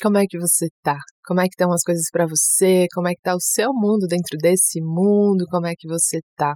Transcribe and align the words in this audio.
Como 0.00 0.18
é 0.18 0.24
que 0.28 0.38
você 0.38 0.68
tá? 0.82 0.98
Como 1.24 1.40
é 1.40 1.44
que 1.44 1.50
estão 1.50 1.72
as 1.72 1.82
coisas 1.82 2.06
para 2.10 2.26
você? 2.26 2.86
Como 2.94 3.08
é 3.08 3.14
que 3.14 3.20
tá 3.22 3.34
o 3.34 3.40
seu 3.40 3.72
mundo 3.72 4.06
dentro 4.08 4.36
desse 4.38 4.80
mundo? 4.80 5.46
Como 5.50 5.66
é 5.66 5.74
que 5.76 5.86
você 5.88 6.20
tá? 6.36 6.54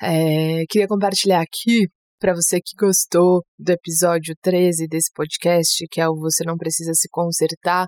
É, 0.00 0.64
queria 0.68 0.86
compartilhar 0.86 1.40
aqui 1.40 1.88
para 2.18 2.34
você 2.34 2.60
que 2.60 2.76
gostou 2.78 3.42
do 3.58 3.70
episódio 3.70 4.34
13 4.42 4.86
desse 4.86 5.10
podcast, 5.14 5.86
que 5.90 6.00
é 6.00 6.08
o 6.08 6.16
Você 6.16 6.44
Não 6.44 6.56
Precisa 6.56 6.92
Se 6.94 7.08
Consertar. 7.10 7.86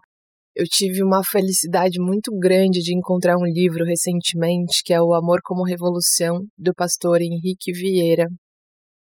Eu 0.55 0.65
tive 0.67 1.03
uma 1.03 1.23
felicidade 1.23 2.01
muito 2.01 2.33
grande 2.39 2.81
de 2.81 2.97
encontrar 2.97 3.37
um 3.37 3.45
livro 3.45 3.85
recentemente, 3.85 4.83
que 4.85 4.93
é 4.93 5.01
O 5.01 5.15
Amor 5.15 5.41
como 5.45 5.65
Revolução, 5.65 6.41
do 6.59 6.75
pastor 6.75 7.21
Henrique 7.21 7.73
Vieira, 7.73 8.27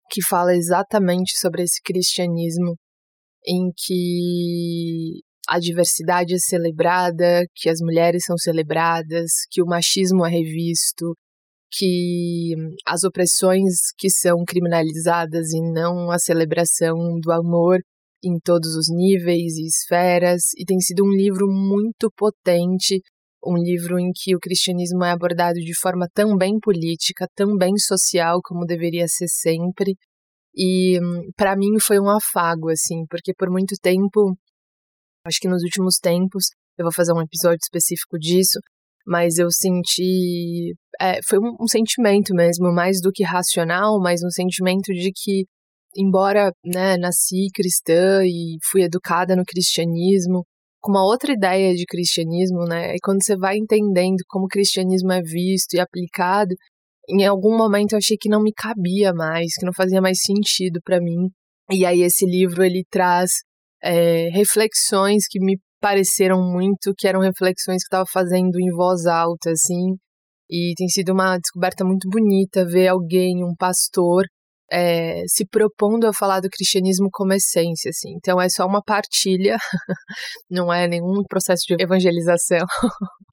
que 0.09 0.23
fala 0.23 0.55
exatamente 0.55 1.37
sobre 1.37 1.63
esse 1.63 1.81
cristianismo 1.83 2.75
em 3.47 3.71
que 3.75 5.21
a 5.47 5.59
diversidade 5.59 6.33
é 6.33 6.37
celebrada, 6.39 7.45
que 7.55 7.69
as 7.69 7.79
mulheres 7.79 8.23
são 8.25 8.37
celebradas, 8.37 9.31
que 9.51 9.61
o 9.61 9.65
machismo 9.65 10.25
é 10.25 10.29
revisto, 10.29 11.13
que 11.71 12.53
as 12.85 13.03
opressões 13.03 13.91
que 13.97 14.09
são 14.09 14.43
criminalizadas 14.45 15.51
e 15.53 15.61
não 15.61 16.09
a 16.09 16.17
celebração 16.17 16.95
do 17.21 17.31
amor 17.31 17.79
em 18.23 18.39
todos 18.43 18.75
os 18.75 18.87
níveis 18.89 19.57
e 19.57 19.67
esferas, 19.67 20.41
e 20.57 20.65
tem 20.65 20.79
sido 20.79 21.03
um 21.05 21.11
livro 21.11 21.47
muito 21.47 22.09
potente, 22.17 23.01
um 23.45 23.55
livro 23.55 23.99
em 23.99 24.11
que 24.15 24.35
o 24.35 24.39
cristianismo 24.39 25.03
é 25.03 25.11
abordado 25.11 25.59
de 25.59 25.77
forma 25.79 26.07
também 26.13 26.59
política, 26.59 27.27
também 27.35 27.77
social, 27.77 28.39
como 28.43 28.65
deveria 28.65 29.07
ser 29.07 29.27
sempre, 29.27 29.95
e 30.55 30.99
para 31.35 31.55
mim 31.55 31.79
foi 31.81 31.99
um 31.99 32.09
afago, 32.09 32.69
assim, 32.69 33.05
porque 33.09 33.33
por 33.33 33.49
muito 33.49 33.75
tempo, 33.81 34.35
acho 35.25 35.39
que 35.39 35.47
nos 35.47 35.63
últimos 35.63 35.97
tempos, 35.97 36.45
eu 36.77 36.85
vou 36.85 36.93
fazer 36.93 37.13
um 37.13 37.21
episódio 37.21 37.59
específico 37.61 38.17
disso, 38.17 38.59
mas 39.05 39.37
eu 39.37 39.51
senti. 39.51 40.73
É, 40.99 41.19
foi 41.23 41.39
um, 41.39 41.55
um 41.61 41.67
sentimento 41.67 42.33
mesmo, 42.33 42.73
mais 42.73 43.01
do 43.01 43.11
que 43.11 43.23
racional, 43.23 43.99
mas 44.01 44.23
um 44.23 44.29
sentimento 44.29 44.93
de 44.93 45.11
que, 45.13 45.45
embora 45.95 46.51
né, 46.65 46.97
nasci 46.97 47.47
cristã 47.53 48.23
e 48.25 48.57
fui 48.63 48.83
educada 48.83 49.35
no 49.35 49.43
cristianismo, 49.45 50.45
com 50.81 50.91
uma 50.91 51.03
outra 51.03 51.33
ideia 51.33 51.73
de 51.73 51.85
cristianismo, 51.85 52.65
né? 52.65 52.95
E 52.95 52.99
quando 53.01 53.23
você 53.23 53.35
vai 53.35 53.57
entendendo 53.57 54.23
como 54.27 54.45
o 54.45 54.47
cristianismo 54.49 55.11
é 55.11 55.21
visto 55.21 55.73
e 55.73 55.79
aplicado, 55.79 56.55
em 57.09 57.25
algum 57.25 57.57
momento 57.57 57.93
eu 57.93 57.97
achei 57.97 58.17
que 58.17 58.29
não 58.29 58.41
me 58.41 58.51
cabia 58.53 59.13
mais, 59.13 59.53
que 59.57 59.65
não 59.65 59.73
fazia 59.73 60.01
mais 60.01 60.19
sentido 60.21 60.79
para 60.83 60.99
mim. 60.99 61.29
E 61.71 61.85
aí 61.85 62.01
esse 62.01 62.25
livro 62.25 62.63
ele 62.63 62.83
traz 62.89 63.31
é, 63.83 64.29
reflexões 64.29 65.27
que 65.27 65.39
me 65.39 65.59
pareceram 65.79 66.41
muito, 66.41 66.93
que 66.97 67.07
eram 67.07 67.19
reflexões 67.19 67.83
que 67.83 67.87
estava 67.87 68.05
fazendo 68.11 68.59
em 68.59 68.71
voz 68.71 69.05
alta, 69.05 69.51
assim. 69.51 69.95
E 70.49 70.73
tem 70.75 70.87
sido 70.87 71.13
uma 71.13 71.37
descoberta 71.37 71.83
muito 71.83 72.09
bonita 72.09 72.65
ver 72.65 72.87
alguém, 72.87 73.43
um 73.43 73.55
pastor, 73.55 74.25
é, 74.71 75.21
se 75.27 75.45
propondo 75.45 76.07
a 76.07 76.13
falar 76.13 76.39
do 76.39 76.49
cristianismo 76.49 77.09
como 77.11 77.33
essência, 77.33 77.89
assim. 77.89 78.13
Então 78.15 78.41
é 78.41 78.49
só 78.49 78.65
uma 78.65 78.81
partilha, 78.83 79.57
não 80.49 80.73
é 80.73 80.87
nenhum 80.87 81.23
processo 81.27 81.63
de 81.67 81.81
evangelização. 81.81 82.65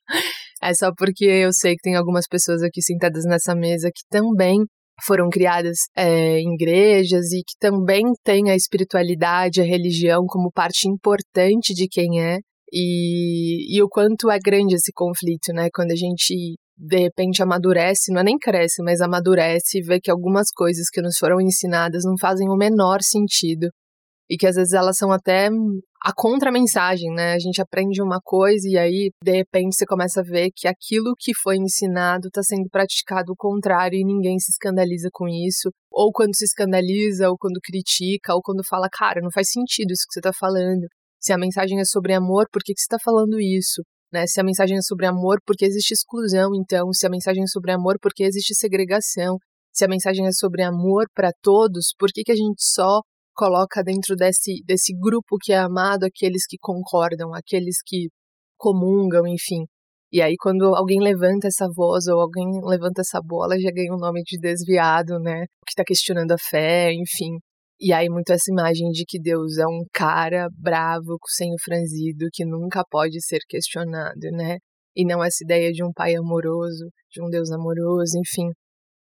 É 0.65 0.73
só 0.75 0.93
porque 0.97 1.25
eu 1.25 1.53
sei 1.53 1.73
que 1.73 1.83
tem 1.83 1.97
algumas 1.97 2.25
pessoas 2.29 2.63
aqui 2.63 2.81
sentadas 2.81 3.25
nessa 3.25 3.53
mesa 3.53 3.91
que 3.93 4.03
também 4.09 4.59
foram 5.05 5.29
criadas 5.29 5.77
é, 5.97 6.39
em 6.39 6.55
igrejas 6.55 7.33
e 7.33 7.39
que 7.39 7.57
também 7.59 8.05
têm 8.23 8.49
a 8.49 8.55
espiritualidade, 8.55 9.61
a 9.61 9.65
religião 9.65 10.25
como 10.27 10.53
parte 10.53 10.89
importante 10.89 11.75
de 11.75 11.89
quem 11.89 12.23
é. 12.23 12.39
E, 12.73 13.77
e 13.77 13.83
o 13.83 13.89
quanto 13.89 14.31
é 14.31 14.39
grande 14.39 14.77
esse 14.77 14.93
conflito, 14.95 15.53
né? 15.53 15.69
Quando 15.75 15.91
a 15.91 15.97
gente 15.97 16.57
de 16.77 16.99
repente 16.99 17.43
amadurece, 17.43 18.13
não 18.13 18.21
é 18.21 18.25
nem 18.25 18.39
cresce, 18.39 18.83
mas 18.83 19.01
amadurece 19.01 19.79
e 19.79 19.83
vê 19.83 20.01
que 20.01 20.11
algumas 20.11 20.49
coisas 20.55 20.89
que 20.91 21.03
nos 21.03 21.17
foram 21.19 21.41
ensinadas 21.41 22.05
não 22.05 22.15
fazem 22.19 22.49
o 22.49 22.57
menor 22.57 23.03
sentido 23.03 23.69
e 24.33 24.37
que 24.37 24.47
às 24.47 24.57
vezes 24.57 24.73
elas 24.73 24.97
são 24.97 25.13
até 25.13 25.51
a 26.03 26.13
contra-mensagem, 26.15 27.13
né? 27.13 27.35
A 27.35 27.39
gente 27.39 27.61
aprende 27.61 28.03
uma 28.03 28.19
coisa 28.25 28.67
e 28.67 28.79
aí, 28.79 29.11
de 29.23 29.33
repente, 29.33 29.77
você 29.77 29.85
começa 29.85 30.21
a 30.21 30.25
ver 30.25 30.51
que 30.55 30.67
aquilo 30.67 31.15
que 31.19 31.33
foi 31.35 31.57
ensinado 31.57 32.29
está 32.29 32.43
sendo 32.43 32.69
praticado 32.71 33.33
o 33.33 33.37
contrário 33.37 33.99
e 33.99 34.05
ninguém 34.05 34.39
se 34.39 34.51
escandaliza 34.51 35.11
com 35.13 35.29
isso. 35.29 35.71
Ou 35.91 36.11
quando 36.11 36.35
se 36.35 36.45
escandaliza, 36.45 37.29
ou 37.29 37.37
quando 37.39 37.61
critica, 37.63 38.35
ou 38.35 38.41
quando 38.43 38.63
fala, 38.67 38.89
cara, 38.91 39.21
não 39.21 39.31
faz 39.31 39.51
sentido 39.51 39.93
isso 39.93 40.07
que 40.09 40.15
você 40.15 40.21
está 40.21 40.33
falando. 40.33 40.87
Se 41.21 41.33
a 41.33 41.39
mensagem 41.39 41.79
é 41.79 41.85
sobre 41.85 42.15
amor, 42.15 42.47
por 42.51 42.63
que, 42.65 42.73
que 42.73 42.81
você 42.81 42.87
está 42.87 42.99
falando 43.05 43.39
isso? 43.39 43.83
Né? 44.13 44.27
Se 44.27 44.41
a 44.41 44.45
mensagem 44.45 44.77
é 44.77 44.83
sobre 44.83 45.07
amor, 45.07 45.39
porque 45.47 45.65
existe 45.65 45.93
exclusão, 45.93 46.51
então. 46.55 46.93
Se 46.93 47.07
a 47.07 47.11
mensagem 47.11 47.45
é 47.45 47.47
sobre 47.47 47.73
amor, 47.73 47.97
porque 48.01 48.25
existe 48.25 48.55
segregação. 48.55 49.39
Se 49.73 49.85
a 49.85 49.89
mensagem 49.89 50.27
é 50.27 50.33
sobre 50.33 50.63
amor 50.63 51.07
para 51.15 51.31
todos, 51.43 51.95
por 51.99 52.11
que, 52.13 52.23
que 52.23 52.33
a 52.33 52.37
gente 52.37 52.63
só 52.63 53.01
coloca 53.35 53.83
dentro 53.83 54.15
desse, 54.15 54.63
desse 54.67 54.93
grupo 54.95 55.39
que 55.41 55.53
é 55.53 55.59
amado 55.59 56.05
aqueles 56.05 56.47
que 56.47 56.59
concordam, 56.61 57.35
aqueles 57.35 57.77
que 57.85 58.09
comungam, 58.59 59.27
enfim. 59.27 59.65
E 60.13 60.21
aí, 60.21 60.35
quando 60.39 60.75
alguém 60.75 61.01
levanta 61.01 61.49
essa 61.49 61.67
voz 61.75 62.07
ou 62.07 62.21
alguém 62.21 62.45
levanta 62.65 63.01
essa 63.01 63.19
bola, 63.25 63.59
já 63.59 63.71
ganha 63.71 63.93
o 63.93 63.97
um 63.97 63.99
nome 63.99 64.23
de 64.25 64.39
desviado, 64.39 65.19
né? 65.19 65.47
Que 65.67 65.71
está 65.71 65.83
questionando 65.85 66.33
a 66.33 66.37
fé, 66.39 66.93
enfim. 66.93 67.39
E 67.85 67.93
aí, 67.93 68.09
muito 68.09 68.31
essa 68.31 68.49
imagem 68.49 68.91
de 68.91 69.05
que 69.05 69.19
Deus 69.21 69.59
é 69.59 69.67
um 69.67 69.85
cara 69.93 70.49
bravo, 70.57 71.19
sem 71.27 71.53
o 71.53 71.59
franzido, 71.61 72.29
que 72.33 72.45
nunca 72.45 72.85
pode 72.89 73.21
ser 73.21 73.41
questionado, 73.49 74.21
né? 74.31 74.59
E 74.95 75.05
não 75.05 75.23
essa 75.25 75.43
ideia 75.43 75.73
de 75.73 75.83
um 75.83 75.93
pai 75.93 76.15
amoroso, 76.15 76.89
de 77.11 77.21
um 77.21 77.29
Deus 77.29 77.51
amoroso, 77.51 78.13
enfim. 78.17 78.51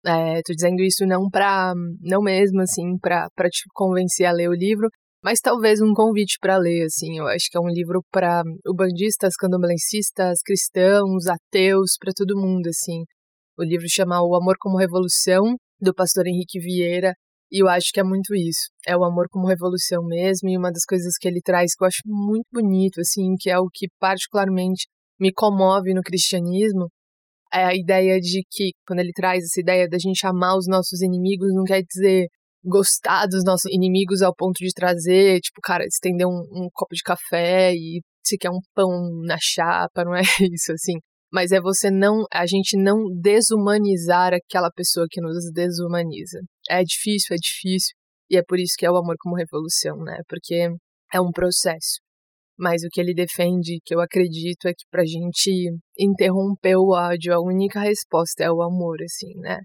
É, 0.05 0.41
tô 0.43 0.53
dizendo 0.53 0.81
isso 0.83 1.05
não 1.05 1.29
para 1.29 1.73
não 2.01 2.21
mesmo 2.21 2.61
assim 2.61 2.97
para 2.99 3.49
te 3.49 3.63
convencer 3.73 4.25
a 4.25 4.33
ler 4.33 4.49
o 4.49 4.53
livro, 4.53 4.89
mas 5.23 5.39
talvez 5.39 5.79
um 5.81 5.93
convite 5.93 6.37
para 6.41 6.57
ler 6.57 6.83
assim. 6.83 7.17
Eu 7.19 7.27
acho 7.27 7.45
que 7.49 7.57
é 7.57 7.61
um 7.61 7.69
livro 7.69 8.01
para 8.11 8.43
ubandistas, 8.67 9.35
candomblencistas, 9.39 10.39
cristãos, 10.45 11.27
ateus, 11.27 11.91
para 11.97 12.11
todo 12.13 12.37
mundo 12.37 12.67
assim. 12.67 13.03
O 13.57 13.63
livro 13.63 13.85
chama 13.89 14.21
O 14.21 14.35
Amor 14.35 14.55
como 14.59 14.77
Revolução 14.77 15.55
do 15.79 15.93
pastor 15.93 16.27
Henrique 16.27 16.59
Vieira 16.59 17.13
e 17.51 17.61
eu 17.63 17.69
acho 17.69 17.91
que 17.93 17.99
é 17.99 18.03
muito 18.03 18.33
isso. 18.35 18.69
É 18.87 18.95
o 18.97 19.03
amor 19.03 19.27
como 19.29 19.47
revolução 19.47 20.03
mesmo 20.05 20.49
e 20.49 20.57
uma 20.57 20.71
das 20.71 20.85
coisas 20.85 21.17
que 21.17 21.27
ele 21.27 21.41
traz 21.41 21.75
que 21.75 21.83
eu 21.83 21.87
acho 21.87 22.01
muito 22.05 22.47
bonito 22.51 22.99
assim, 23.01 23.35
que 23.39 23.49
é 23.49 23.57
o 23.59 23.69
que 23.71 23.87
particularmente 23.99 24.87
me 25.19 25.31
comove 25.33 25.93
no 25.93 26.01
cristianismo, 26.01 26.89
é 27.53 27.63
a 27.65 27.75
ideia 27.75 28.19
de 28.19 28.43
que, 28.51 28.71
quando 28.85 28.99
ele 28.99 29.11
traz 29.13 29.43
essa 29.43 29.61
ideia 29.61 29.87
da 29.87 29.97
gente 29.97 30.25
amar 30.27 30.57
os 30.57 30.67
nossos 30.67 31.01
inimigos, 31.01 31.53
não 31.53 31.63
quer 31.63 31.83
dizer 31.83 32.27
gostar 32.63 33.27
dos 33.27 33.43
nossos 33.45 33.71
inimigos 33.71 34.21
ao 34.21 34.35
ponto 34.35 34.57
de 34.57 34.73
trazer, 34.73 35.39
tipo, 35.39 35.61
cara, 35.61 35.85
estender 35.85 36.27
um, 36.27 36.41
um 36.51 36.69
copo 36.73 36.95
de 36.95 37.03
café 37.03 37.73
e 37.73 38.01
se 38.25 38.37
quer 38.37 38.49
um 38.49 38.59
pão 38.73 38.89
na 39.25 39.37
chapa, 39.39 40.03
não 40.03 40.15
é 40.15 40.21
isso, 40.51 40.71
assim. 40.73 40.93
Mas 41.35 41.51
é 41.51 41.59
você 41.59 41.91
não, 41.91 42.23
a 42.31 42.45
gente 42.45 42.77
não 42.77 43.09
desumanizar 43.13 44.33
aquela 44.33 44.71
pessoa 44.71 45.05
que 45.11 45.19
nos 45.19 45.51
desumaniza. 45.51 46.39
É 46.69 46.81
difícil, 46.81 47.35
é 47.35 47.37
difícil. 47.37 47.93
E 48.29 48.37
é 48.37 48.41
por 48.41 48.57
isso 48.57 48.75
que 48.77 48.85
é 48.85 48.89
o 48.89 48.95
amor 48.95 49.17
como 49.19 49.35
revolução, 49.35 49.97
né? 49.97 50.21
Porque 50.29 50.69
é 51.13 51.19
um 51.19 51.31
processo. 51.33 51.99
Mas 52.57 52.83
o 52.83 52.87
que 52.89 53.01
ele 53.01 53.13
defende, 53.13 53.81
que 53.83 53.93
eu 53.93 53.99
acredito, 53.99 54.69
é 54.69 54.71
que 54.71 54.85
pra 54.89 55.03
gente 55.03 55.51
interromper 55.99 56.77
o 56.77 56.91
ódio, 56.93 57.33
a 57.33 57.41
única 57.41 57.81
resposta 57.81 58.45
é 58.45 58.49
o 58.49 58.61
amor, 58.61 58.95
assim, 59.03 59.37
né? 59.41 59.59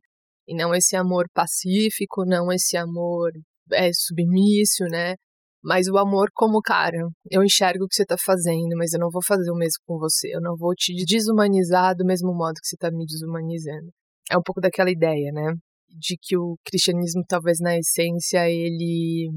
E 0.48 0.56
não 0.56 0.74
esse 0.74 0.96
amor 0.96 1.26
pacífico, 1.32 2.24
não 2.26 2.50
esse 2.50 2.76
amor 2.76 3.30
é, 3.72 3.90
submisso, 3.92 4.86
né? 4.90 5.14
Mas 5.62 5.88
o 5.88 5.98
amor 5.98 6.30
como, 6.34 6.60
cara, 6.62 6.98
eu 7.30 7.44
enxergo 7.44 7.84
o 7.84 7.88
que 7.88 7.94
você 7.94 8.04
tá 8.04 8.16
fazendo, 8.18 8.76
mas 8.76 8.92
eu 8.92 9.00
não 9.00 9.10
vou 9.10 9.22
fazer 9.22 9.50
o 9.50 9.56
mesmo 9.56 9.78
com 9.86 9.98
você. 9.98 10.34
Eu 10.34 10.40
não 10.40 10.56
vou 10.56 10.74
te 10.74 10.94
desumanizar 11.04 11.94
do 11.94 12.04
mesmo 12.04 12.34
modo 12.34 12.54
que 12.60 12.66
você 12.66 12.76
tá 12.76 12.90
me 12.90 13.04
desumanizando. 13.04 13.90
É 14.30 14.38
um 14.38 14.42
pouco 14.42 14.60
daquela 14.60 14.90
ideia, 14.90 15.30
né? 15.32 15.54
De 15.88 16.16
que 16.20 16.36
o 16.36 16.56
cristianismo, 16.64 17.22
talvez 17.28 17.58
na 17.60 17.76
essência, 17.76 18.48
ele 18.48 19.28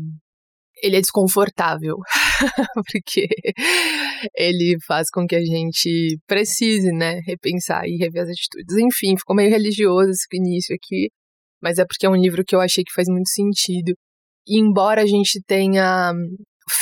ele 0.81 0.97
é 0.97 1.01
desconfortável, 1.01 1.95
porque 2.91 3.27
ele 4.35 4.77
faz 4.85 5.09
com 5.09 5.25
que 5.25 5.35
a 5.35 5.43
gente 5.43 6.17
precise, 6.27 6.91
né, 6.91 7.21
repensar 7.25 7.87
e 7.87 7.95
rever 7.97 8.23
as 8.23 8.29
atitudes. 8.29 8.75
Enfim, 8.77 9.17
ficou 9.17 9.35
meio 9.35 9.49
religioso 9.49 10.09
esse 10.09 10.27
início 10.33 10.75
aqui, 10.75 11.09
mas 11.61 11.77
é 11.77 11.85
porque 11.85 12.05
é 12.05 12.09
um 12.09 12.15
livro 12.15 12.43
que 12.45 12.55
eu 12.55 12.59
achei 12.59 12.83
que 12.83 12.93
faz 12.93 13.07
muito 13.07 13.29
sentido. 13.29 13.93
E 14.47 14.59
embora 14.59 15.01
a 15.01 15.05
gente 15.05 15.41
tenha 15.45 16.11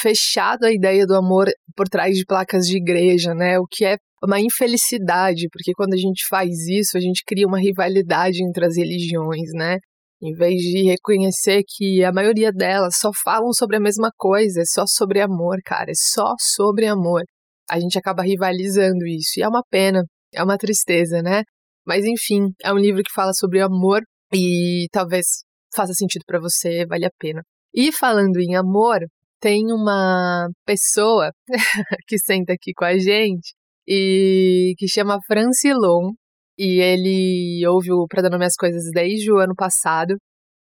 fechado 0.02 0.66
a 0.66 0.72
ideia 0.72 1.06
do 1.06 1.16
amor 1.16 1.48
por 1.75 1.88
trás 1.88 2.16
de 2.16 2.25
placas 2.25 2.66
de 2.66 2.78
igreja, 2.78 3.34
né, 3.34 3.60
o 3.60 3.66
que 3.69 3.86
é 3.86 3.98
uma 4.24 4.40
infelicidade, 4.40 5.48
porque 5.52 5.74
quando 5.75 5.94
a 5.94 5.98
gente 5.98 6.24
faz 6.30 6.50
isso, 6.68 6.98
a 6.98 7.00
gente 7.02 7.24
cria 7.25 7.48
uma 7.48 7.60
rivalidade 7.60 8.44
entre 8.44 8.66
as 8.66 8.78
religiões, 8.78 9.50
né? 9.56 9.78
Em 10.22 10.34
vez 10.34 10.62
de 10.62 10.84
reconhecer 10.84 11.63
que 11.68 12.04
a 12.04 12.12
maioria 12.12 12.52
delas 12.52 12.98
só 13.00 13.10
falam 13.24 13.52
sobre 13.52 13.78
a 13.78 13.80
mesma 13.80 14.12
coisa, 14.16 14.62
é 14.62 14.66
só 14.66 14.84
sobre 14.86 15.19
amor, 15.19 15.57
cara, 15.66 15.90
é 15.90 15.96
só 15.96 16.36
sobre 16.40 16.86
amor. 16.86 17.24
A 17.69 17.80
gente 17.80 17.98
acaba 17.98 18.22
rivalizando 18.22 19.07
isso, 19.07 19.40
e 19.40 19.42
é 19.42 19.48
uma 19.48 19.64
pena, 19.72 20.04
é 20.34 20.44
uma 20.44 20.57
tristeza, 20.57 21.22
né? 21.24 21.42
Mas 21.86 22.06
enfim, 22.06 22.50
é 22.64 22.72
um 22.72 22.78
livro 22.78 23.02
que 23.02 23.12
fala 23.14 23.34
sobre 23.34 23.60
amor 23.60 24.02
e 24.31 24.88
talvez 24.92 25.25
faça 25.73 25.94
sentido 25.94 26.23
para 26.25 26.39
você, 26.39 26.85
vale 26.85 27.06
a 27.06 27.12
pena. 27.19 27.41
E 27.73 27.91
falando 27.91 28.38
em 28.38 28.56
amor, 28.56 29.00
tem 29.39 29.65
uma 29.71 30.50
pessoa 30.65 31.31
que 32.07 32.18
senta 32.19 32.53
aqui 32.53 32.73
com 32.73 32.85
a 32.85 32.97
gente 32.97 33.53
e 33.88 34.73
que 34.77 34.88
chama 34.88 35.19
Francilon, 35.25 36.12
e 36.57 36.79
ele 36.79 37.65
ouve 37.68 37.91
o 37.91 38.06
Dar 38.07 38.29
Nome 38.29 38.45
às 38.45 38.56
Coisas 38.56 38.83
desde 38.94 39.31
o 39.31 39.39
ano 39.39 39.56
passado. 39.56 40.15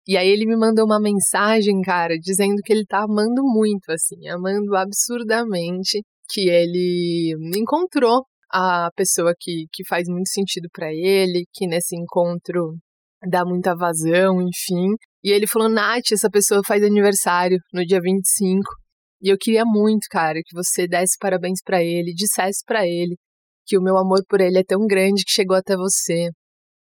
E 0.07 0.17
aí 0.17 0.29
ele 0.29 0.47
me 0.47 0.57
mandou 0.57 0.87
uma 0.87 1.01
mensagem, 1.01 1.81
cara, 1.83 2.17
dizendo 2.19 2.63
que 2.65 2.73
ele 2.73 2.87
tá 2.87 3.03
amando 3.03 3.43
muito, 3.43 3.91
assim, 3.91 4.29
amando 4.29 4.77
absurdamente, 4.77 6.01
que 6.31 6.49
ele 6.49 7.35
encontrou 7.57 8.25
a 8.51 8.91
pessoa 8.97 9.35
que, 9.39 9.67
que 9.73 9.85
faz 9.87 10.09
muito 10.09 10.29
sentido 10.29 10.69
para 10.73 10.93
ele, 10.93 11.45
que 11.53 11.67
nesse 11.67 11.97
encontro 11.97 12.77
dá 13.27 13.45
muita 13.45 13.75
vazão, 13.75 14.41
enfim. 14.43 14.89
E 15.23 15.31
ele 15.31 15.47
falou, 15.47 15.69
Nath, 15.69 16.13
essa 16.13 16.31
pessoa 16.31 16.61
faz 16.67 16.83
aniversário 16.83 17.59
no 17.73 17.85
dia 17.85 18.01
25. 18.01 18.63
E 19.23 19.33
eu 19.33 19.37
queria 19.39 19.65
muito, 19.65 20.07
cara, 20.11 20.39
que 20.45 20.55
você 20.55 20.87
desse 20.87 21.17
parabéns 21.19 21.61
para 21.65 21.83
ele, 21.83 22.15
dissesse 22.15 22.63
para 22.65 22.87
ele 22.87 23.17
que 23.69 23.77
o 23.77 23.83
meu 23.83 23.99
amor 23.99 24.25
por 24.27 24.41
ele 24.41 24.59
é 24.59 24.65
tão 24.65 24.87
grande 24.87 25.25
que 25.25 25.31
chegou 25.31 25.57
até 25.57 25.77
você. 25.77 26.31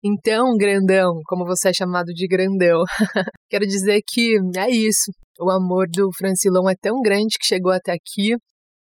Então, 0.04 0.56
grandão, 0.56 1.22
como 1.26 1.44
você 1.44 1.70
é 1.70 1.74
chamado 1.74 2.14
de 2.14 2.28
grandão, 2.28 2.84
quero 3.50 3.66
dizer 3.66 4.02
que 4.08 4.38
é 4.56 4.70
isso. 4.70 5.12
O 5.40 5.50
amor 5.50 5.88
do 5.90 6.10
Francilon 6.16 6.70
é 6.70 6.76
tão 6.80 7.02
grande 7.02 7.38
que 7.40 7.48
chegou 7.48 7.72
até 7.72 7.94
aqui. 7.94 8.36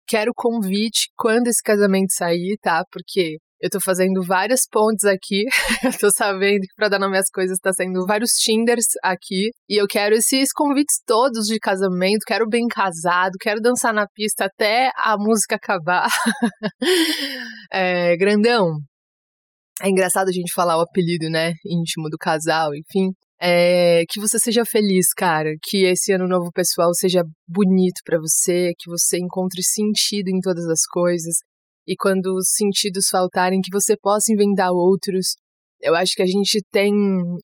Quero 0.06 0.32
convite 0.34 1.08
quando 1.16 1.48
esse 1.48 1.62
casamento 1.62 2.12
sair, 2.12 2.58
tá? 2.60 2.84
Porque 2.92 3.38
eu 3.60 3.70
tô 3.70 3.80
fazendo 3.80 4.22
várias 4.22 4.62
pontes 4.70 5.04
aqui. 5.04 5.44
eu 5.84 5.98
tô 5.98 6.10
sabendo 6.10 6.60
que 6.60 6.74
pra 6.76 6.88
dar 6.88 6.98
nome 6.98 7.18
às 7.18 7.28
coisas 7.30 7.58
tá 7.58 7.72
saindo 7.72 8.04
vários 8.06 8.32
Tinders 8.32 8.86
aqui. 9.02 9.50
E 9.68 9.80
eu 9.80 9.86
quero 9.86 10.14
esses 10.14 10.52
convites 10.52 11.00
todos 11.06 11.46
de 11.46 11.58
casamento. 11.58 12.24
Quero 12.26 12.48
bem 12.48 12.66
casado, 12.68 13.32
quero 13.40 13.60
dançar 13.60 13.92
na 13.92 14.06
pista 14.06 14.44
até 14.44 14.90
a 14.96 15.16
música 15.18 15.56
acabar. 15.56 16.08
é, 17.72 18.16
grandão. 18.16 18.78
É 19.82 19.88
engraçado 19.88 20.28
a 20.28 20.32
gente 20.32 20.52
falar 20.52 20.76
o 20.76 20.80
apelido, 20.80 21.30
né? 21.30 21.52
Íntimo 21.64 22.08
do 22.10 22.18
casal, 22.18 22.70
enfim. 22.74 23.12
É, 23.40 24.02
que 24.08 24.18
você 24.20 24.36
seja 24.38 24.64
feliz, 24.64 25.12
cara. 25.16 25.50
Que 25.62 25.84
esse 25.86 26.12
ano 26.12 26.26
novo 26.26 26.50
pessoal 26.52 26.92
seja 26.94 27.22
bonito 27.46 28.00
para 28.04 28.18
você, 28.18 28.72
que 28.76 28.90
você 28.90 29.18
encontre 29.18 29.62
sentido 29.62 30.28
em 30.28 30.40
todas 30.40 30.66
as 30.66 30.84
coisas, 30.90 31.36
e 31.88 31.96
quando 31.96 32.34
os 32.34 32.50
sentidos 32.50 33.08
faltarem, 33.10 33.62
que 33.62 33.72
você 33.72 33.96
possa 33.96 34.30
inventar 34.30 34.70
outros. 34.70 35.36
Eu 35.80 35.94
acho 35.94 36.12
que 36.14 36.22
a 36.22 36.26
gente 36.26 36.60
tem 36.70 36.92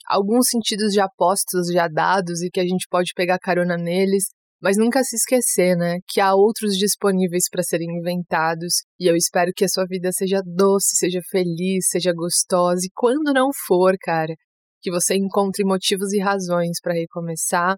alguns 0.07 0.49
sentidos 0.51 0.93
já 0.93 1.09
postos, 1.17 1.73
já 1.73 1.89
dados, 1.89 2.43
e 2.43 2.51
que 2.51 2.61
a 2.61 2.65
gente 2.65 2.87
pode 2.91 3.13
pegar 3.15 3.39
carona 3.39 3.79
neles, 3.79 4.25
mas 4.61 4.77
nunca 4.77 5.03
se 5.03 5.17
esquecer, 5.17 5.77
né, 5.77 5.99
que 6.07 6.21
há 6.21 6.35
outros 6.35 6.77
disponíveis 6.77 7.45
para 7.51 7.63
serem 7.63 7.89
inventados. 7.99 8.75
E 9.01 9.07
eu 9.07 9.17
espero 9.17 9.51
que 9.57 9.65
a 9.65 9.69
sua 9.69 9.87
vida 9.87 10.11
seja 10.13 10.43
doce, 10.45 10.97
seja 10.97 11.21
feliz, 11.31 11.89
seja 11.89 12.13
gostosa. 12.13 12.81
E 12.85 12.91
quando 12.95 13.33
não 13.33 13.49
for, 13.67 13.97
cara, 13.99 14.35
que 14.83 14.91
você 14.91 15.15
encontre 15.15 15.65
motivos 15.65 16.13
e 16.13 16.21
razões 16.21 16.81
para 16.83 16.93
recomeçar, 16.93 17.77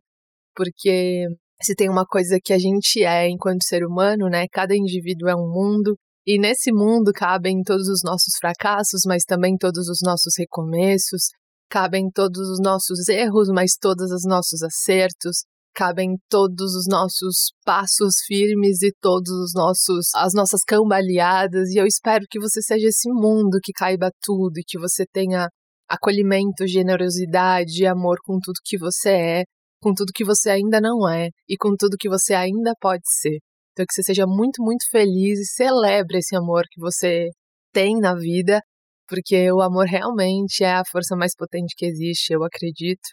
porque 0.55 1.27
se 1.63 1.77
tem 1.77 1.89
uma 1.89 2.05
coisa 2.05 2.39
que 2.43 2.53
a 2.53 2.59
gente 2.59 3.05
é 3.05 3.29
enquanto 3.29 3.65
ser 3.65 3.85
humano, 3.85 4.29
né, 4.29 4.47
cada 4.51 4.75
indivíduo 4.77 5.29
é 5.29 5.37
um 5.37 5.49
mundo 5.49 5.97
e 6.27 6.41
nesse 6.41 6.73
mundo 6.73 7.13
cabem 7.15 7.63
todos 7.63 7.89
os 7.89 8.01
nossos 8.05 8.35
fracassos, 8.41 9.03
mas 9.07 9.23
também 9.25 9.57
todos 9.57 9.89
os 9.89 9.99
nossos 10.03 10.35
recomeços, 10.37 11.29
cabem 11.71 12.11
todos 12.11 12.49
os 12.49 12.59
nossos 12.61 13.09
erros, 13.09 13.49
mas 13.49 13.77
todos 13.81 14.11
os 14.11 14.25
nossos 14.25 14.61
acertos, 14.63 15.45
cabem 15.73 16.17
todos 16.29 16.75
os 16.75 16.87
nossos 16.89 17.53
passos 17.65 18.17
firmes 18.27 18.83
e 18.83 18.91
todos 19.01 19.31
os 19.31 19.53
nossos 19.55 20.07
as 20.17 20.33
nossas 20.33 20.63
cambaleadas, 20.67 21.69
e 21.71 21.79
eu 21.79 21.87
espero 21.87 22.25
que 22.29 22.41
você 22.41 22.61
seja 22.63 22.89
esse 22.89 23.09
mundo 23.11 23.59
que 23.63 23.73
caiba 23.73 24.11
tudo 24.23 24.59
e 24.59 24.65
que 24.67 24.79
você 24.79 25.05
tenha 25.13 25.49
acolhimento, 25.89 26.67
generosidade 26.67 27.83
e 27.83 27.87
amor 27.87 28.17
com 28.25 28.41
tudo 28.43 28.57
que 28.65 28.79
você 28.79 29.11
é, 29.11 29.45
com 29.81 29.93
tudo 29.95 30.13
que 30.15 30.25
você 30.25 30.51
ainda 30.51 30.81
não 30.81 31.09
é 31.09 31.29
e 31.49 31.57
com 31.57 31.77
tudo 31.79 31.97
que 31.99 32.09
você 32.09 32.35
ainda 32.35 32.73
pode 32.81 33.05
ser. 33.05 33.39
Então, 33.77 33.85
que 33.87 33.93
você 33.93 34.03
seja 34.03 34.25
muito, 34.27 34.63
muito 34.63 34.89
feliz 34.91 35.39
e 35.39 35.45
celebre 35.45 36.17
esse 36.17 36.35
amor 36.35 36.65
que 36.71 36.81
você 36.81 37.29
tem 37.75 38.01
na 38.01 38.15
vida, 38.15 38.63
porque 39.07 39.53
o 39.53 39.61
amor 39.61 39.85
realmente 39.85 40.65
é 40.65 40.73
a 40.77 40.83
força 40.91 41.15
mais 41.15 41.35
potente 41.37 41.75
que 41.77 41.85
existe, 41.85 42.33
eu 42.33 42.43
acredito. 42.43 43.07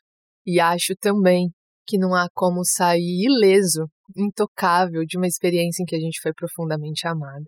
E 0.45 0.61
acho 0.61 0.95
também 1.01 1.49
que 1.85 1.97
não 1.97 2.15
há 2.15 2.27
como 2.33 2.63
sair 2.63 3.25
ileso, 3.25 3.87
intocável 4.15 5.03
de 5.05 5.17
uma 5.17 5.27
experiência 5.27 5.83
em 5.83 5.85
que 5.85 5.97
a 5.97 5.99
gente 5.99 6.21
foi 6.21 6.31
profundamente 6.33 7.05
amado. 7.05 7.43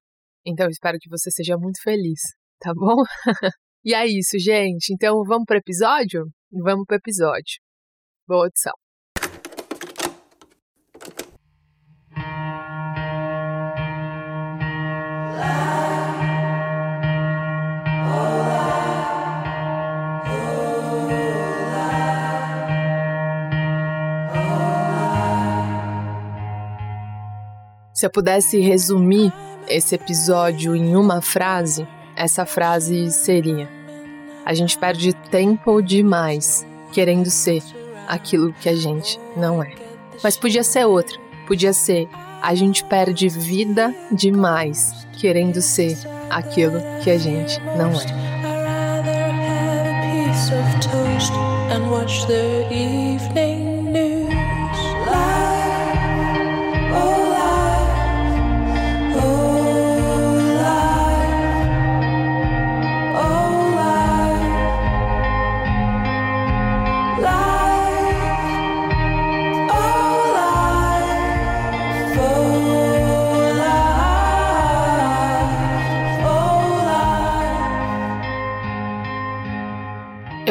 Então, 0.45 0.67
espero 0.67 0.97
que 0.99 1.09
você 1.09 1.31
seja 1.31 1.57
muito 1.57 1.81
feliz, 1.81 2.19
tá 2.59 2.73
bom? 2.75 2.97
e 3.85 3.93
é 3.93 4.05
isso, 4.05 4.37
gente. 4.37 4.93
Então, 4.93 5.23
vamos 5.25 5.45
para 5.45 5.55
o 5.55 5.59
episódio? 5.59 6.25
Vamos 6.51 6.85
para 6.85 6.95
o 6.95 6.99
episódio. 6.99 7.61
Boa 8.27 8.43
audição. 8.45 8.84
Se 28.05 28.07
eu 28.07 28.11
pudesse 28.11 28.59
resumir 28.59 29.33
esse 29.67 29.95
episódio 29.95 30.75
em 30.75 30.95
uma 30.95 31.23
frase, 31.23 31.87
essa 32.15 32.45
frase 32.45 33.09
seria: 33.09 33.67
A 34.45 34.53
gente 34.53 34.77
perde 34.77 35.11
tempo 35.31 35.81
demais 35.81 36.63
querendo 36.91 37.31
ser 37.31 37.63
aquilo 38.07 38.53
que 38.61 38.69
a 38.69 38.75
gente 38.75 39.19
não 39.35 39.63
é. 39.63 39.73
Mas 40.23 40.37
podia 40.37 40.63
ser 40.63 40.85
outra. 40.85 41.17
Podia 41.47 41.73
ser: 41.73 42.07
A 42.43 42.53
gente 42.53 42.83
perde 42.83 43.27
vida 43.27 43.91
demais 44.11 45.07
querendo 45.19 45.59
ser 45.59 45.97
aquilo 46.29 46.79
que 47.03 47.09
a 47.09 47.17
gente 47.17 47.59
não 47.75 47.89
é. 47.89 48.25
and 51.71 51.89
watch 51.89 52.27
the 52.27 52.67
evening 52.71 53.54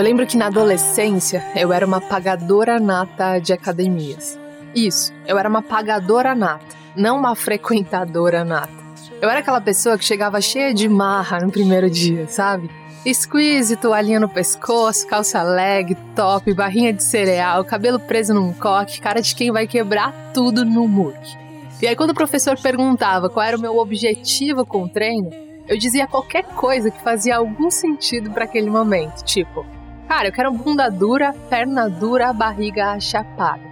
lembro 0.04 0.26
que 0.26 0.36
na 0.36 0.48
adolescência 0.48 1.42
eu 1.56 1.72
era 1.72 1.86
uma 1.86 1.98
pagadora 1.98 2.78
nata 2.78 3.38
de 3.38 3.54
academias. 3.54 4.38
Isso, 4.74 5.14
eu 5.26 5.38
era 5.38 5.48
uma 5.48 5.62
pagadora 5.62 6.34
nata, 6.34 6.76
não 6.94 7.16
uma 7.16 7.34
frequentadora 7.34 8.44
nata. 8.44 8.84
Eu 9.22 9.30
era 9.30 9.40
aquela 9.40 9.62
pessoa 9.62 9.96
que 9.96 10.04
chegava 10.04 10.42
cheia 10.42 10.74
de 10.74 10.86
marra 10.90 11.40
no 11.40 11.50
primeiro 11.50 11.88
dia, 11.88 12.28
sabe? 12.28 12.70
Squeeze, 13.14 13.76
toalhinha 13.76 14.20
no 14.20 14.28
pescoço, 14.28 15.06
calça 15.06 15.42
leg, 15.42 15.96
top, 16.14 16.52
barrinha 16.52 16.92
de 16.92 17.02
cereal, 17.02 17.64
cabelo 17.64 17.98
preso 17.98 18.34
num 18.34 18.52
coque, 18.52 19.00
cara 19.00 19.22
de 19.22 19.34
quem 19.34 19.50
vai 19.50 19.66
quebrar 19.66 20.12
tudo 20.34 20.66
no 20.66 20.86
muque. 20.86 21.38
E 21.80 21.86
aí 21.86 21.96
quando 21.96 22.10
o 22.10 22.14
professor 22.14 22.60
perguntava 22.60 23.30
qual 23.30 23.46
era 23.46 23.56
o 23.56 23.60
meu 23.60 23.78
objetivo 23.78 24.66
com 24.66 24.82
o 24.82 24.88
treino, 24.88 25.30
eu 25.66 25.78
dizia 25.78 26.06
qualquer 26.06 26.44
coisa 26.44 26.90
que 26.90 27.02
fazia 27.02 27.36
algum 27.36 27.70
sentido 27.70 28.30
para 28.30 28.44
aquele 28.44 28.68
momento, 28.68 29.24
tipo, 29.24 29.64
cara, 30.08 30.28
eu 30.28 30.32
quero 30.32 30.52
bunda 30.52 30.90
dura, 30.90 31.34
perna 31.48 31.88
dura, 31.88 32.32
barriga 32.32 32.92
achapada. 32.92 33.62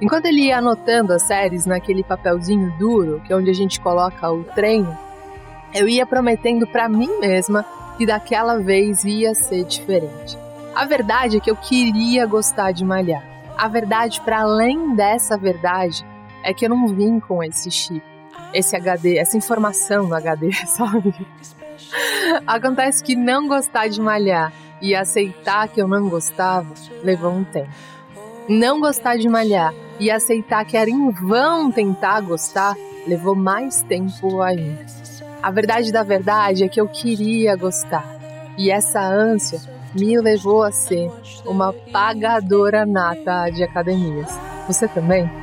Enquanto 0.00 0.26
ele 0.26 0.46
ia 0.46 0.58
anotando 0.58 1.12
as 1.12 1.22
séries 1.22 1.64
naquele 1.64 2.02
papelzinho 2.02 2.72
duro, 2.78 3.22
que 3.24 3.32
é 3.32 3.36
onde 3.36 3.50
a 3.50 3.54
gente 3.54 3.80
coloca 3.80 4.30
o 4.30 4.42
treino, 4.42 4.98
eu 5.72 5.88
ia 5.88 6.04
prometendo 6.04 6.66
para 6.66 6.88
mim 6.88 7.20
mesma 7.20 7.64
que 7.96 8.04
daquela 8.04 8.58
vez 8.58 9.04
ia 9.04 9.34
ser 9.34 9.64
diferente. 9.64 10.36
A 10.74 10.84
verdade 10.84 11.36
é 11.36 11.40
que 11.40 11.50
eu 11.50 11.56
queria 11.56 12.26
gostar 12.26 12.72
de 12.72 12.84
malhar. 12.84 13.22
A 13.56 13.68
verdade, 13.68 14.20
para 14.22 14.40
além 14.40 14.96
dessa 14.96 15.36
verdade, 15.36 16.04
é 16.42 16.52
que 16.52 16.64
eu 16.64 16.70
não 16.70 16.88
vim 16.88 17.20
com 17.20 17.42
esse 17.42 17.70
chip, 17.70 18.02
esse 18.52 18.74
HD, 18.74 19.18
essa 19.18 19.36
informação 19.36 20.08
no 20.08 20.14
HD, 20.14 20.52
sabe? 20.66 21.14
Acontece 22.46 23.04
que 23.04 23.14
não 23.14 23.46
gostar 23.46 23.88
de 23.88 24.00
malhar 24.00 24.52
e 24.82 24.94
aceitar 24.94 25.68
que 25.68 25.80
eu 25.80 25.88
não 25.88 26.08
gostava 26.08 26.74
levou 27.02 27.30
um 27.30 27.44
tempo. 27.44 27.70
Não 28.48 28.80
gostar 28.80 29.16
de 29.16 29.28
malhar 29.28 29.72
e 29.98 30.10
aceitar 30.10 30.64
que 30.64 30.76
era 30.76 30.90
em 30.90 31.10
vão 31.10 31.70
tentar 31.70 32.20
gostar 32.20 32.74
levou 33.06 33.34
mais 33.34 33.82
tempo 33.82 34.42
ainda. 34.42 34.84
A 35.40 35.50
verdade 35.50 35.92
da 35.92 36.02
verdade 36.02 36.64
é 36.64 36.68
que 36.68 36.80
eu 36.80 36.88
queria 36.88 37.56
gostar 37.56 38.04
e 38.58 38.70
essa 38.70 39.00
ânsia 39.00 39.60
me 39.94 40.18
levou 40.20 40.62
a 40.62 40.72
ser 40.72 41.10
uma 41.46 41.72
pagadora 41.72 42.84
nata 42.84 43.48
de 43.50 43.62
academias. 43.62 44.28
Você 44.66 44.88
também? 44.88 45.41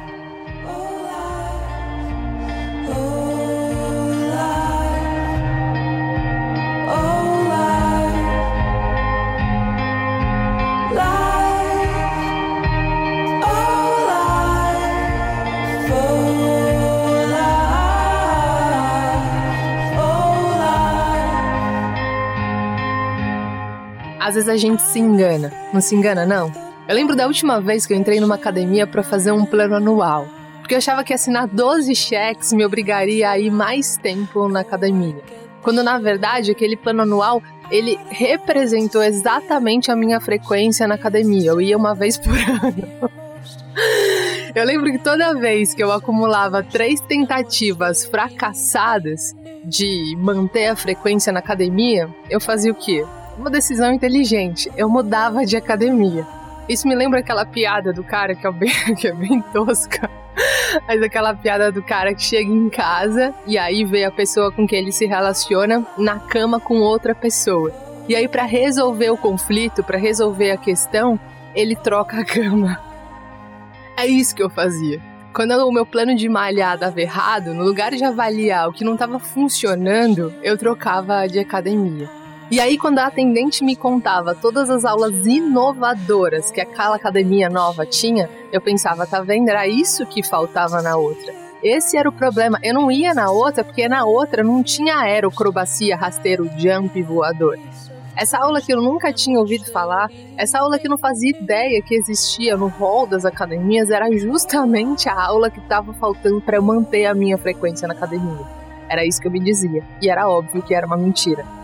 Às 24.29 24.35
vezes 24.35 24.47
a 24.47 24.57
gente 24.57 24.83
se 24.83 24.99
engana. 24.99 25.51
Não 25.73 25.81
se 25.81 25.95
engana, 25.95 26.23
não? 26.23 26.51
Eu 26.87 26.93
lembro 26.93 27.15
da 27.15 27.25
última 27.25 27.59
vez 27.59 27.87
que 27.87 27.93
eu 27.93 27.97
entrei 27.97 28.19
numa 28.19 28.35
academia 28.35 28.85
para 28.85 29.01
fazer 29.01 29.31
um 29.31 29.43
plano 29.43 29.73
anual. 29.73 30.27
Porque 30.59 30.75
eu 30.75 30.77
achava 30.77 31.03
que 31.03 31.11
assinar 31.11 31.47
12 31.47 31.95
cheques 31.95 32.53
me 32.53 32.63
obrigaria 32.63 33.27
a 33.27 33.39
ir 33.39 33.49
mais 33.49 33.97
tempo 33.97 34.47
na 34.47 34.59
academia. 34.59 35.19
Quando 35.63 35.81
na 35.81 35.97
verdade 35.97 36.51
aquele 36.51 36.77
plano 36.77 37.01
anual 37.01 37.41
ele 37.71 37.97
representou 38.11 39.01
exatamente 39.01 39.89
a 39.89 39.95
minha 39.95 40.19
frequência 40.19 40.87
na 40.87 40.93
academia. 40.93 41.49
Eu 41.49 41.59
ia 41.59 41.75
uma 41.75 41.95
vez 41.95 42.15
por 42.15 42.29
ano. 42.37 43.09
Eu 44.53 44.63
lembro 44.63 44.91
que 44.91 44.99
toda 44.99 45.33
vez 45.33 45.73
que 45.73 45.83
eu 45.83 45.91
acumulava 45.91 46.61
três 46.61 47.01
tentativas 47.01 48.05
fracassadas 48.05 49.35
de 49.63 50.15
manter 50.19 50.67
a 50.67 50.75
frequência 50.75 51.33
na 51.33 51.39
academia, 51.39 52.07
eu 52.29 52.39
fazia 52.39 52.71
o 52.71 52.75
quê? 52.75 53.03
Uma 53.39 53.49
decisão 53.49 53.93
inteligente. 53.93 54.69
Eu 54.75 54.89
mudava 54.89 55.45
de 55.45 55.55
academia. 55.55 56.27
Isso 56.67 56.87
me 56.87 56.93
lembra 56.93 57.19
aquela 57.19 57.45
piada 57.45 57.93
do 57.93 58.03
cara 58.03 58.35
que 58.35 58.45
é 58.45 58.51
bem, 58.51 58.71
que 58.99 59.07
é 59.07 59.13
bem 59.13 59.41
tosca. 59.53 60.09
Mas 60.87 61.01
aquela 61.01 61.33
piada 61.33 61.71
do 61.71 61.81
cara 61.81 62.13
que 62.13 62.21
chega 62.21 62.51
em 62.51 62.69
casa 62.69 63.33
e 63.47 63.57
aí 63.57 63.83
vê 63.83 64.03
a 64.03 64.11
pessoa 64.11 64.51
com 64.51 64.67
quem 64.67 64.79
ele 64.79 64.91
se 64.91 65.05
relaciona 65.05 65.85
na 65.97 66.19
cama 66.19 66.59
com 66.59 66.79
outra 66.79 67.15
pessoa. 67.15 67.73
E 68.07 68.15
aí, 68.15 68.27
para 68.27 68.43
resolver 68.43 69.09
o 69.11 69.17
conflito, 69.17 69.83
para 69.83 69.97
resolver 69.97 70.51
a 70.51 70.57
questão, 70.57 71.19
ele 71.53 71.75
troca 71.75 72.19
a 72.19 72.25
cama. 72.25 72.79
É 73.95 74.07
isso 74.07 74.35
que 74.35 74.41
eu 74.41 74.49
fazia. 74.49 74.99
Quando 75.33 75.51
o 75.51 75.71
meu 75.71 75.85
plano 75.85 76.15
de 76.15 76.27
malhar 76.27 76.77
dava 76.77 76.99
errado, 76.99 77.53
no 77.53 77.63
lugar 77.63 77.91
de 77.91 78.03
avaliar 78.03 78.67
o 78.67 78.73
que 78.73 78.83
não 78.83 78.93
estava 78.93 79.19
funcionando, 79.19 80.33
eu 80.41 80.57
trocava 80.57 81.27
de 81.27 81.37
academia. 81.37 82.18
E 82.51 82.59
aí, 82.59 82.79
quando 82.79 82.97
a 82.97 83.05
atendente 83.05 83.63
me 83.63 83.75
contava 83.75 84.33
todas 84.33 84.71
as 84.71 84.83
aulas 84.83 85.27
inovadoras 85.27 86.49
que 86.49 86.59
aquela 86.59 86.95
academia 86.95 87.47
nova 87.47 87.85
tinha, 87.85 88.27
eu 88.51 88.59
pensava, 88.59 89.05
tá 89.05 89.21
vendo? 89.21 89.49
Era 89.49 89.67
isso 89.67 90.03
que 90.07 90.23
faltava 90.23 90.81
na 90.81 90.97
outra. 90.97 91.31
Esse 91.61 91.95
era 91.95 92.09
o 92.09 92.11
problema. 92.11 92.57
Eu 92.63 92.73
não 92.73 92.91
ia 92.91 93.13
na 93.13 93.29
outra 93.29 93.63
porque 93.63 93.87
na 93.87 94.03
outra 94.03 94.43
não 94.43 94.63
tinha 94.63 94.97
aerocrobacia, 94.97 95.95
rasteiro, 95.95 96.49
jump 96.57 96.99
voador. 97.03 97.59
Essa 98.15 98.39
aula 98.39 98.59
que 98.61 98.73
eu 98.73 98.81
nunca 98.81 99.13
tinha 99.13 99.39
ouvido 99.39 99.71
falar, 99.71 100.09
essa 100.35 100.57
aula 100.57 100.79
que 100.79 100.87
eu 100.87 100.91
não 100.91 100.97
fazia 100.97 101.29
ideia 101.29 101.81
que 101.83 101.93
existia 101.93 102.57
no 102.57 102.67
hall 102.67 103.05
das 103.05 103.25
academias, 103.25 103.91
era 103.91 104.11
justamente 104.17 105.07
a 105.07 105.13
aula 105.13 105.51
que 105.51 105.59
estava 105.59 105.93
faltando 105.93 106.41
para 106.41 106.57
eu 106.57 106.63
manter 106.63 107.05
a 107.05 107.13
minha 107.13 107.37
frequência 107.37 107.87
na 107.87 107.93
academia. 107.93 108.43
Era 108.89 109.05
isso 109.05 109.21
que 109.21 109.27
eu 109.27 109.31
me 109.31 109.39
dizia. 109.39 109.83
E 110.01 110.09
era 110.09 110.27
óbvio 110.27 110.63
que 110.63 110.73
era 110.73 110.87
uma 110.87 110.97
mentira. 110.97 111.58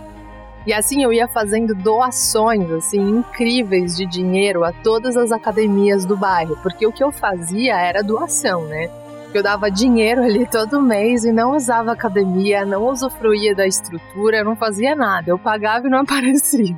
E 0.65 0.73
assim 0.73 1.03
eu 1.03 1.13
ia 1.13 1.27
fazendo 1.27 1.75
doações 1.75 2.69
assim 2.71 2.99
incríveis 2.99 3.95
de 3.95 4.05
dinheiro 4.05 4.63
a 4.63 4.71
todas 4.71 5.15
as 5.15 5.31
academias 5.31 6.05
do 6.05 6.17
bairro, 6.17 6.57
porque 6.63 6.87
o 6.87 6.91
que 6.91 7.03
eu 7.03 7.11
fazia 7.11 7.79
era 7.79 8.03
doação, 8.03 8.65
né? 8.65 8.89
Eu 9.33 9.43
dava 9.43 9.69
dinheiro 9.69 10.23
ali 10.23 10.45
todo 10.45 10.81
mês 10.81 11.25
e 11.25 11.31
não 11.31 11.55
usava 11.55 11.91
academia, 11.91 12.65
não 12.65 12.87
usufruía 12.87 13.53
da 13.53 13.67
estrutura, 13.67 14.45
não 14.45 14.55
fazia 14.55 14.95
nada. 14.95 15.29
Eu 15.29 15.37
pagava 15.37 15.87
e 15.87 15.89
não 15.89 15.99
aparecia. 16.07 16.75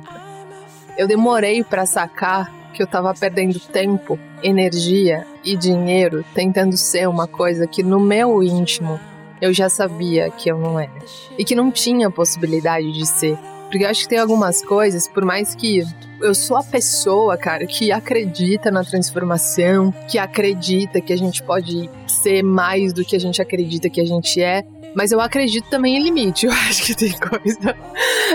Eu 0.96 1.06
demorei 1.06 1.62
para 1.62 1.86
sacar 1.86 2.52
que 2.74 2.82
eu 2.82 2.84
estava 2.84 3.14
perdendo 3.14 3.60
tempo, 3.60 4.18
energia 4.42 5.24
e 5.44 5.56
dinheiro 5.56 6.24
tentando 6.34 6.76
ser 6.76 7.08
uma 7.08 7.28
coisa 7.28 7.66
que 7.66 7.82
no 7.82 8.00
meu 8.00 8.42
íntimo 8.42 8.98
eu 9.40 9.52
já 9.52 9.68
sabia 9.68 10.28
que 10.30 10.50
eu 10.50 10.58
não 10.58 10.78
era 10.78 10.90
e 11.38 11.44
que 11.44 11.54
não 11.54 11.70
tinha 11.70 12.10
possibilidade 12.10 12.90
de 12.92 13.06
ser. 13.06 13.38
Porque 13.68 13.84
eu 13.84 13.88
acho 13.88 14.02
que 14.02 14.08
tem 14.08 14.18
algumas 14.18 14.62
coisas, 14.64 15.06
por 15.06 15.24
mais 15.24 15.54
que 15.54 15.84
eu 16.20 16.34
sou 16.34 16.56
a 16.56 16.62
pessoa, 16.62 17.36
cara, 17.36 17.66
que 17.66 17.92
acredita 17.92 18.70
na 18.70 18.82
transformação, 18.82 19.92
que 20.08 20.18
acredita 20.18 21.00
que 21.00 21.12
a 21.12 21.16
gente 21.16 21.42
pode 21.42 21.88
ser 22.06 22.42
mais 22.42 22.92
do 22.92 23.04
que 23.04 23.14
a 23.14 23.20
gente 23.20 23.40
acredita 23.40 23.88
que 23.88 24.00
a 24.00 24.04
gente 24.04 24.40
é. 24.40 24.64
Mas 24.94 25.12
eu 25.12 25.20
acredito 25.20 25.68
também 25.68 25.96
em 25.96 26.02
limite. 26.02 26.46
Eu 26.48 26.52
acho 26.52 26.82
que 26.82 26.94
tem 26.94 27.12
coisa 27.12 27.76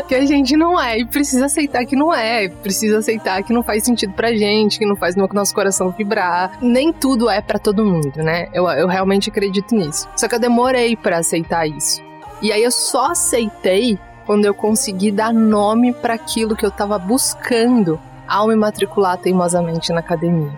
que 0.07 0.15
a 0.15 0.25
gente 0.25 0.55
não 0.55 0.79
é 0.79 0.99
e 0.99 1.05
precisa 1.05 1.45
aceitar 1.45 1.83
que 1.83 1.95
não 1.95 2.13
é. 2.13 2.47
Precisa 2.47 2.99
aceitar 2.99 3.41
que 3.43 3.51
não 3.51 3.63
faz 3.63 3.83
sentido 3.83 4.13
pra 4.13 4.33
gente, 4.33 4.77
que 4.77 4.85
não 4.85 4.95
faz 4.95 5.15
no 5.15 5.27
nosso 5.33 5.53
coração 5.53 5.89
vibrar. 5.91 6.59
Nem 6.61 6.93
tudo 6.93 7.29
é 7.29 7.41
para 7.41 7.57
todo 7.57 7.83
mundo, 7.83 8.17
né? 8.17 8.47
Eu, 8.53 8.69
eu 8.69 8.87
realmente 8.87 9.29
acredito 9.29 9.75
nisso. 9.75 10.07
Só 10.15 10.27
que 10.27 10.35
eu 10.35 10.39
demorei 10.39 10.95
para 10.95 11.17
aceitar 11.17 11.67
isso. 11.67 12.01
E 12.41 12.51
aí 12.51 12.63
eu 12.63 12.71
só 12.71 13.11
aceitei 13.11 13.97
quando 14.25 14.45
eu 14.45 14.53
consegui 14.53 15.11
dar 15.11 15.33
nome 15.33 15.93
para 15.93 16.13
aquilo 16.13 16.55
que 16.55 16.65
eu 16.65 16.69
estava 16.69 16.97
buscando 16.97 17.99
ao 18.27 18.47
me 18.47 18.55
matricular 18.55 19.17
teimosamente 19.17 19.91
na 19.91 19.99
academia. 19.99 20.51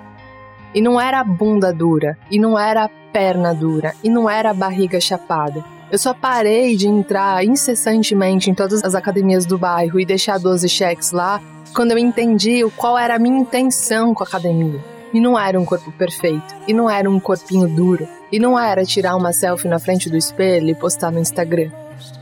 E 0.73 0.81
não 0.81 0.99
era 0.99 1.23
bunda 1.23 1.73
dura, 1.73 2.17
e 2.29 2.37
não 2.37 2.59
era 2.59 2.89
perna 3.11 3.53
dura, 3.53 3.93
e 4.03 4.09
não 4.09 4.29
era 4.29 4.53
barriga 4.53 4.99
chapada. 4.99 5.63
Eu 5.91 5.97
só 5.97 6.13
parei 6.13 6.75
de 6.75 6.87
entrar 6.87 7.45
incessantemente 7.45 8.49
em 8.49 8.53
todas 8.53 8.83
as 8.83 8.95
academias 8.95 9.45
do 9.45 9.57
bairro 9.57 9.99
e 9.99 10.05
deixar 10.05 10.37
12 10.37 10.67
cheques 10.67 11.11
lá 11.11 11.39
quando 11.73 11.91
eu 11.91 11.97
entendi 11.97 12.61
qual 12.75 12.97
era 12.97 13.15
a 13.15 13.19
minha 13.19 13.39
intenção 13.39 14.13
com 14.13 14.23
a 14.23 14.27
academia. 14.27 14.79
E 15.13 15.19
não 15.19 15.39
era 15.39 15.59
um 15.59 15.63
corpo 15.63 15.91
perfeito, 15.91 16.55
e 16.67 16.73
não 16.73 16.89
era 16.89 17.09
um 17.09 17.19
corpinho 17.19 17.67
duro, 17.67 18.07
e 18.31 18.39
não 18.39 18.59
era 18.59 18.83
tirar 18.83 19.15
uma 19.15 19.31
selfie 19.31 19.69
na 19.69 19.79
frente 19.79 20.09
do 20.09 20.17
espelho 20.17 20.69
e 20.69 20.75
postar 20.75 21.11
no 21.11 21.19
Instagram. 21.19 21.71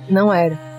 Não 0.07 0.31
era. 0.31 0.72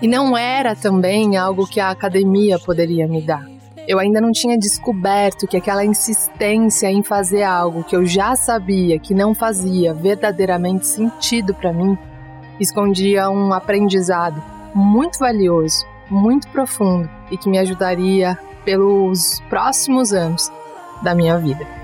E 0.00 0.08
não 0.08 0.36
era 0.36 0.74
também 0.74 1.36
algo 1.36 1.66
que 1.66 1.78
a 1.78 1.90
academia 1.90 2.58
poderia 2.58 3.06
me 3.06 3.20
dar. 3.20 3.44
Eu 3.86 3.98
ainda 3.98 4.20
não 4.20 4.30
tinha 4.30 4.56
descoberto 4.56 5.46
que 5.46 5.56
aquela 5.56 5.84
insistência 5.84 6.90
em 6.90 7.02
fazer 7.02 7.42
algo 7.42 7.84
que 7.84 7.96
eu 7.96 8.06
já 8.06 8.36
sabia 8.36 8.98
que 8.98 9.12
não 9.12 9.34
fazia 9.34 9.92
verdadeiramente 9.92 10.86
sentido 10.86 11.52
para 11.54 11.72
mim 11.72 11.98
escondia 12.60 13.30
um 13.30 13.52
aprendizado 13.52 14.42
muito 14.74 15.18
valioso, 15.18 15.84
muito 16.08 16.46
profundo 16.48 17.10
e 17.30 17.36
que 17.36 17.48
me 17.48 17.58
ajudaria 17.58 18.38
pelos 18.64 19.40
próximos 19.48 20.12
anos 20.12 20.52
da 21.02 21.14
minha 21.14 21.38
vida. 21.38 21.79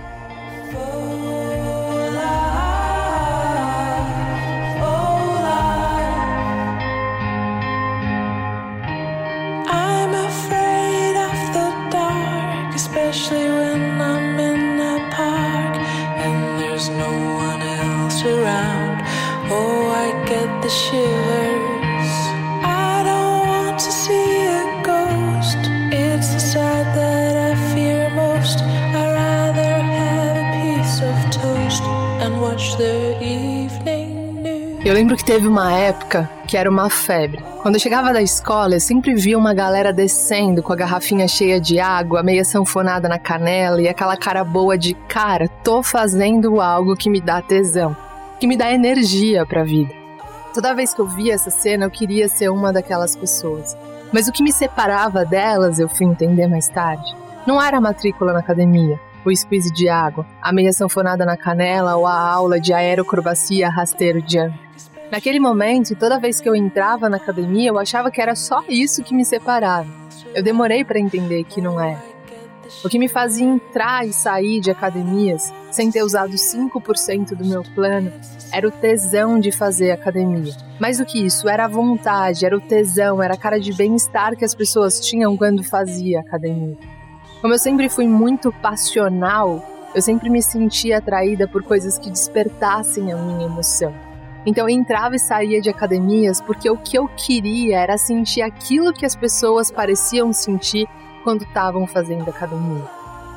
Eu 34.86 34.94
lembro 34.94 35.16
que 35.16 35.24
teve 35.24 35.48
uma 35.48 35.72
época 35.72 36.30
que 36.46 36.56
era 36.56 36.70
uma 36.70 36.88
febre. 36.88 37.42
Quando 37.60 37.74
eu 37.74 37.80
chegava 37.80 38.12
da 38.12 38.22
escola, 38.22 38.76
eu 38.76 38.80
sempre 38.80 39.16
via 39.16 39.36
uma 39.36 39.52
galera 39.52 39.92
descendo 39.92 40.62
com 40.62 40.72
a 40.72 40.76
garrafinha 40.76 41.26
cheia 41.26 41.60
de 41.60 41.80
água, 41.80 42.22
meia 42.22 42.44
sanfonada 42.44 43.08
na 43.08 43.18
canela 43.18 43.82
e 43.82 43.88
aquela 43.88 44.16
cara 44.16 44.44
boa 44.44 44.78
de 44.78 44.94
cara, 45.08 45.48
tô 45.64 45.82
fazendo 45.82 46.60
algo 46.60 46.94
que 46.94 47.10
me 47.10 47.20
dá 47.20 47.42
tesão, 47.42 47.96
que 48.38 48.46
me 48.46 48.56
dá 48.56 48.72
energia 48.72 49.44
pra 49.44 49.64
vida. 49.64 49.92
Toda 50.54 50.72
vez 50.72 50.94
que 50.94 51.00
eu 51.00 51.08
via 51.08 51.34
essa 51.34 51.50
cena, 51.50 51.86
eu 51.86 51.90
queria 51.90 52.28
ser 52.28 52.48
uma 52.48 52.72
daquelas 52.72 53.16
pessoas. 53.16 53.76
Mas 54.12 54.28
o 54.28 54.32
que 54.32 54.40
me 54.40 54.52
separava 54.52 55.24
delas, 55.24 55.80
eu 55.80 55.88
fui 55.88 56.06
entender 56.06 56.46
mais 56.46 56.68
tarde, 56.68 57.12
não 57.44 57.60
era 57.60 57.78
a 57.78 57.80
matrícula 57.80 58.32
na 58.32 58.38
academia, 58.38 59.00
o 59.24 59.34
squeeze 59.34 59.72
de 59.72 59.88
água, 59.88 60.24
a 60.40 60.52
meia 60.52 60.72
sanfonada 60.72 61.26
na 61.26 61.36
canela 61.36 61.96
ou 61.96 62.06
a 62.06 62.16
aula 62.16 62.60
de 62.60 62.72
aerocrobacia 62.72 63.68
rasteiro 63.68 64.22
jump. 64.24 64.65
Naquele 65.10 65.38
momento, 65.38 65.94
toda 65.94 66.18
vez 66.18 66.40
que 66.40 66.48
eu 66.48 66.54
entrava 66.54 67.08
na 67.08 67.16
academia, 67.16 67.70
eu 67.70 67.78
achava 67.78 68.10
que 68.10 68.20
era 68.20 68.34
só 68.34 68.64
isso 68.68 69.04
que 69.04 69.14
me 69.14 69.24
separava. 69.24 69.88
Eu 70.34 70.42
demorei 70.42 70.84
para 70.84 70.98
entender 70.98 71.44
que 71.44 71.60
não 71.60 71.80
é. 71.80 71.96
O 72.84 72.88
que 72.88 72.98
me 72.98 73.08
fazia 73.08 73.46
entrar 73.46 74.06
e 74.06 74.12
sair 74.12 74.60
de 74.60 74.70
academias 74.70 75.52
sem 75.70 75.90
ter 75.90 76.02
usado 76.02 76.32
5% 76.32 77.36
do 77.36 77.44
meu 77.44 77.62
plano 77.62 78.12
era 78.52 78.66
o 78.66 78.70
tesão 78.70 79.38
de 79.38 79.52
fazer 79.52 79.92
academia. 79.92 80.52
Mais 80.80 80.98
do 80.98 81.06
que 81.06 81.24
isso, 81.24 81.48
era 81.48 81.66
a 81.66 81.68
vontade, 81.68 82.44
era 82.44 82.56
o 82.56 82.60
tesão, 82.60 83.22
era 83.22 83.34
a 83.34 83.38
cara 83.38 83.60
de 83.60 83.72
bem-estar 83.72 84.36
que 84.36 84.44
as 84.44 84.54
pessoas 84.54 85.00
tinham 85.00 85.36
quando 85.36 85.62
fazia 85.62 86.20
academia. 86.20 86.76
Como 87.40 87.54
eu 87.54 87.58
sempre 87.58 87.88
fui 87.88 88.08
muito 88.08 88.52
passional, 88.52 89.64
eu 89.94 90.02
sempre 90.02 90.28
me 90.28 90.42
sentia 90.42 90.98
atraída 90.98 91.46
por 91.46 91.62
coisas 91.62 91.96
que 91.96 92.10
despertassem 92.10 93.12
a 93.12 93.16
minha 93.16 93.46
emoção. 93.46 94.05
Então 94.46 94.68
eu 94.68 94.74
entrava 94.74 95.16
e 95.16 95.18
saía 95.18 95.60
de 95.60 95.68
academias 95.68 96.40
porque 96.40 96.70
o 96.70 96.76
que 96.76 96.96
eu 96.96 97.08
queria 97.08 97.80
era 97.80 97.98
sentir 97.98 98.42
aquilo 98.42 98.92
que 98.92 99.04
as 99.04 99.16
pessoas 99.16 99.70
pareciam 99.70 100.32
sentir 100.32 100.86
quando 101.24 101.42
estavam 101.42 101.84
fazendo 101.86 102.30
academia. 102.30 102.84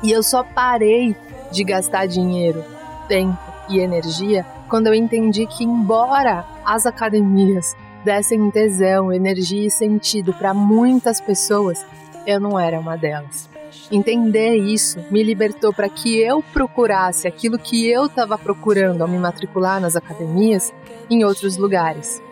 E 0.04 0.12
eu 0.12 0.22
só 0.22 0.44
parei 0.44 1.16
de 1.50 1.64
gastar 1.64 2.06
dinheiro, 2.06 2.64
tempo 3.08 3.36
e 3.68 3.80
energia 3.80 4.46
quando 4.70 4.86
eu 4.86 4.94
entendi 4.94 5.46
que, 5.46 5.64
embora 5.64 6.46
as 6.64 6.86
academias 6.86 7.76
dessem 8.04 8.48
tesão, 8.52 9.12
energia 9.12 9.66
e 9.66 9.70
sentido 9.70 10.32
para 10.32 10.54
muitas 10.54 11.20
pessoas, 11.20 11.84
eu 12.24 12.38
não 12.38 12.58
era 12.58 12.78
uma 12.78 12.96
delas. 12.96 13.50
Entender 13.90 14.56
isso 14.56 14.98
me 15.10 15.22
libertou 15.22 15.72
para 15.72 15.88
que 15.88 16.18
eu 16.18 16.42
procurasse 16.52 17.26
aquilo 17.26 17.58
que 17.58 17.88
eu 17.88 18.06
estava 18.06 18.38
procurando 18.38 19.02
ao 19.02 19.08
me 19.08 19.18
matricular 19.18 19.80
nas 19.80 19.96
academias 19.96 20.72
em 21.08 21.24
outros 21.24 21.56
lugares. 21.56 22.22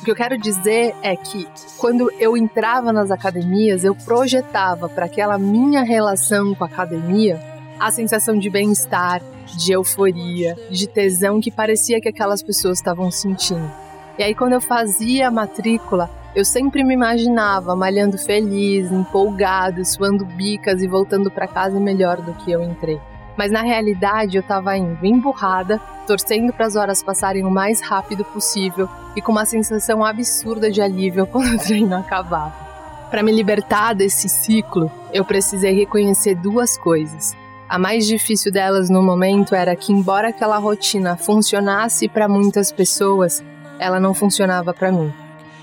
O 0.00 0.04
que 0.04 0.10
eu 0.10 0.16
quero 0.16 0.38
dizer 0.38 0.94
é 1.02 1.16
que 1.16 1.46
quando 1.76 2.10
eu 2.18 2.36
entrava 2.36 2.92
nas 2.92 3.10
academias, 3.10 3.84
eu 3.84 3.94
projetava 3.94 4.88
para 4.88 5.06
aquela 5.06 5.38
minha 5.38 5.82
relação 5.82 6.54
com 6.54 6.64
a 6.64 6.66
academia 6.68 7.40
a 7.78 7.90
sensação 7.90 8.38
de 8.38 8.50
bem-estar, 8.50 9.22
de 9.56 9.72
euforia, 9.72 10.56
de 10.70 10.86
tesão 10.86 11.40
que 11.40 11.50
parecia 11.50 12.00
que 12.00 12.08
aquelas 12.08 12.42
pessoas 12.42 12.78
estavam 12.78 13.10
sentindo. 13.10 13.87
E 14.18 14.22
aí, 14.24 14.34
quando 14.34 14.54
eu 14.54 14.60
fazia 14.60 15.28
a 15.28 15.30
matrícula, 15.30 16.10
eu 16.34 16.44
sempre 16.44 16.82
me 16.82 16.92
imaginava 16.92 17.76
malhando 17.76 18.18
feliz, 18.18 18.90
empolgado, 18.90 19.84
suando 19.84 20.26
bicas 20.26 20.82
e 20.82 20.88
voltando 20.88 21.30
para 21.30 21.46
casa 21.46 21.78
melhor 21.78 22.20
do 22.20 22.34
que 22.34 22.50
eu 22.50 22.60
entrei. 22.60 23.00
Mas 23.36 23.52
na 23.52 23.62
realidade 23.62 24.36
eu 24.36 24.40
estava 24.40 24.76
indo 24.76 25.06
emburrada, 25.06 25.80
torcendo 26.04 26.52
para 26.52 26.66
as 26.66 26.74
horas 26.74 27.00
passarem 27.00 27.44
o 27.44 27.50
mais 27.50 27.80
rápido 27.80 28.24
possível 28.24 28.88
e 29.14 29.22
com 29.22 29.30
uma 29.30 29.44
sensação 29.44 30.04
absurda 30.04 30.68
de 30.68 30.82
alívio 30.82 31.24
quando 31.30 31.54
o 31.54 31.58
treino 31.58 31.96
acabava. 31.96 32.66
Para 33.10 33.22
me 33.22 33.30
libertar 33.30 33.94
desse 33.94 34.28
ciclo, 34.28 34.90
eu 35.12 35.24
precisei 35.24 35.72
reconhecer 35.72 36.34
duas 36.34 36.76
coisas. 36.76 37.36
A 37.68 37.78
mais 37.78 38.06
difícil 38.06 38.50
delas 38.50 38.90
no 38.90 39.02
momento 39.02 39.54
era 39.54 39.76
que, 39.76 39.92
embora 39.92 40.28
aquela 40.28 40.58
rotina 40.58 41.16
funcionasse 41.16 42.08
para 42.08 42.26
muitas 42.26 42.72
pessoas, 42.72 43.44
ela 43.78 44.00
não 44.00 44.14
funcionava 44.14 44.72
para 44.72 44.92
mim. 44.92 45.12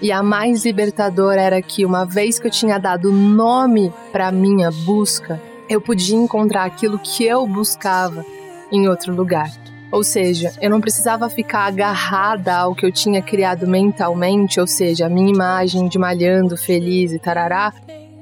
E 0.02 0.12
a 0.12 0.22
mais 0.22 0.66
libertadora 0.66 1.42
era 1.42 1.62
que, 1.62 1.86
uma 1.86 2.06
vez 2.06 2.38
que 2.38 2.48
eu 2.48 2.52
tinha 2.52 2.78
dado 2.78 3.12
nome 3.12 3.94
para 4.12 4.32
minha 4.32 4.70
busca, 4.70 5.42
eu 5.70 5.80
podia 5.80 6.18
encontrar 6.18 6.66
aquilo 6.66 7.00
que 7.00 7.24
eu 7.24 7.48
buscava 7.48 8.26
em 8.72 8.88
outro 8.88 9.16
lugar. 9.16 9.50
Ou 9.92 10.04
seja, 10.04 10.52
eu 10.62 10.70
não 10.70 10.82
precisava 10.82 11.30
ficar 11.30 11.66
agarrada 11.66 12.56
ao 12.56 12.76
que 12.76 12.86
eu 12.86 12.92
tinha 12.92 13.22
criado 13.22 13.66
mentalmente, 13.66 14.60
ou 14.60 14.68
seja, 14.68 15.06
a 15.06 15.10
minha 15.10 15.32
imagem 15.32 15.88
de 15.88 15.98
malhando, 15.98 16.58
feliz 16.58 17.14
e 17.14 17.20
tarará, 17.20 17.74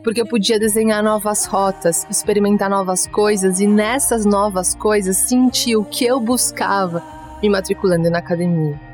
porque 0.04 0.22
eu 0.22 0.28
podia 0.28 0.60
desenhar 0.60 1.02
novas 1.02 1.46
rotas, 1.46 2.06
experimentar 2.10 2.70
novas 2.70 3.08
coisas 3.08 3.60
e 3.60 3.66
nessas 3.66 4.26
novas 4.26 4.76
coisas 4.76 5.18
sentir 5.18 5.76
o 5.76 5.86
que 5.86 6.06
eu 6.06 6.20
buscava 6.20 7.02
me 7.42 7.50
matriculando 7.50 8.10
na 8.10 8.20
academia. 8.20 8.93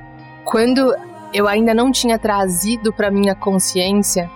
Quando 0.49 0.95
eu 1.31 1.47
ainda 1.47 1.75
não 1.75 1.91
tinha 1.91 2.17
trazido 2.17 2.91
para 2.91 3.11
minha 3.11 3.35
consciência 3.35 4.31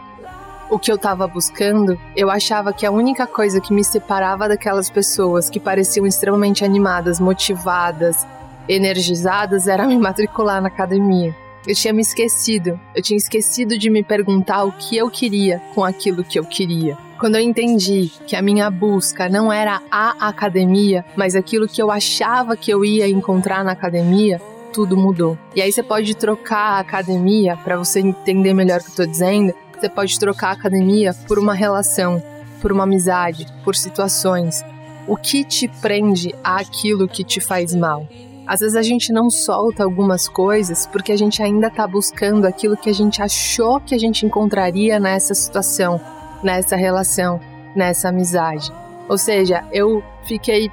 o 0.69 0.77
que 0.77 0.91
eu 0.91 0.95
estava 0.95 1.25
buscando, 1.27 1.99
eu 2.15 2.29
achava 2.29 2.71
que 2.71 2.85
a 2.85 2.91
única 2.91 3.25
coisa 3.25 3.59
que 3.59 3.73
me 3.73 3.83
separava 3.83 4.47
daquelas 4.47 4.91
pessoas 4.91 5.49
que 5.49 5.59
pareciam 5.59 6.05
extremamente 6.05 6.63
animadas, 6.63 7.19
motivadas, 7.19 8.27
energizadas 8.69 9.67
era 9.67 9.87
me 9.87 9.97
matricular 9.97 10.61
na 10.61 10.67
academia. 10.67 11.35
Eu 11.65 11.73
tinha 11.73 11.91
me 11.91 12.03
esquecido, 12.03 12.79
eu 12.95 13.01
tinha 13.01 13.17
esquecido 13.17 13.75
de 13.75 13.89
me 13.89 14.03
perguntar 14.03 14.65
o 14.65 14.71
que 14.71 14.95
eu 14.95 15.09
queria 15.09 15.59
com 15.73 15.83
aquilo 15.83 16.23
que 16.23 16.37
eu 16.37 16.45
queria. 16.45 16.95
Quando 17.17 17.37
eu 17.37 17.41
entendi 17.41 18.11
que 18.27 18.35
a 18.35 18.41
minha 18.41 18.69
busca 18.69 19.27
não 19.27 19.51
era 19.51 19.81
a 19.89 20.27
academia, 20.27 21.03
mas 21.15 21.33
aquilo 21.33 21.67
que 21.67 21.81
eu 21.81 21.89
achava 21.89 22.55
que 22.55 22.69
eu 22.69 22.85
ia 22.85 23.07
encontrar 23.07 23.63
na 23.63 23.71
academia, 23.71 24.39
tudo 24.73 24.97
mudou. 24.97 25.37
E 25.55 25.61
aí 25.61 25.71
você 25.71 25.83
pode 25.83 26.15
trocar 26.15 26.77
a 26.77 26.79
academia, 26.79 27.55
para 27.55 27.77
você 27.77 27.99
entender 27.99 28.53
melhor 28.53 28.81
o 28.81 28.83
que 28.83 28.89
eu 28.89 29.05
tô 29.05 29.05
dizendo, 29.05 29.53
você 29.79 29.87
pode 29.87 30.19
trocar 30.19 30.49
a 30.49 30.53
academia 30.53 31.13
por 31.27 31.37
uma 31.37 31.53
relação, 31.53 32.21
por 32.59 32.71
uma 32.71 32.83
amizade, 32.83 33.45
por 33.63 33.75
situações. 33.75 34.63
O 35.07 35.15
que 35.15 35.43
te 35.43 35.67
prende 35.67 36.33
àquilo 36.43 37.07
que 37.07 37.23
te 37.23 37.39
faz 37.39 37.75
mal? 37.75 38.07
Às 38.47 38.59
vezes 38.59 38.75
a 38.75 38.81
gente 38.81 39.13
não 39.13 39.29
solta 39.29 39.83
algumas 39.83 40.27
coisas 40.27 40.85
porque 40.87 41.11
a 41.11 41.17
gente 41.17 41.41
ainda 41.41 41.67
está 41.67 41.87
buscando 41.87 42.45
aquilo 42.45 42.75
que 42.75 42.89
a 42.89 42.93
gente 42.93 43.21
achou 43.21 43.79
que 43.79 43.95
a 43.95 43.97
gente 43.97 44.25
encontraria 44.25 44.99
nessa 44.99 45.33
situação, 45.33 45.99
nessa 46.43 46.75
relação, 46.75 47.39
nessa 47.75 48.09
amizade. 48.09 48.71
Ou 49.07 49.17
seja, 49.17 49.63
eu 49.71 50.03
fiquei 50.23 50.69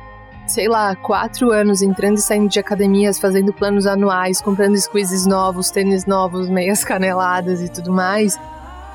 sei 0.50 0.68
lá, 0.68 0.96
quatro 0.96 1.52
anos 1.52 1.80
entrando 1.80 2.18
e 2.18 2.20
saindo 2.20 2.48
de 2.48 2.58
academias, 2.58 3.20
fazendo 3.20 3.52
planos 3.52 3.86
anuais, 3.86 4.40
comprando 4.40 4.76
squeezes 4.76 5.24
novos, 5.24 5.70
tênis 5.70 6.06
novos, 6.06 6.48
meias 6.48 6.84
caneladas 6.84 7.62
e 7.62 7.68
tudo 7.68 7.92
mais, 7.92 8.36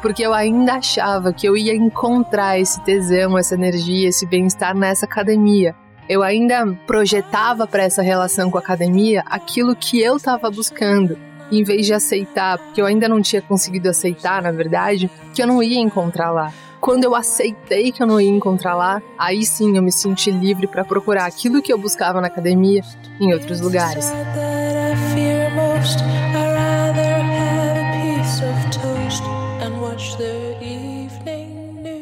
porque 0.01 0.21
eu 0.21 0.33
ainda 0.33 0.73
achava 0.73 1.31
que 1.31 1.47
eu 1.47 1.55
ia 1.55 1.73
encontrar 1.73 2.59
esse 2.59 2.79
tesão, 2.81 3.37
essa 3.37 3.55
energia, 3.55 4.09
esse 4.09 4.25
bem-estar 4.25 4.75
nessa 4.75 5.05
academia. 5.05 5.73
Eu 6.09 6.21
ainda 6.21 6.67
projetava 6.85 7.65
para 7.65 7.83
essa 7.83 8.01
relação 8.01 8.51
com 8.51 8.57
a 8.57 8.61
academia 8.61 9.23
aquilo 9.25 9.75
que 9.75 10.01
eu 10.01 10.17
estava 10.17 10.51
buscando, 10.51 11.17
em 11.49 11.63
vez 11.63 11.85
de 11.85 11.93
aceitar, 11.93 12.57
porque 12.57 12.81
eu 12.81 12.85
ainda 12.85 13.07
não 13.07 13.21
tinha 13.21 13.41
conseguido 13.41 13.89
aceitar, 13.89 14.41
na 14.41 14.51
verdade, 14.51 15.09
que 15.33 15.41
eu 15.41 15.47
não 15.47 15.63
ia 15.63 15.79
encontrar 15.79 16.31
lá 16.31 16.51
quando 16.85 17.03
eu 17.03 17.15
aceitei 17.15 17.91
que 17.91 18.03
eu 18.03 18.05
não 18.05 18.21
ia 18.21 18.29
encontrar 18.29 18.75
lá, 18.75 19.01
aí 19.17 19.43
sim 19.43 19.75
eu 19.75 19.81
me 19.81 19.91
senti 19.91 20.29
livre 20.29 20.67
para 20.67 20.85
procurar 20.85 21.25
aquilo 21.25 21.59
que 21.59 21.73
eu 21.73 21.79
buscava 21.79 22.21
na 22.21 22.27
academia 22.27 22.83
em 23.19 23.33
outros 23.33 23.59
lugares. 23.59 24.05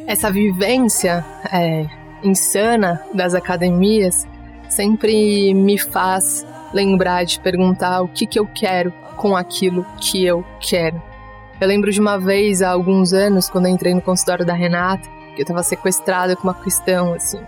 Essa 0.06 0.30
vivência 0.30 1.26
é, 1.50 1.86
insana 2.22 3.02
das 3.14 3.34
academias 3.34 4.28
sempre 4.68 5.54
me 5.54 5.78
faz 5.78 6.46
lembrar 6.74 7.24
de 7.24 7.40
perguntar 7.40 8.02
o 8.02 8.10
que, 8.10 8.28
que 8.28 8.38
eu 8.38 8.46
quero 8.46 8.92
com 9.16 9.34
aquilo 9.34 9.86
que 10.02 10.26
eu 10.26 10.44
quero. 10.60 11.13
Eu 11.64 11.68
lembro 11.70 11.94
de 11.94 12.02
uma 12.02 12.20
vez, 12.20 12.62
há 12.62 12.72
alguns 12.72 13.14
anos, 13.14 13.50
quando 13.50 13.68
eu 13.68 13.72
entrei 13.72 13.94
no 13.94 14.02
consultório 14.02 14.46
da 14.46 14.54
Renata, 14.54 15.08
que 15.34 15.40
eu 15.40 15.44
estava 15.44 15.64
sequestrada 15.64 16.36
com 16.36 16.44
uma 16.44 16.54
questão, 16.54 17.14
assim. 17.14 17.40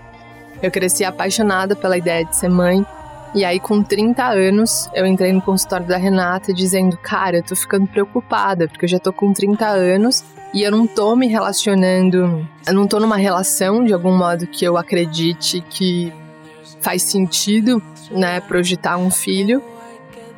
Eu 0.64 0.72
cresci 0.72 1.04
apaixonada 1.04 1.76
pela 1.76 1.98
ideia 1.98 2.24
de 2.24 2.34
ser 2.34 2.48
mãe, 2.48 2.86
e 3.34 3.44
aí, 3.44 3.60
com 3.60 3.84
30 3.84 4.24
anos, 4.24 4.90
eu 4.94 5.06
entrei 5.06 5.34
no 5.34 5.42
consultório 5.42 5.86
da 5.86 5.98
Renata 5.98 6.54
dizendo: 6.54 6.96
Cara, 6.96 7.40
eu 7.40 7.44
tô 7.44 7.58
ficando 7.58 7.88
preocupada, 7.88 8.70
porque 8.70 8.86
eu 8.86 8.90
já 8.90 9.00
tô 9.00 9.12
com 9.12 9.34
30 9.34 9.68
anos 9.68 10.24
e 10.54 10.64
eu 10.64 10.72
não 10.72 10.88
tô 10.88 11.14
me 11.18 11.28
relacionando, 11.28 12.48
eu 12.66 12.74
não 12.74 12.88
tô 12.88 13.02
numa 13.02 13.18
relação 13.18 13.84
de 13.84 13.92
algum 13.94 14.16
modo 14.18 14.48
que 14.48 14.64
eu 14.64 14.78
acredite 14.78 15.60
que 15.70 16.14
faz 16.80 17.04
sentido, 17.04 17.84
né, 18.10 18.40
projetar 18.40 18.96
um 18.96 19.12
filho. 19.12 19.62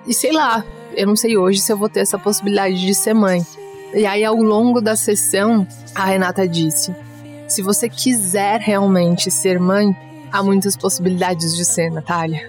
E 0.08 0.16
sei 0.16 0.32
lá, 0.32 0.66
eu 0.96 1.06
não 1.06 1.16
sei 1.16 1.38
hoje 1.38 1.60
se 1.60 1.72
eu 1.72 1.78
vou 1.78 1.88
ter 1.88 2.00
essa 2.00 2.18
possibilidade 2.18 2.82
de 2.82 2.96
ser 2.96 3.13
mãe. 3.13 3.46
E 3.93 4.06
aí, 4.06 4.23
ao 4.23 4.36
longo 4.36 4.82
da 4.82 4.95
sessão, 4.95 5.65
a 5.95 6.06
Renata 6.06 6.47
disse: 6.47 6.93
se 7.47 7.62
você 7.62 7.88
quiser 7.88 8.60
realmente 8.60 9.32
ser 9.32 9.60
mãe, 9.60 9.95
há 10.32 10.43
muitas 10.43 10.76
possibilidades 10.76 11.56
de 11.56 11.63
ser, 11.63 11.89
Natália. 11.89 12.41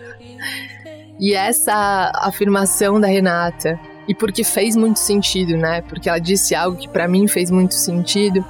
E 1.20 1.34
essa 1.34 2.12
afirmação 2.14 3.00
da 3.00 3.06
Renata, 3.06 3.78
e 4.06 4.14
porque 4.14 4.42
fez 4.42 4.74
muito 4.74 4.98
sentido, 4.98 5.56
né? 5.56 5.82
Porque 5.82 6.08
ela 6.08 6.18
disse 6.18 6.54
algo 6.54 6.76
que 6.76 6.88
para 6.88 7.06
mim 7.06 7.28
fez 7.28 7.50
muito 7.50 7.74
sentido. 7.74 8.44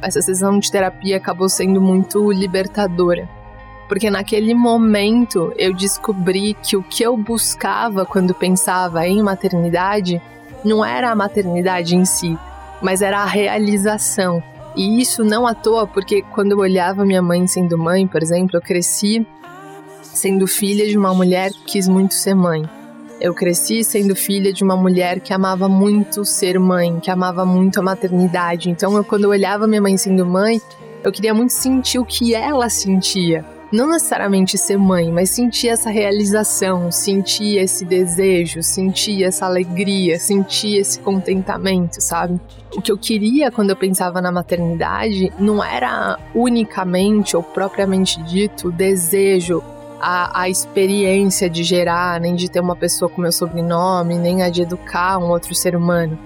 Essa 0.00 0.22
sessão 0.22 0.58
de 0.58 0.70
terapia 0.70 1.16
acabou 1.16 1.48
sendo 1.48 1.80
muito 1.80 2.30
libertadora. 2.30 3.28
Porque 3.88 4.08
naquele 4.08 4.54
momento 4.54 5.52
eu 5.58 5.74
descobri 5.74 6.54
que 6.62 6.76
o 6.76 6.82
que 6.82 7.02
eu 7.02 7.16
buscava 7.16 8.06
quando 8.06 8.34
pensava 8.34 9.06
em 9.06 9.22
maternidade 9.22 10.20
não 10.64 10.84
era 10.84 11.10
a 11.10 11.14
maternidade 11.14 11.94
em 11.94 12.04
si, 12.04 12.38
mas 12.80 13.02
era 13.02 13.20
a 13.20 13.26
realização. 13.26 14.42
E 14.76 15.00
isso 15.00 15.22
não 15.22 15.46
à 15.46 15.54
toa, 15.54 15.86
porque 15.86 16.22
quando 16.22 16.52
eu 16.52 16.58
olhava 16.58 17.04
minha 17.04 17.22
mãe 17.22 17.46
sendo 17.46 17.78
mãe, 17.78 18.06
por 18.06 18.22
exemplo, 18.22 18.56
eu 18.56 18.60
cresci 18.60 19.26
sendo 20.02 20.46
filha 20.46 20.86
de 20.86 20.98
uma 20.98 21.14
mulher 21.14 21.52
que 21.52 21.64
quis 21.64 21.88
muito 21.88 22.14
ser 22.14 22.34
mãe. 22.34 22.62
Eu 23.20 23.32
cresci 23.32 23.84
sendo 23.84 24.16
filha 24.16 24.52
de 24.52 24.64
uma 24.64 24.76
mulher 24.76 25.20
que 25.20 25.32
amava 25.32 25.68
muito 25.68 26.24
ser 26.24 26.58
mãe, 26.58 26.98
que 27.00 27.10
amava 27.10 27.44
muito 27.46 27.78
a 27.78 27.82
maternidade. 27.82 28.68
Então, 28.68 28.96
eu, 28.96 29.04
quando 29.04 29.24
eu 29.24 29.30
olhava 29.30 29.66
minha 29.66 29.80
mãe 29.80 29.96
sendo 29.96 30.26
mãe, 30.26 30.60
eu 31.02 31.12
queria 31.12 31.32
muito 31.32 31.52
sentir 31.52 31.98
o 31.98 32.04
que 32.04 32.34
ela 32.34 32.68
sentia 32.68 33.53
não 33.74 33.88
necessariamente 33.88 34.56
ser 34.56 34.78
mãe, 34.78 35.10
mas 35.10 35.30
sentir 35.30 35.68
essa 35.68 35.90
realização, 35.90 36.92
sentir 36.92 37.58
esse 37.58 37.84
desejo, 37.84 38.62
sentir 38.62 39.24
essa 39.24 39.46
alegria, 39.46 40.16
sentir 40.16 40.76
esse 40.76 41.00
contentamento, 41.00 42.00
sabe? 42.00 42.40
O 42.76 42.80
que 42.80 42.92
eu 42.92 42.96
queria 42.96 43.50
quando 43.50 43.70
eu 43.70 43.76
pensava 43.76 44.22
na 44.22 44.30
maternidade 44.30 45.32
não 45.40 45.62
era 45.62 46.16
unicamente 46.32 47.36
ou 47.36 47.42
propriamente 47.42 48.22
dito 48.22 48.68
o 48.68 48.72
desejo, 48.72 49.60
a, 50.00 50.42
a 50.42 50.48
experiência 50.48 51.50
de 51.50 51.64
gerar, 51.64 52.20
nem 52.20 52.36
de 52.36 52.48
ter 52.48 52.60
uma 52.60 52.76
pessoa 52.76 53.08
com 53.08 53.20
meu 53.20 53.32
sobrenome, 53.32 54.16
nem 54.16 54.44
a 54.44 54.50
de 54.50 54.62
educar 54.62 55.18
um 55.18 55.30
outro 55.30 55.52
ser 55.52 55.74
humano, 55.74 56.16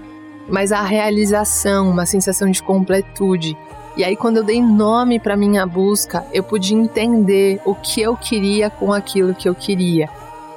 mas 0.51 0.71
a 0.71 0.83
realização, 0.83 1.89
uma 1.89 2.05
sensação 2.05 2.51
de 2.51 2.63
completude 2.63 3.57
e 3.99 4.05
aí, 4.05 4.17
quando 4.17 4.37
eu 4.37 4.45
dei 4.45 4.63
nome 4.63 5.19
para 5.19 5.37
minha 5.37 5.67
busca, 5.67 6.25
eu 6.33 6.45
pude 6.45 6.73
entender 6.73 7.61
o 7.65 7.75
que 7.75 8.01
eu 8.01 8.17
queria 8.17 8.71
com 8.71 8.93
aquilo 8.93 9.35
que 9.35 9.49
eu 9.49 9.57
queria. 9.57 10.09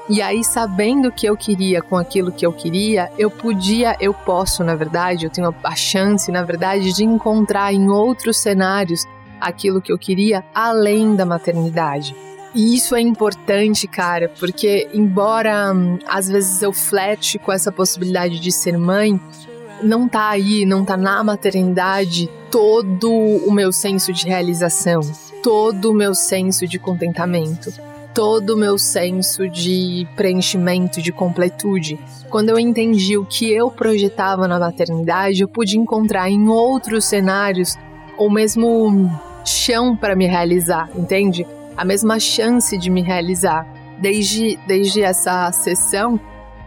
E 0.07 0.21
aí, 0.21 0.43
sabendo 0.43 1.07
o 1.07 1.11
que 1.11 1.25
eu 1.25 1.35
queria 1.35 1.81
com 1.81 1.97
aquilo 1.97 2.31
que 2.31 2.45
eu 2.45 2.53
queria, 2.53 3.11
eu 3.17 3.31
podia, 3.31 3.97
eu 3.99 4.13
posso, 4.13 4.63
na 4.63 4.75
verdade, 4.75 5.25
eu 5.25 5.31
tenho 5.31 5.55
a 5.63 5.75
chance, 5.75 6.31
na 6.31 6.43
verdade, 6.43 6.93
de 6.93 7.03
encontrar 7.03 7.73
em 7.73 7.89
outros 7.89 8.37
cenários 8.37 9.07
aquilo 9.39 9.81
que 9.81 9.91
eu 9.91 9.97
queria 9.97 10.45
além 10.53 11.15
da 11.15 11.25
maternidade. 11.25 12.15
E 12.53 12.75
isso 12.75 12.95
é 12.95 13.01
importante, 13.01 13.87
cara, 13.87 14.29
porque 14.39 14.87
embora 14.93 15.73
hum, 15.73 15.97
às 16.07 16.27
vezes 16.27 16.61
eu 16.61 16.71
flete 16.71 17.39
com 17.39 17.51
essa 17.51 17.71
possibilidade 17.71 18.39
de 18.39 18.51
ser 18.51 18.77
mãe, 18.77 19.19
não 19.83 20.07
tá 20.07 20.29
aí, 20.29 20.65
não 20.65 20.85
tá 20.85 20.95
na 20.95 21.23
maternidade 21.23 22.29
todo 22.49 23.11
o 23.11 23.51
meu 23.51 23.71
senso 23.71 24.11
de 24.11 24.27
realização, 24.27 25.01
todo 25.41 25.91
o 25.91 25.93
meu 25.93 26.13
senso 26.13 26.67
de 26.67 26.77
contentamento, 26.77 27.73
todo 28.13 28.51
o 28.51 28.57
meu 28.57 28.77
senso 28.77 29.47
de 29.49 30.07
preenchimento, 30.15 31.01
de 31.01 31.11
completude. 31.11 31.99
Quando 32.29 32.49
eu 32.49 32.59
entendi 32.59 33.17
o 33.17 33.25
que 33.25 33.51
eu 33.51 33.71
projetava 33.71 34.47
na 34.47 34.59
maternidade, 34.59 35.41
eu 35.41 35.47
pude 35.47 35.77
encontrar 35.77 36.29
em 36.29 36.47
outros 36.47 37.05
cenários 37.05 37.77
o 38.17 38.29
mesmo 38.29 39.09
chão 39.45 39.95
para 39.95 40.15
me 40.15 40.27
realizar, 40.27 40.89
entende? 40.95 41.47
A 41.75 41.83
mesma 41.85 42.19
chance 42.19 42.77
de 42.77 42.89
me 42.89 43.01
realizar. 43.01 43.67
Desde, 43.99 44.57
desde 44.67 45.03
essa 45.03 45.51
sessão, 45.51 46.19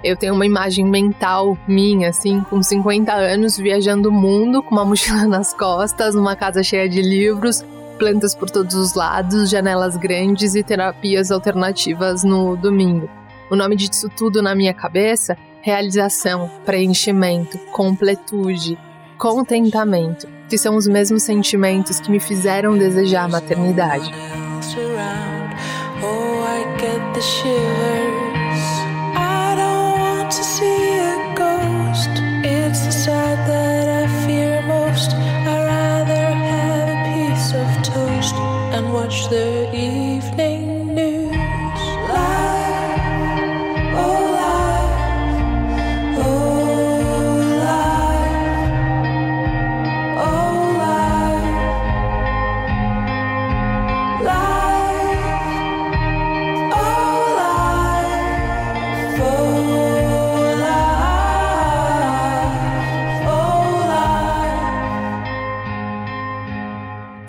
eu 0.05 0.17
tenho 0.17 0.35
uma 0.35 0.45
imagem 0.45 0.85
mental 0.85 1.57
minha, 1.67 2.11
assim, 2.11 2.43
com 2.51 2.62
50 2.62 3.11
anos, 3.11 3.57
viajando 3.57 4.11
o 4.11 4.12
mundo 4.12 4.62
com 4.62 4.75
uma 4.75 4.85
mochila 4.87 5.27
nas 5.27 5.55
costas, 5.55 6.14
numa 6.14 6.37
casa 6.37 6.62
cheia 6.62 6.87
de 6.87 7.01
livros, 7.01 7.64
plantas 7.99 8.35
por 8.35 8.51
todos 8.51 8.75
os 8.75 8.95
lados, 8.95 9.49
janelas 9.49 9.97
grandes 9.97 10.55
e 10.55 10.62
terapias 10.62 11.31
alternativas 11.31 12.23
no 12.23 12.55
domingo. 12.55 13.09
O 13.51 13.57
nome 13.57 13.77
disso 13.77 14.11
tudo 14.14 14.43
na 14.43 14.55
minha 14.55 14.75
cabeça: 14.75 15.38
realização, 15.62 16.51
preenchimento, 16.67 17.57
completude, 17.73 18.79
contentamento, 19.17 20.29
que 20.51 20.59
são 20.59 20.77
os 20.77 20.87
mesmos 20.87 21.23
sentimentos 21.23 21.99
que 21.99 22.11
me 22.11 22.21
fizeram 22.21 22.77
desejar 22.77 23.25
a 23.25 23.29
maternidade. 23.29 24.12
Oh, 26.03 26.25
watch 39.05 39.29
the 39.29 39.69
evening 39.77 40.04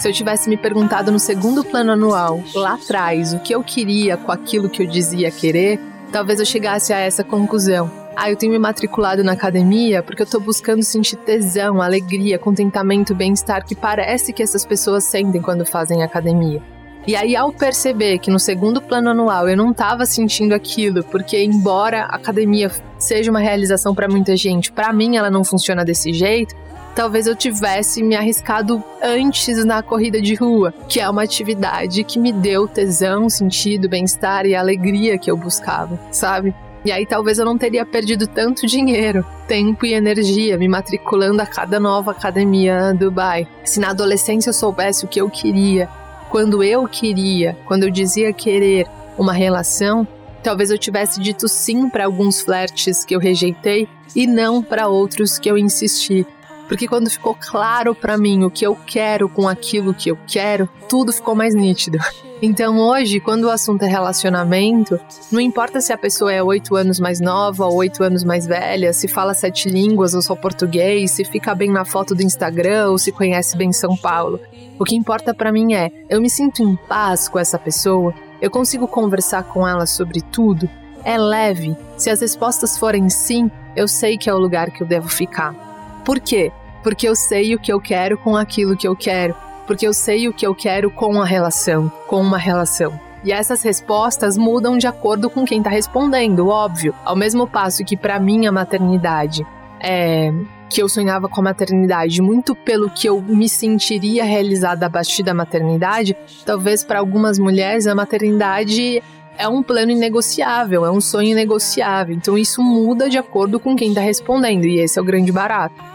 Se 0.06 0.10
eu 0.10 0.14
tivesse 0.14 0.48
me 0.48 0.56
perguntado 0.56 1.12
no 1.12 1.18
segundo 1.18 1.64
plano 1.64 1.94
anual, 1.94 2.40
lá 2.54 2.76
atrás, 2.76 3.34
o 3.34 3.40
que 3.40 3.56
eu 3.56 3.64
queria 3.64 4.16
com 4.16 4.32
aquilo 4.32 4.70
que 4.70 4.84
eu 4.84 4.88
dizia 4.88 5.32
querer, 5.32 5.80
talvez 6.12 6.40
eu 6.40 6.46
chegasse 6.46 6.94
a 6.94 7.00
essa 7.00 7.24
conclusão. 7.24 7.90
Ah, 8.16 8.30
eu 8.30 8.36
tenho 8.36 8.52
me 8.52 8.60
matriculado 8.60 9.24
na 9.24 9.32
academia 9.32 10.04
porque 10.04 10.22
eu 10.22 10.28
tô 10.28 10.40
buscando 10.40 10.84
sentir 10.84 11.16
tesão, 11.16 11.82
alegria, 11.82 12.38
contentamento, 12.38 13.16
bem-estar 13.16 13.66
que 13.66 13.74
parece 13.74 14.32
que 14.32 14.44
essas 14.44 14.64
pessoas 14.64 15.06
sentem 15.06 15.42
quando 15.42 15.66
fazem 15.66 16.04
academia. 16.04 16.62
E 17.08 17.16
aí, 17.16 17.36
ao 17.36 17.52
perceber 17.52 18.20
que 18.20 18.30
no 18.30 18.40
segundo 18.40 18.80
plano 18.80 19.10
anual 19.10 19.50
eu 19.50 19.58
não 19.58 19.72
estava 19.72 20.06
sentindo 20.06 20.54
aquilo, 20.54 21.04
porque 21.04 21.44
embora 21.44 22.04
a 22.04 22.16
academia 22.16 22.72
seja 23.00 23.32
uma 23.32 23.40
realização 23.40 23.96
para 23.96 24.08
muita 24.08 24.38
gente, 24.38 24.72
para 24.72 24.94
mim 24.94 25.18
ela 25.18 25.32
não 25.32 25.44
funciona 25.44 25.84
desse 25.84 26.14
jeito, 26.14 26.56
talvez 26.96 27.28
eu 27.28 27.36
tivesse 27.36 28.02
me 28.02 28.16
arriscado 28.16 28.82
antes 29.04 29.64
na 29.66 29.84
corrida 29.84 30.22
de 30.22 30.34
rua, 30.34 30.74
que 30.88 31.00
é 31.00 31.10
uma 31.10 31.24
atividade 31.24 32.04
que 32.06 32.18
me 32.18 32.32
deu 32.32 32.68
tesão, 32.68 33.30
sentido, 33.30 33.90
bem-estar 33.90 34.46
e 34.46 34.56
alegria 34.56 35.18
que 35.18 35.30
eu 35.30 35.36
buscava, 35.36 36.00
sabe? 36.10 36.56
E 36.86 36.92
aí 36.92 37.06
talvez 37.06 37.40
eu 37.40 37.46
não 37.46 37.58
teria 37.58 37.86
perdido 37.86 38.28
tanto 38.28 38.66
dinheiro, 38.66 39.26
tempo 39.48 39.86
e 39.86 39.94
energia 39.94 40.58
me 40.58 40.68
matriculando 40.68 41.42
a 41.42 41.46
cada 41.46 41.80
nova 41.80 42.12
academia 42.12 42.94
Dubai. 42.94 43.48
Se 43.64 43.80
na 43.80 43.90
adolescência 43.90 44.50
eu 44.50 44.54
soubesse 44.54 45.04
o 45.04 45.08
que 45.08 45.20
eu 45.20 45.30
queria, 45.30 45.90
quando 46.30 46.64
eu 46.64 46.88
queria, 46.88 47.58
quando 47.66 47.84
eu 47.84 47.90
dizia 47.90 48.32
querer 48.32 48.88
uma 49.18 49.34
relação, 49.34 50.08
talvez 50.44 50.70
eu 50.70 50.78
tivesse 50.78 51.20
dito 51.20 51.48
sim 51.48 51.90
para 51.90 52.06
alguns 52.06 52.42
flertes 52.42 53.04
que 53.04 53.16
eu 53.16 53.20
rejeitei 53.20 53.88
e 54.16 54.28
não 54.28 54.62
para 54.62 54.88
outros 54.88 55.40
que 55.40 55.50
eu 55.50 55.58
insisti. 55.58 56.26
Porque 56.68 56.88
quando 56.88 57.10
ficou 57.10 57.36
claro 57.36 57.94
para 57.94 58.18
mim 58.18 58.44
o 58.44 58.50
que 58.50 58.66
eu 58.66 58.76
quero 58.76 59.30
com 59.30 59.48
aquilo 59.48 59.94
que 59.94 60.10
eu 60.10 60.18
quero, 60.28 60.70
tudo 60.90 61.12
ficou 61.14 61.36
mais 61.36 61.54
nítido. 61.54 61.98
Então 62.42 62.78
hoje, 62.78 63.22
quando 63.22 63.46
o 63.46 63.50
assunto 63.50 63.84
é 63.84 63.88
relacionamento, 63.88 65.00
não 65.32 65.40
importa 65.40 65.80
se 65.80 65.94
a 65.94 65.98
pessoa 65.98 66.34
é 66.34 66.44
oito 66.44 66.76
anos 66.76 67.00
mais 67.00 67.22
nova 67.22 67.66
ou 67.66 67.78
oito 67.78 68.04
anos 68.04 68.26
mais 68.26 68.46
velha, 68.46 68.92
se 68.92 69.08
fala 69.08 69.34
sete 69.34 69.70
línguas 69.70 70.14
ou 70.14 70.22
só 70.22 70.36
português, 70.36 71.12
se 71.12 71.24
fica 71.24 71.56
bem 71.56 71.72
na 71.72 71.86
foto 71.86 72.14
do 72.14 72.22
Instagram 72.22 72.90
ou 72.90 72.98
se 72.98 73.14
conhece 73.14 73.56
bem 73.58 73.72
São 73.72 73.96
Paulo. 73.96 74.40
O 74.78 74.84
que 74.84 74.98
importa 74.98 75.34
para 75.34 75.52
mim 75.52 75.74
é, 75.76 75.90
eu 76.10 76.22
me 76.22 76.30
sinto 76.30 76.62
em 76.62 76.76
paz 76.76 77.30
com 77.30 77.40
essa 77.40 77.58
pessoa, 77.58 78.14
eu 78.42 78.52
consigo 78.52 78.86
conversar 78.86 79.44
com 79.44 79.66
ela 79.66 79.86
sobre 79.86 80.22
tudo, 80.22 80.70
é 81.06 81.18
leve. 81.18 81.76
Se 81.98 82.10
as 82.10 82.20
respostas 82.20 82.78
forem 82.78 83.10
sim, 83.10 83.50
eu 83.76 83.88
sei 83.88 84.18
que 84.18 84.30
é 84.30 84.34
o 84.34 84.40
lugar 84.40 84.72
que 84.72 84.84
eu 84.84 84.88
devo 84.88 85.08
ficar. 85.08 85.75
Por 86.06 86.20
quê? 86.20 86.52
Porque 86.84 87.10
eu 87.10 87.16
sei 87.16 87.56
o 87.56 87.60
que 87.60 87.74
eu 87.74 87.82
quero 87.82 88.16
com 88.16 88.38
aquilo 88.38 88.78
que 88.78 88.88
eu 88.88 88.96
quero. 88.96 89.36
Porque 89.66 89.88
eu 89.88 89.94
sei 89.94 90.28
o 90.28 90.34
que 90.34 90.46
eu 90.46 90.54
quero 90.54 90.92
com 90.92 91.20
a 91.20 91.26
relação, 91.26 91.92
com 92.08 92.22
uma 92.22 92.38
relação. 92.38 92.98
E 93.24 93.32
essas 93.32 93.64
respostas 93.64 94.38
mudam 94.38 94.78
de 94.78 94.86
acordo 94.86 95.32
com 95.32 95.44
quem 95.44 95.58
está 95.58 95.72
respondendo, 95.72 96.48
óbvio. 96.48 96.94
Ao 97.04 97.16
mesmo 97.16 97.48
passo 97.48 97.84
que 97.84 97.98
para 97.98 98.20
mim 98.20 98.46
a 98.46 98.52
maternidade 98.52 99.44
é 99.82 100.32
que 100.70 100.82
eu 100.82 100.88
sonhava 100.88 101.28
com 101.28 101.42
a 101.42 101.44
maternidade 101.46 102.22
muito 102.22 102.56
pelo 102.56 102.90
que 102.90 103.08
eu 103.08 103.22
me 103.22 103.50
sentiria 103.50 104.24
realizada 104.24 104.86
a 104.86 104.90
partir 104.90 105.24
da 105.24 105.34
maternidade, 105.34 106.16
talvez 106.46 106.84
para 106.84 107.00
algumas 107.00 107.40
mulheres 107.40 107.88
a 107.88 107.96
maternidade 107.96 109.02
é 109.38 109.48
um 109.48 109.62
plano 109.62 109.92
inegociável, 109.92 110.86
é 110.86 110.92
um 110.92 111.02
sonho 111.02 111.30
inegociável. 111.30 112.16
Então 112.16 112.38
isso 112.38 112.62
muda 112.62 113.10
de 113.10 113.18
acordo 113.18 113.60
com 113.60 113.76
quem 113.76 113.90
está 113.90 114.02
respondendo, 114.02 114.66
e 114.66 114.80
esse 114.80 115.00
é 115.00 115.02
o 115.02 115.06
grande 115.06 115.32
barato. 115.32 115.95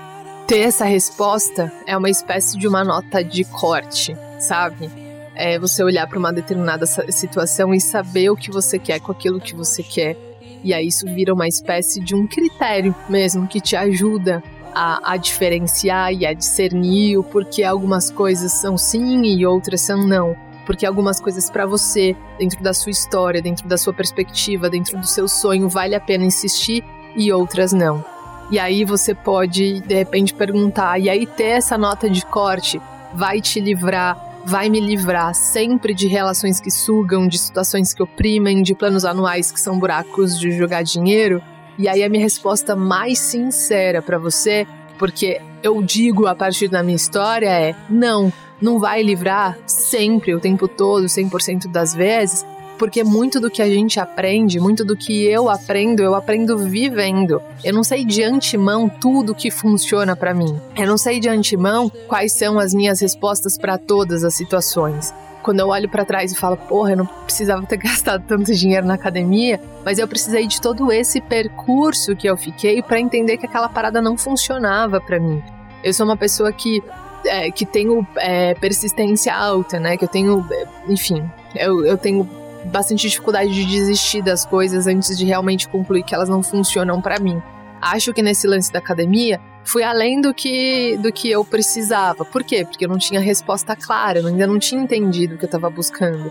Ter 0.51 0.63
essa 0.63 0.85
resposta 0.85 1.73
é 1.87 1.97
uma 1.97 2.11
espécie 2.11 2.59
de 2.59 2.67
uma 2.67 2.83
nota 2.83 3.23
de 3.23 3.45
corte, 3.45 4.17
sabe? 4.41 4.91
É 5.33 5.57
você 5.61 5.81
olhar 5.81 6.09
para 6.09 6.19
uma 6.19 6.33
determinada 6.33 6.87
situação 6.87 7.73
e 7.73 7.81
saber 7.81 8.31
o 8.31 8.37
que 8.37 8.51
você 8.51 8.77
quer 8.77 8.99
com 8.99 9.13
aquilo 9.13 9.39
que 9.39 9.55
você 9.55 9.81
quer. 9.81 10.17
E 10.65 10.75
aí 10.75 10.89
isso 10.89 11.07
vira 11.07 11.33
uma 11.33 11.47
espécie 11.47 12.01
de 12.01 12.17
um 12.17 12.27
critério 12.27 12.93
mesmo 13.09 13.47
que 13.47 13.61
te 13.61 13.77
ajuda 13.77 14.43
a, 14.75 15.13
a, 15.13 15.17
diferenciar 15.17 16.13
e 16.13 16.27
a 16.27 16.33
discernir 16.33 17.17
o 17.17 17.23
porquê 17.23 17.63
algumas 17.63 18.11
coisas 18.11 18.51
são 18.51 18.77
sim 18.77 19.23
e 19.23 19.47
outras 19.47 19.83
são 19.83 20.05
não 20.05 20.37
porque 20.67 20.85
algumas 20.85 21.21
coisas 21.21 21.49
para 21.49 21.65
você, 21.67 22.17
dentro 22.39 22.63
da 22.63 22.73
sua 22.73 22.91
história, 22.91 23.41
dentro 23.41 23.69
da 23.69 23.77
sua 23.77 23.93
perspectiva, 23.93 24.69
dentro 24.69 24.99
do 24.99 25.07
seu 25.07 25.27
sonho, 25.27 25.69
vale 25.69 25.95
a 25.95 26.01
pena 26.01 26.25
insistir 26.25 26.85
e 27.17 27.33
outras 27.33 27.73
não. 27.73 28.05
E 28.51 28.59
aí 28.59 28.85
você 28.85 29.15
pode, 29.15 29.81
de 29.81 29.95
repente, 29.95 30.35
perguntar, 30.35 30.99
e 30.99 31.09
aí 31.09 31.25
ter 31.25 31.45
essa 31.45 31.79
nota 31.79 32.11
de 32.11 32.27
corte 32.27 32.81
vai 33.15 33.41
te 33.41 33.61
livrar, 33.61 34.43
vai 34.45 34.69
me 34.69 34.81
livrar 34.81 35.35
sempre 35.35 35.95
de 35.95 36.09
relações 36.09 36.61
que 36.61 36.71
sugam, 36.71 37.29
de 37.29 37.39
situações 37.39 37.95
que 37.95 38.03
oprimem, 38.03 38.63
de 38.63 38.75
planos 38.75 39.05
anuais 39.05 39.53
que 39.53 39.61
são 39.61 39.79
buracos 39.79 40.39
de 40.39 40.51
jogar 40.51 40.83
dinheiro? 40.83 41.41
E 41.79 41.89
aí 41.89 42.03
a 42.03 42.09
minha 42.09 42.23
resposta 42.23 42.75
mais 42.75 43.21
sincera 43.21 44.03
para 44.03 44.19
você, 44.19 44.67
porque 44.99 45.41
eu 45.63 45.81
digo 45.81 46.27
a 46.27 46.35
partir 46.35 46.69
da 46.69 46.83
minha 46.83 46.97
história 46.97 47.49
é: 47.49 47.75
não, 47.89 48.33
não 48.61 48.81
vai 48.81 49.01
livrar 49.01 49.57
sempre, 49.65 50.35
o 50.35 50.41
tempo 50.41 50.67
todo, 50.67 51.05
100% 51.05 51.69
das 51.69 51.95
vezes, 51.95 52.45
porque 52.81 53.05
muito 53.05 53.39
do 53.39 53.51
que 53.51 53.61
a 53.61 53.69
gente 53.69 54.01
aprende, 54.01 54.59
muito 54.59 54.87
do 54.87 54.97
que 54.97 55.27
eu 55.27 55.51
aprendo, 55.51 56.03
eu 56.03 56.15
aprendo 56.15 56.57
vivendo. 56.57 57.43
Eu 57.63 57.75
não 57.75 57.85
sei 57.85 58.07
de 58.07 58.23
antemão 58.23 58.89
tudo 58.89 59.35
que 59.35 59.51
funciona 59.51 60.17
para 60.17 60.33
mim. 60.33 60.59
Eu 60.75 60.87
não 60.87 60.97
sei 60.97 61.21
de 61.21 61.29
antemão 61.29 61.93
quais 62.09 62.33
são 62.33 62.59
as 62.59 62.73
minhas 62.73 62.99
respostas 62.99 63.59
para 63.59 63.77
todas 63.77 64.25
as 64.25 64.33
situações. 64.33 65.13
Quando 65.43 65.61
eu 65.61 65.69
olho 65.69 65.91
para 65.91 66.07
trás 66.07 66.33
e 66.33 66.35
falo, 66.35 66.57
porra, 66.57 66.93
eu 66.93 66.97
não 66.97 67.07
precisava 67.07 67.67
ter 67.67 67.77
gastado 67.85 68.25
tanto 68.27 68.55
dinheiro 68.55 68.87
na 68.87 68.95
academia, 68.95 69.61
mas 69.85 69.99
eu 69.99 70.09
precisei 70.09 70.47
de 70.47 70.59
todo 70.59 70.91
esse 70.91 71.21
percurso 71.21 72.17
que 72.17 72.27
eu 72.27 72.37
fiquei 72.39 72.83
para 72.83 72.99
entender 72.99 73.37
que 73.37 73.45
aquela 73.45 73.69
parada 73.69 74.01
não 74.01 74.17
funcionava 74.17 75.03
para 75.03 75.21
mim. 75.21 75.43
Eu 75.85 75.93
sou 75.93 76.07
uma 76.07 76.17
pessoa 76.17 76.51
que 76.51 76.83
é, 77.27 77.51
que 77.51 77.67
tenho 77.67 78.07
é, 78.17 78.55
persistência 78.55 79.35
alta, 79.35 79.79
né? 79.79 79.99
Que 79.99 80.07
eu 80.07 80.09
tenho, 80.09 80.47
enfim, 80.89 81.31
eu, 81.55 81.85
eu 81.85 81.99
tenho 81.99 82.40
bastante 82.67 83.09
dificuldade 83.09 83.53
de 83.53 83.65
desistir 83.65 84.23
das 84.23 84.45
coisas 84.45 84.87
antes 84.87 85.17
de 85.17 85.25
realmente 85.25 85.69
concluir 85.69 86.03
que 86.03 86.15
elas 86.15 86.29
não 86.29 86.43
funcionam 86.43 87.01
para 87.01 87.19
mim. 87.19 87.41
Acho 87.81 88.13
que 88.13 88.23
nesse 88.23 88.47
lance 88.47 88.73
da 88.73 88.79
academia 88.79 89.41
fui 89.65 89.83
além 89.83 90.21
do 90.21 90.35
que 90.35 90.99
do 90.99 91.13
que 91.13 91.31
eu 91.31 91.45
precisava. 91.45 92.25
Por 92.25 92.45
quê? 92.45 92.65
Porque 92.65 92.85
eu 92.85 92.89
não 92.89 92.99
tinha 92.99 93.21
resposta 93.21 93.75
clara, 93.75 94.19
eu 94.19 94.27
ainda 94.27 94.47
não 94.47 94.59
tinha 94.59 94.81
entendido 94.81 95.35
o 95.35 95.39
que 95.39 95.45
eu 95.45 95.49
estava 95.49 95.71
buscando. 95.71 96.31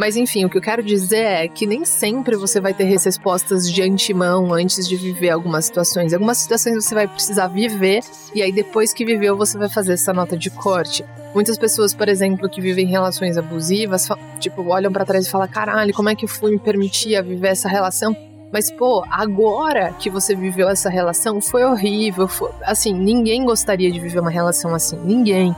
Mas 0.00 0.16
enfim, 0.16 0.46
o 0.46 0.48
que 0.48 0.56
eu 0.56 0.62
quero 0.62 0.82
dizer 0.82 1.26
é 1.26 1.46
que 1.46 1.66
nem 1.66 1.84
sempre 1.84 2.34
você 2.34 2.58
vai 2.58 2.72
ter 2.72 2.84
respostas 2.84 3.70
de 3.70 3.82
antemão 3.82 4.50
antes 4.50 4.88
de 4.88 4.96
viver 4.96 5.28
algumas 5.28 5.66
situações. 5.66 6.14
Algumas 6.14 6.38
situações 6.38 6.82
você 6.82 6.94
vai 6.94 7.06
precisar 7.06 7.48
viver 7.48 8.00
e 8.34 8.40
aí 8.40 8.50
depois 8.50 8.94
que 8.94 9.04
viveu 9.04 9.36
você 9.36 9.58
vai 9.58 9.68
fazer 9.68 9.92
essa 9.92 10.14
nota 10.14 10.38
de 10.38 10.48
corte. 10.48 11.04
Muitas 11.34 11.58
pessoas, 11.58 11.92
por 11.92 12.08
exemplo, 12.08 12.48
que 12.48 12.62
vivem 12.62 12.86
relações 12.86 13.36
abusivas, 13.36 14.08
tipo, 14.38 14.66
olham 14.70 14.90
para 14.90 15.04
trás 15.04 15.26
e 15.26 15.30
falam: 15.30 15.46
"Caralho, 15.46 15.92
como 15.92 16.08
é 16.08 16.14
que 16.14 16.24
eu 16.24 16.28
fui 16.30 16.52
me 16.52 16.58
permitir 16.58 17.14
a 17.16 17.20
viver 17.20 17.48
essa 17.48 17.68
relação?" 17.68 18.16
Mas, 18.50 18.70
pô, 18.70 19.04
agora 19.10 19.92
que 19.98 20.08
você 20.08 20.34
viveu 20.34 20.70
essa 20.70 20.88
relação, 20.88 21.42
foi 21.42 21.62
horrível. 21.62 22.26
Foi... 22.26 22.50
Assim, 22.62 22.94
ninguém 22.94 23.44
gostaria 23.44 23.92
de 23.92 24.00
viver 24.00 24.20
uma 24.20 24.30
relação 24.30 24.74
assim. 24.74 24.98
Ninguém. 25.04 25.54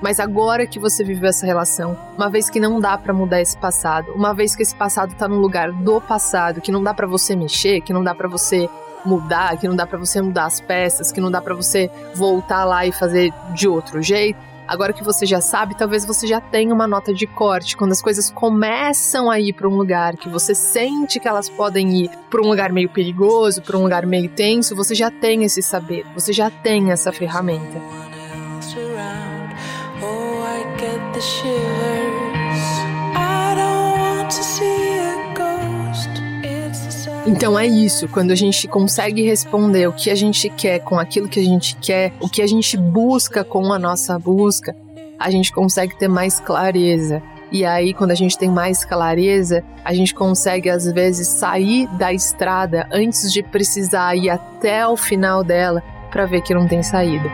Mas 0.00 0.18
agora 0.18 0.66
que 0.66 0.78
você 0.78 1.04
viveu 1.04 1.28
essa 1.28 1.44
relação, 1.44 1.96
uma 2.16 2.30
vez 2.30 2.48
que 2.48 2.58
não 2.58 2.80
dá 2.80 2.96
para 2.96 3.12
mudar 3.12 3.40
esse 3.40 3.56
passado, 3.56 4.12
uma 4.12 4.32
vez 4.32 4.56
que 4.56 4.62
esse 4.62 4.74
passado 4.74 5.14
tá 5.14 5.28
no 5.28 5.36
lugar 5.36 5.70
do 5.72 6.00
passado, 6.00 6.60
que 6.60 6.72
não 6.72 6.82
dá 6.82 6.94
para 6.94 7.06
você 7.06 7.36
mexer, 7.36 7.80
que 7.82 7.92
não 7.92 8.02
dá 8.02 8.14
para 8.14 8.28
você 8.28 8.68
mudar, 9.04 9.56
que 9.58 9.68
não 9.68 9.76
dá 9.76 9.86
para 9.86 9.98
você 9.98 10.20
mudar 10.20 10.46
as 10.46 10.60
peças, 10.60 11.12
que 11.12 11.20
não 11.20 11.30
dá 11.30 11.40
para 11.40 11.54
você 11.54 11.90
voltar 12.14 12.64
lá 12.64 12.86
e 12.86 12.92
fazer 12.92 13.32
de 13.54 13.68
outro 13.68 14.02
jeito. 14.02 14.50
Agora 14.66 14.92
que 14.92 15.02
você 15.02 15.26
já 15.26 15.40
sabe, 15.40 15.76
talvez 15.76 16.04
você 16.04 16.28
já 16.28 16.40
tenha 16.40 16.72
uma 16.72 16.86
nota 16.86 17.12
de 17.12 17.26
corte. 17.26 17.76
Quando 17.76 17.90
as 17.90 18.00
coisas 18.00 18.30
começam 18.30 19.28
a 19.28 19.40
ir 19.40 19.52
para 19.52 19.68
um 19.68 19.74
lugar 19.76 20.16
que 20.16 20.28
você 20.28 20.54
sente 20.54 21.18
que 21.18 21.26
elas 21.26 21.48
podem 21.50 22.04
ir 22.04 22.10
para 22.30 22.40
um 22.40 22.46
lugar 22.46 22.70
meio 22.72 22.88
perigoso, 22.88 23.62
para 23.62 23.76
um 23.76 23.82
lugar 23.82 24.06
meio 24.06 24.28
tenso, 24.28 24.76
você 24.76 24.94
já 24.94 25.10
tem 25.10 25.42
esse 25.42 25.60
saber, 25.60 26.06
você 26.14 26.32
já 26.32 26.50
tem 26.50 26.92
essa 26.92 27.10
ferramenta. 27.10 28.09
Então 37.26 37.58
é 37.58 37.66
isso, 37.66 38.08
quando 38.08 38.32
a 38.32 38.34
gente 38.34 38.66
consegue 38.66 39.22
responder 39.22 39.86
o 39.86 39.92
que 39.92 40.10
a 40.10 40.14
gente 40.14 40.48
quer 40.50 40.80
com 40.80 40.98
aquilo 40.98 41.28
que 41.28 41.38
a 41.38 41.44
gente 41.44 41.76
quer, 41.76 42.12
o 42.20 42.28
que 42.28 42.42
a 42.42 42.46
gente 42.46 42.76
busca 42.76 43.44
com 43.44 43.72
a 43.72 43.78
nossa 43.78 44.18
busca, 44.18 44.74
a 45.18 45.30
gente 45.30 45.52
consegue 45.52 45.96
ter 45.98 46.08
mais 46.08 46.40
clareza. 46.40 47.22
E 47.52 47.64
aí, 47.64 47.92
quando 47.92 48.12
a 48.12 48.14
gente 48.14 48.38
tem 48.38 48.50
mais 48.50 48.84
clareza, 48.84 49.62
a 49.84 49.92
gente 49.92 50.14
consegue 50.14 50.70
às 50.70 50.90
vezes 50.92 51.28
sair 51.28 51.86
da 51.98 52.12
estrada 52.12 52.88
antes 52.92 53.32
de 53.32 53.42
precisar 53.42 54.16
ir 54.16 54.30
até 54.30 54.86
o 54.86 54.96
final 54.96 55.44
dela 55.44 55.82
para 56.10 56.26
ver 56.26 56.42
que 56.42 56.54
não 56.54 56.66
tem 56.66 56.82
saída. 56.82 57.28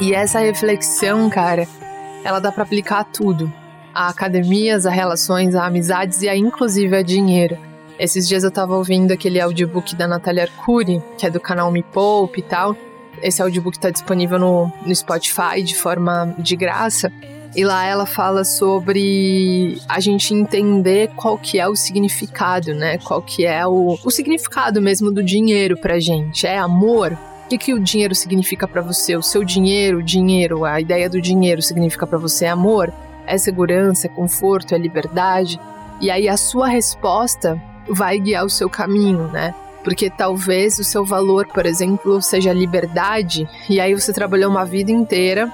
E 0.00 0.14
essa 0.14 0.38
reflexão, 0.38 1.28
cara, 1.28 1.66
ela 2.22 2.38
dá 2.38 2.52
para 2.52 2.62
aplicar 2.62 3.00
a 3.00 3.04
tudo. 3.04 3.52
A 3.92 4.08
academias, 4.08 4.86
a 4.86 4.90
relações, 4.90 5.56
a 5.56 5.66
amizades 5.66 6.22
e 6.22 6.28
a 6.28 6.36
inclusive 6.36 6.96
a 6.96 7.02
dinheiro. 7.02 7.58
Esses 7.98 8.28
dias 8.28 8.44
eu 8.44 8.50
tava 8.50 8.76
ouvindo 8.76 9.10
aquele 9.10 9.40
audiobook 9.40 9.96
da 9.96 10.06
Natália 10.06 10.44
Arcuri, 10.44 11.02
que 11.16 11.26
é 11.26 11.30
do 11.30 11.40
canal 11.40 11.72
Me 11.72 11.82
Poupe 11.82 12.38
e 12.38 12.42
tal. 12.44 12.76
Esse 13.20 13.42
audiobook 13.42 13.76
tá 13.76 13.90
disponível 13.90 14.38
no, 14.38 14.72
no 14.86 14.94
Spotify 14.94 15.64
de 15.64 15.74
forma 15.74 16.32
de 16.38 16.54
graça. 16.54 17.10
E 17.56 17.64
lá 17.64 17.84
ela 17.84 18.06
fala 18.06 18.44
sobre 18.44 19.80
a 19.88 19.98
gente 19.98 20.32
entender 20.32 21.10
qual 21.16 21.36
que 21.36 21.58
é 21.58 21.66
o 21.66 21.74
significado, 21.74 22.72
né? 22.72 22.98
Qual 22.98 23.20
que 23.20 23.44
é 23.44 23.66
o, 23.66 23.98
o 24.04 24.10
significado 24.12 24.80
mesmo 24.80 25.10
do 25.10 25.24
dinheiro 25.24 25.76
pra 25.76 25.98
gente. 25.98 26.46
É 26.46 26.56
amor? 26.56 27.18
O 27.48 27.50
que, 27.50 27.56
que 27.56 27.72
o 27.72 27.80
dinheiro 27.80 28.14
significa 28.14 28.68
para 28.68 28.82
você? 28.82 29.16
O 29.16 29.22
seu 29.22 29.42
dinheiro, 29.42 30.00
o 30.00 30.02
dinheiro, 30.02 30.66
a 30.66 30.78
ideia 30.82 31.08
do 31.08 31.18
dinheiro 31.18 31.62
significa 31.62 32.06
para 32.06 32.18
você 32.18 32.44
amor? 32.44 32.92
É 33.26 33.38
segurança, 33.38 34.06
é 34.06 34.10
conforto, 34.10 34.74
é 34.74 34.78
liberdade? 34.78 35.58
E 35.98 36.10
aí 36.10 36.28
a 36.28 36.36
sua 36.36 36.68
resposta 36.68 37.58
vai 37.88 38.18
guiar 38.18 38.44
o 38.44 38.50
seu 38.50 38.68
caminho, 38.68 39.28
né? 39.28 39.54
Porque 39.82 40.10
talvez 40.10 40.78
o 40.78 40.84
seu 40.84 41.06
valor, 41.06 41.46
por 41.46 41.64
exemplo, 41.64 42.20
seja 42.20 42.52
liberdade, 42.52 43.48
e 43.66 43.80
aí 43.80 43.94
você 43.94 44.12
trabalhou 44.12 44.50
uma 44.50 44.66
vida 44.66 44.92
inteira, 44.92 45.50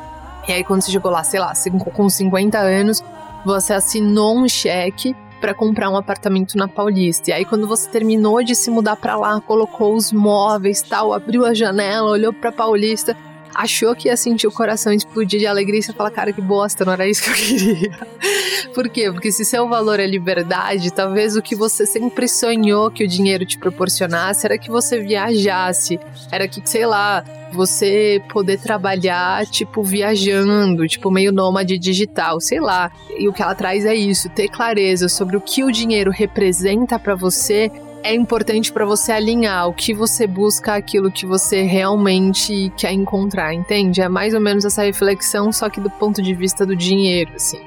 e 0.49 0.53
aí 0.53 0.65
quando 0.65 0.83
você 0.83 0.91
chegou 0.91 1.13
lá, 1.13 1.23
sei 1.23 1.39
lá, 1.39 1.53
com 1.93 2.11
50 2.11 2.59
anos, 2.59 3.05
você 3.45 3.73
assinou 3.73 4.37
um 4.37 4.49
cheque 4.49 5.15
para 5.45 5.53
comprar 5.53 5.91
um 5.91 5.97
apartamento 5.99 6.57
na 6.57 6.67
Paulista. 6.67 7.29
E 7.29 7.33
aí 7.35 7.45
quando 7.45 7.69
você 7.69 7.87
terminou 7.91 8.43
de 8.43 8.55
se 8.55 8.71
mudar 8.71 8.97
para 8.97 9.15
lá, 9.15 9.39
colocou 9.43 9.95
os 9.95 10.11
móveis, 10.11 10.81
tal, 10.81 11.13
abriu 11.13 11.45
a 11.45 11.53
janela, 11.53 12.13
olhou 12.13 12.33
para 12.33 12.51
Paulista, 12.51 13.15
achou 13.55 13.95
que 13.95 14.09
ia 14.09 14.17
sentir 14.17 14.47
o 14.47 14.53
coração 14.53 14.93
explodir 14.93 15.41
de 15.41 15.47
alegria 15.47 15.81
e 15.81 15.83
você 15.83 15.93
fala, 15.93 16.11
cara, 16.11 16.33
que 16.33 16.41
bosta, 16.41 16.85
não 16.85 16.93
era 16.93 17.09
isso 17.09 17.23
que 17.23 17.31
eu 17.31 17.35
queria. 17.35 17.99
Por 18.75 18.89
quê? 18.89 19.11
Porque 19.11 19.31
se 19.31 19.45
seu 19.45 19.69
valor 19.69 20.01
é 20.01 20.07
liberdade, 20.07 20.93
talvez 20.93 21.37
o 21.37 21.43
que 21.43 21.55
você 21.55 21.87
sempre 21.87 22.29
sonhou 22.29 22.91
que 22.91 23.05
o 23.05 23.09
dinheiro 23.09 23.47
te 23.47 23.57
proporcionasse 23.59 24.47
era 24.47 24.59
que 24.59 24.71
você 24.71 25.01
viajasse, 25.01 26.01
era 26.31 26.49
que, 26.49 26.61
sei 26.69 26.87
lá, 26.87 27.25
você 27.53 28.21
poder 28.33 28.59
trabalhar, 28.59 29.47
tipo, 29.47 29.83
viajando, 29.83 30.87
tipo, 30.89 31.11
meio 31.11 31.33
nômade 31.33 31.79
digital, 31.79 32.41
sei 32.41 32.61
lá. 32.61 32.91
E 33.17 33.29
o 33.29 33.33
que 33.33 33.43
ela 33.43 33.55
traz 33.55 33.85
é 33.85 33.95
isso, 33.95 34.29
ter 34.29 34.49
clareza 34.49 35.09
sobre 35.09 35.37
o 35.37 35.41
que 35.41 35.63
o 35.63 35.71
dinheiro 35.71 36.11
representa 36.11 36.99
para 36.99 37.15
você 37.15 37.71
é 38.05 38.15
importante 38.15 38.71
para 38.71 38.85
você 38.85 39.11
alinhar 39.13 39.67
o 39.67 39.73
que 39.73 39.95
você 39.95 40.27
busca 40.27 40.75
aquilo 40.75 41.11
que 41.11 41.25
você 41.25 41.63
realmente 41.63 42.71
quer 42.77 42.93
encontrar, 42.93 43.55
entende? 43.55 44.03
É 44.03 44.09
mais 44.11 44.35
ou 44.35 44.41
menos 44.41 44.67
essa 44.67 44.83
reflexão, 44.83 45.51
só 45.51 45.71
que 45.71 45.81
do 45.81 45.89
ponto 45.89 46.21
de 46.21 46.35
vista 46.35 46.67
do 46.67 46.77
dinheiro, 46.77 47.33
assim. 47.35 47.61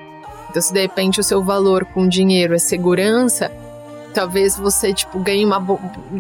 Então, 0.48 0.62
se 0.62 0.72
de 0.72 0.80
repente 0.80 1.20
o 1.20 1.24
seu 1.24 1.44
valor 1.44 1.86
com 1.86 2.08
dinheiro 2.08 2.54
é 2.54 2.60
segurança, 2.60 3.52
talvez 4.14 4.56
você, 4.56 4.94
tipo, 4.94 5.20
ganhe 5.20 5.44
uma. 5.44 5.60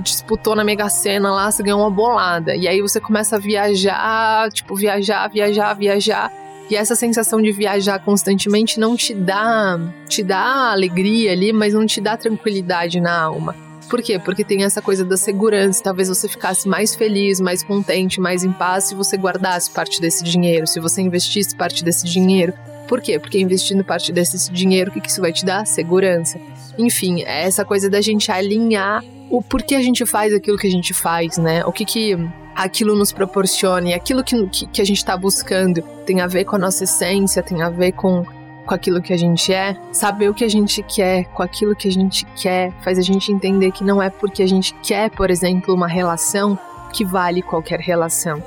disputou 0.01 0.55
na 0.55 0.63
Mega 0.63 0.89
Sena 0.89 1.31
lá, 1.31 1.51
você 1.51 1.61
ganhou 1.61 1.79
uma 1.79 1.91
bolada. 1.91 2.55
E 2.55 2.67
aí 2.67 2.81
você 2.81 2.99
começa 2.99 3.35
a 3.35 3.39
viajar, 3.39 4.51
tipo, 4.51 4.75
viajar, 4.75 5.27
viajar, 5.29 5.75
viajar. 5.75 6.33
E 6.71 6.75
essa 6.75 6.95
sensação 6.95 7.39
de 7.39 7.51
viajar 7.51 7.99
constantemente 7.99 8.79
não 8.79 8.95
te 8.95 9.13
dá. 9.13 9.79
te 10.09 10.23
dá 10.23 10.71
alegria 10.71 11.33
ali, 11.33 11.53
mas 11.53 11.75
não 11.75 11.85
te 11.85 12.01
dá 12.01 12.17
tranquilidade 12.17 12.99
na 12.99 13.21
alma. 13.21 13.66
Por 13.89 14.01
quê? 14.01 14.19
Porque 14.19 14.43
tem 14.43 14.63
essa 14.63 14.81
coisa 14.81 15.05
da 15.05 15.15
segurança. 15.15 15.81
Talvez 15.83 16.09
você 16.09 16.27
ficasse 16.27 16.67
mais 16.67 16.93
feliz, 16.95 17.39
mais 17.39 17.63
contente, 17.63 18.19
mais 18.19 18.43
em 18.43 18.51
paz 18.51 18.85
se 18.85 18.95
você 18.95 19.17
guardasse 19.17 19.71
parte 19.71 20.01
desse 20.01 20.23
dinheiro, 20.23 20.67
se 20.67 20.79
você 20.79 21.01
investisse 21.01 21.55
parte 21.55 21.83
desse 21.83 22.05
dinheiro. 22.05 22.53
Por 22.87 23.01
quê? 23.01 23.19
Porque 23.19 23.39
investindo 23.39 23.83
parte 23.83 24.11
desse 24.11 24.51
dinheiro, 24.51 24.91
o 24.91 24.93
que 24.93 25.09
isso 25.09 25.21
vai 25.21 25.33
te 25.33 25.45
dar? 25.45 25.65
Segurança. 25.65 26.39
Enfim, 26.77 27.21
é 27.23 27.43
essa 27.43 27.65
coisa 27.65 27.89
da 27.89 28.01
gente 28.01 28.31
alinhar 28.31 29.03
o 29.29 29.41
porquê 29.41 29.75
a 29.75 29.81
gente 29.81 30.05
faz 30.05 30.33
aquilo 30.33 30.57
que 30.57 30.67
a 30.67 30.71
gente 30.71 30.93
faz, 30.93 31.37
né? 31.37 31.65
O 31.65 31.71
que 31.71 31.83
que 31.83 32.17
aquilo 32.55 32.95
nos 32.95 33.11
proporciona 33.11 33.89
e 33.89 33.93
aquilo 33.93 34.23
que, 34.23 34.47
que, 34.47 34.67
que 34.67 34.81
a 34.81 34.85
gente 34.85 34.97
está 34.97 35.15
buscando 35.15 35.81
tem 36.05 36.21
a 36.21 36.27
ver 36.27 36.45
com 36.45 36.55
a 36.55 36.59
nossa 36.59 36.85
essência, 36.85 37.43
tem 37.43 37.61
a 37.61 37.69
ver 37.69 37.91
com, 37.91 38.25
com 38.67 38.75
aquilo 38.75 39.01
que 39.01 39.13
a 39.13 39.17
gente 39.17 39.51
é. 39.51 39.75
Saber 39.91 40.29
o 40.29 40.33
que 40.33 40.43
a 40.43 40.49
gente 40.49 40.83
quer 40.83 41.23
com 41.25 41.41
aquilo 41.41 41.75
que 41.75 41.87
a 41.87 41.91
gente 41.91 42.25
quer 42.35 42.71
faz 42.83 42.99
a 42.99 43.01
gente 43.01 43.31
entender 43.31 43.71
que 43.71 43.83
não 43.83 44.01
é 44.01 44.09
porque 44.09 44.43
a 44.43 44.47
gente 44.47 44.75
quer, 44.83 45.09
por 45.09 45.31
exemplo, 45.31 45.73
uma 45.73 45.87
relação 45.87 46.59
que 46.93 47.03
vale 47.03 47.41
qualquer 47.41 47.79
relação. 47.79 48.43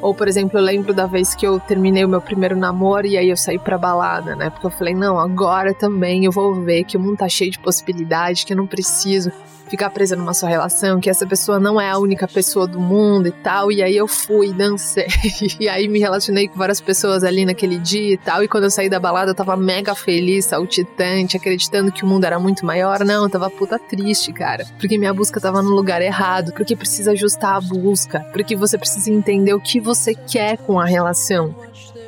Ou, 0.00 0.12
por 0.12 0.26
exemplo, 0.26 0.58
eu 0.58 0.62
lembro 0.62 0.92
da 0.92 1.06
vez 1.06 1.32
que 1.34 1.46
eu 1.46 1.60
terminei 1.60 2.04
o 2.04 2.08
meu 2.08 2.20
primeiro 2.20 2.56
namoro 2.56 3.06
e 3.06 3.16
aí 3.16 3.30
eu 3.30 3.36
saí 3.36 3.58
pra 3.58 3.78
balada, 3.78 4.34
né? 4.34 4.50
Porque 4.50 4.66
eu 4.66 4.70
falei, 4.70 4.94
não, 4.94 5.16
agora 5.16 5.72
também 5.72 6.24
eu 6.24 6.32
vou 6.32 6.54
ver 6.54 6.82
que 6.82 6.96
o 6.96 7.00
mundo 7.00 7.18
tá 7.18 7.28
cheio 7.28 7.52
de 7.52 7.58
possibilidades, 7.60 8.42
que 8.42 8.52
eu 8.52 8.56
não 8.56 8.66
preciso 8.66 9.30
ficar 9.72 9.88
presa 9.88 10.14
numa 10.14 10.34
só 10.34 10.46
relação, 10.46 11.00
que 11.00 11.08
essa 11.08 11.26
pessoa 11.26 11.58
não 11.58 11.80
é 11.80 11.88
a 11.88 11.98
única 11.98 12.28
pessoa 12.28 12.66
do 12.66 12.78
mundo 12.78 13.28
e 13.28 13.32
tal. 13.32 13.72
E 13.72 13.82
aí 13.82 13.96
eu 13.96 14.06
fui, 14.06 14.52
dancei. 14.52 15.06
e 15.58 15.66
aí 15.66 15.88
me 15.88 15.98
relacionei 15.98 16.46
com 16.46 16.58
várias 16.58 16.78
pessoas 16.78 17.24
ali 17.24 17.46
naquele 17.46 17.78
dia 17.78 18.12
e 18.12 18.18
tal. 18.18 18.44
E 18.44 18.48
quando 18.48 18.64
eu 18.64 18.70
saí 18.70 18.90
da 18.90 19.00
balada, 19.00 19.30
eu 19.30 19.34
tava 19.34 19.56
mega 19.56 19.94
feliz, 19.94 20.44
saltitante, 20.44 21.38
acreditando 21.38 21.90
que 21.90 22.04
o 22.04 22.06
mundo 22.06 22.24
era 22.24 22.38
muito 22.38 22.66
maior. 22.66 23.02
Não, 23.02 23.24
eu 23.24 23.30
tava 23.30 23.48
puta 23.48 23.78
triste, 23.78 24.30
cara. 24.30 24.66
Porque 24.78 24.98
minha 24.98 25.14
busca 25.14 25.40
tava 25.40 25.62
no 25.62 25.70
lugar 25.70 26.02
errado. 26.02 26.52
Porque 26.52 26.76
precisa 26.76 27.12
ajustar 27.12 27.56
a 27.56 27.60
busca. 27.62 28.20
Porque 28.30 28.54
você 28.54 28.76
precisa 28.76 29.10
entender 29.10 29.54
o 29.54 29.60
que 29.60 29.80
você 29.80 30.14
quer 30.14 30.58
com 30.58 30.78
a 30.78 30.84
relação 30.84 31.54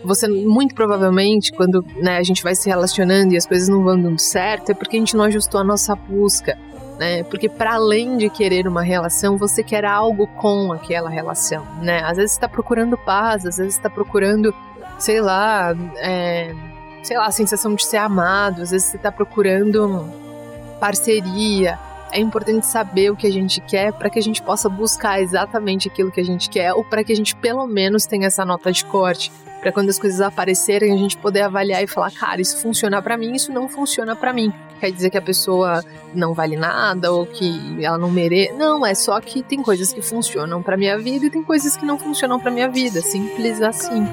você 0.04 0.28
muito 0.28 0.74
provavelmente 0.74 1.50
quando 1.50 1.82
né, 1.96 2.18
a 2.18 2.22
gente 2.22 2.42
vai 2.42 2.54
se 2.54 2.68
relacionando 2.68 3.32
e 3.32 3.38
as 3.38 3.46
coisas 3.46 3.70
não 3.70 3.82
vão 3.82 3.98
dando 3.98 4.20
certo 4.20 4.70
é 4.70 4.74
porque 4.74 4.98
a 4.98 5.00
gente 5.00 5.16
não 5.16 5.24
ajustou 5.24 5.58
a 5.58 5.64
nossa 5.64 5.96
busca 5.96 6.58
né? 6.98 7.22
Porque 7.24 7.48
para 7.48 7.74
além 7.74 8.16
de 8.16 8.28
querer 8.28 8.66
uma 8.66 8.82
relação, 8.82 9.36
você 9.36 9.62
quer 9.62 9.84
algo 9.84 10.26
com 10.26 10.72
aquela 10.72 11.10
relação, 11.10 11.66
né? 11.82 12.02
Às 12.04 12.16
vezes 12.16 12.32
está 12.32 12.48
procurando 12.48 12.96
paz, 12.96 13.46
às 13.46 13.56
vezes 13.56 13.74
está 13.74 13.90
procurando, 13.90 14.54
sei 14.98 15.20
lá, 15.20 15.74
é, 15.96 16.54
sei 17.02 17.16
lá, 17.16 17.26
a 17.26 17.32
sensação 17.32 17.74
de 17.74 17.84
ser 17.84 17.98
amado, 17.98 18.62
às 18.62 18.70
vezes 18.70 18.88
você 18.88 18.96
está 18.96 19.10
procurando 19.10 20.08
parceria. 20.80 21.78
É 22.12 22.20
importante 22.20 22.66
saber 22.66 23.10
o 23.10 23.16
que 23.16 23.26
a 23.26 23.32
gente 23.32 23.60
quer 23.60 23.92
para 23.92 24.08
que 24.08 24.18
a 24.18 24.22
gente 24.22 24.40
possa 24.40 24.68
buscar 24.68 25.20
exatamente 25.20 25.88
aquilo 25.88 26.12
que 26.12 26.20
a 26.20 26.24
gente 26.24 26.48
quer 26.48 26.72
ou 26.72 26.84
para 26.84 27.02
que 27.02 27.12
a 27.12 27.16
gente 27.16 27.34
pelo 27.34 27.66
menos 27.66 28.06
tenha 28.06 28.28
essa 28.28 28.44
nota 28.44 28.70
de 28.70 28.84
corte 28.84 29.32
para 29.64 29.72
quando 29.72 29.88
as 29.88 29.98
coisas 29.98 30.20
aparecerem 30.20 30.92
a 30.92 30.96
gente 30.98 31.16
poder 31.16 31.40
avaliar 31.40 31.82
e 31.82 31.86
falar, 31.86 32.10
cara, 32.10 32.38
isso 32.38 32.58
funciona 32.58 33.00
para 33.00 33.16
mim, 33.16 33.32
isso 33.32 33.50
não 33.50 33.66
funciona 33.66 34.14
para 34.14 34.30
mim. 34.30 34.52
Quer 34.78 34.92
dizer 34.92 35.08
que 35.08 35.16
a 35.16 35.22
pessoa 35.22 35.82
não 36.14 36.34
vale 36.34 36.54
nada 36.54 37.10
ou 37.10 37.24
que 37.24 37.82
ela 37.82 37.96
não 37.96 38.10
merece. 38.10 38.52
Não, 38.52 38.84
é 38.84 38.94
só 38.94 39.18
que 39.22 39.42
tem 39.42 39.62
coisas 39.62 39.90
que 39.90 40.02
funcionam 40.02 40.62
para 40.62 40.76
minha 40.76 40.98
vida 40.98 41.24
e 41.24 41.30
tem 41.30 41.42
coisas 41.42 41.78
que 41.78 41.86
não 41.86 41.98
funcionam 41.98 42.38
para 42.38 42.50
minha 42.50 42.68
vida, 42.68 43.00
simples 43.00 43.62
assim. 43.62 44.06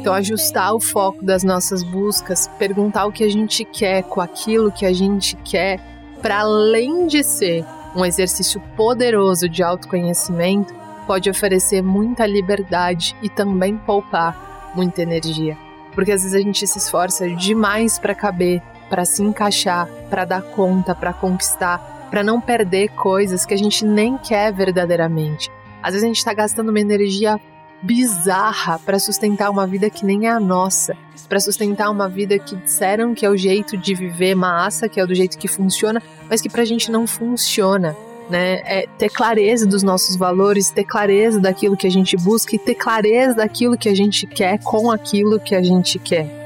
Então, 0.00 0.14
ajustar 0.14 0.74
o 0.74 0.80
foco 0.80 1.22
das 1.22 1.44
nossas 1.44 1.82
buscas, 1.82 2.48
perguntar 2.58 3.04
o 3.04 3.12
que 3.12 3.22
a 3.22 3.28
gente 3.28 3.62
quer 3.66 4.04
com 4.04 4.22
aquilo 4.22 4.72
que 4.72 4.86
a 4.86 4.92
gente 4.94 5.36
quer, 5.44 5.89
para 6.20 6.40
além 6.40 7.06
de 7.06 7.22
ser 7.22 7.64
um 7.94 8.04
exercício 8.04 8.60
poderoso 8.76 9.48
de 9.48 9.62
autoconhecimento, 9.62 10.74
pode 11.06 11.28
oferecer 11.28 11.82
muita 11.82 12.26
liberdade 12.26 13.16
e 13.22 13.28
também 13.28 13.76
poupar 13.76 14.72
muita 14.74 15.02
energia. 15.02 15.56
Porque 15.94 16.12
às 16.12 16.22
vezes 16.22 16.34
a 16.34 16.40
gente 16.40 16.66
se 16.66 16.78
esforça 16.78 17.28
demais 17.28 17.98
para 17.98 18.14
caber, 18.14 18.62
para 18.88 19.04
se 19.04 19.22
encaixar, 19.22 19.88
para 20.08 20.24
dar 20.24 20.42
conta, 20.42 20.94
para 20.94 21.12
conquistar, 21.12 22.08
para 22.10 22.22
não 22.22 22.40
perder 22.40 22.88
coisas 22.90 23.44
que 23.44 23.54
a 23.54 23.58
gente 23.58 23.84
nem 23.84 24.16
quer 24.18 24.52
verdadeiramente. 24.52 25.50
Às 25.82 25.92
vezes 25.92 26.04
a 26.04 26.06
gente 26.06 26.18
está 26.18 26.32
gastando 26.32 26.68
uma 26.68 26.80
energia 26.80 27.40
bizarra 27.82 28.78
para 28.78 28.98
sustentar 28.98 29.50
uma 29.50 29.66
vida 29.66 29.88
que 29.88 30.04
nem 30.04 30.26
é 30.26 30.30
a 30.30 30.40
nossa, 30.40 30.96
para 31.28 31.40
sustentar 31.40 31.90
uma 31.90 32.08
vida 32.08 32.38
que 32.38 32.56
disseram 32.56 33.14
que 33.14 33.24
é 33.24 33.30
o 33.30 33.36
jeito 33.36 33.76
de 33.76 33.94
viver 33.94 34.34
massa, 34.34 34.88
que 34.88 35.00
é 35.00 35.06
do 35.06 35.14
jeito 35.14 35.38
que 35.38 35.48
funciona, 35.48 36.02
mas 36.28 36.40
que 36.40 36.48
pra 36.48 36.64
gente 36.64 36.90
não 36.90 37.06
funciona. 37.06 37.96
Né? 38.28 38.60
É 38.64 38.86
ter 38.96 39.08
clareza 39.08 39.66
dos 39.66 39.82
nossos 39.82 40.16
valores, 40.16 40.70
ter 40.70 40.84
clareza 40.84 41.40
daquilo 41.40 41.76
que 41.76 41.86
a 41.86 41.90
gente 41.90 42.16
busca 42.16 42.54
e 42.54 42.58
ter 42.58 42.76
clareza 42.76 43.34
daquilo 43.34 43.76
que 43.76 43.88
a 43.88 43.94
gente 43.94 44.26
quer 44.26 44.58
com 44.58 44.90
aquilo 44.90 45.40
que 45.40 45.54
a 45.54 45.62
gente 45.62 45.98
quer. 45.98 46.40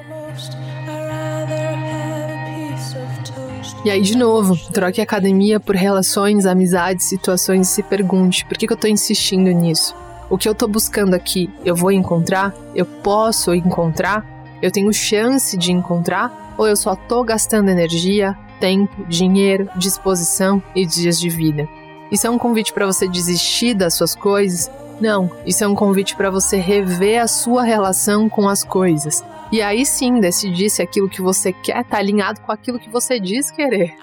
E 3.85 3.91
aí, 3.91 4.01
de 4.01 4.17
novo, 4.17 4.57
troque 4.73 5.03
academia 5.03 5.61
por 5.61 5.77
relações, 5.77 6.47
amizades, 6.47 7.05
situações 7.05 7.69
e 7.69 7.71
se 7.71 7.83
pergunte: 7.83 8.47
por 8.47 8.57
que, 8.57 8.67
que 8.67 8.73
eu 8.73 8.79
tô 8.79 8.87
insistindo 8.87 9.51
nisso? 9.51 9.95
O 10.35 10.37
que 10.37 10.49
eu 10.49 10.55
tô 10.55 10.67
buscando 10.67 11.15
aqui, 11.15 11.49
eu 11.65 11.77
vou 11.77 11.93
encontrar? 11.93 12.53
Eu 12.75 12.85
posso 12.85 13.55
encontrar? 13.55 14.27
Eu 14.61 14.69
tenho 14.69 14.93
chance 14.93 15.57
de 15.57 15.71
encontrar? 15.71 16.57
Ou 16.59 16.67
eu 16.67 16.75
só 16.75 16.97
tô 16.97 17.23
gastando 17.23 17.69
energia, 17.69 18.37
tempo, 18.59 19.05
dinheiro, 19.05 19.71
disposição 19.77 20.61
e 20.75 20.85
dias 20.85 21.21
de 21.21 21.29
vida? 21.29 21.69
Isso 22.11 22.27
é 22.27 22.31
um 22.31 22.37
convite 22.37 22.73
para 22.73 22.85
você 22.85 23.07
desistir 23.07 23.75
das 23.75 23.95
suas 23.95 24.17
coisas? 24.17 24.69
Não, 25.01 25.31
isso 25.47 25.63
é 25.63 25.69
um 25.69 25.75
convite 25.77 26.17
para 26.17 26.31
você 26.31 26.57
rever 26.57 27.23
a 27.23 27.29
sua 27.29 27.63
relação 27.63 28.29
com 28.29 28.49
as 28.49 28.65
coisas. 28.65 29.23
E 29.53 29.63
aí 29.63 29.87
sim 29.87 30.19
decidir 30.19 30.69
se 30.69 30.83
aquilo 30.83 31.09
que 31.09 31.23
você 31.23 31.53
quer 31.53 31.83
está 31.83 31.99
alinhado 31.99 32.41
com 32.41 32.51
aquilo 32.51 32.81
que 32.81 32.91
você 32.91 33.21
diz 33.21 33.53
querer. 33.53 33.95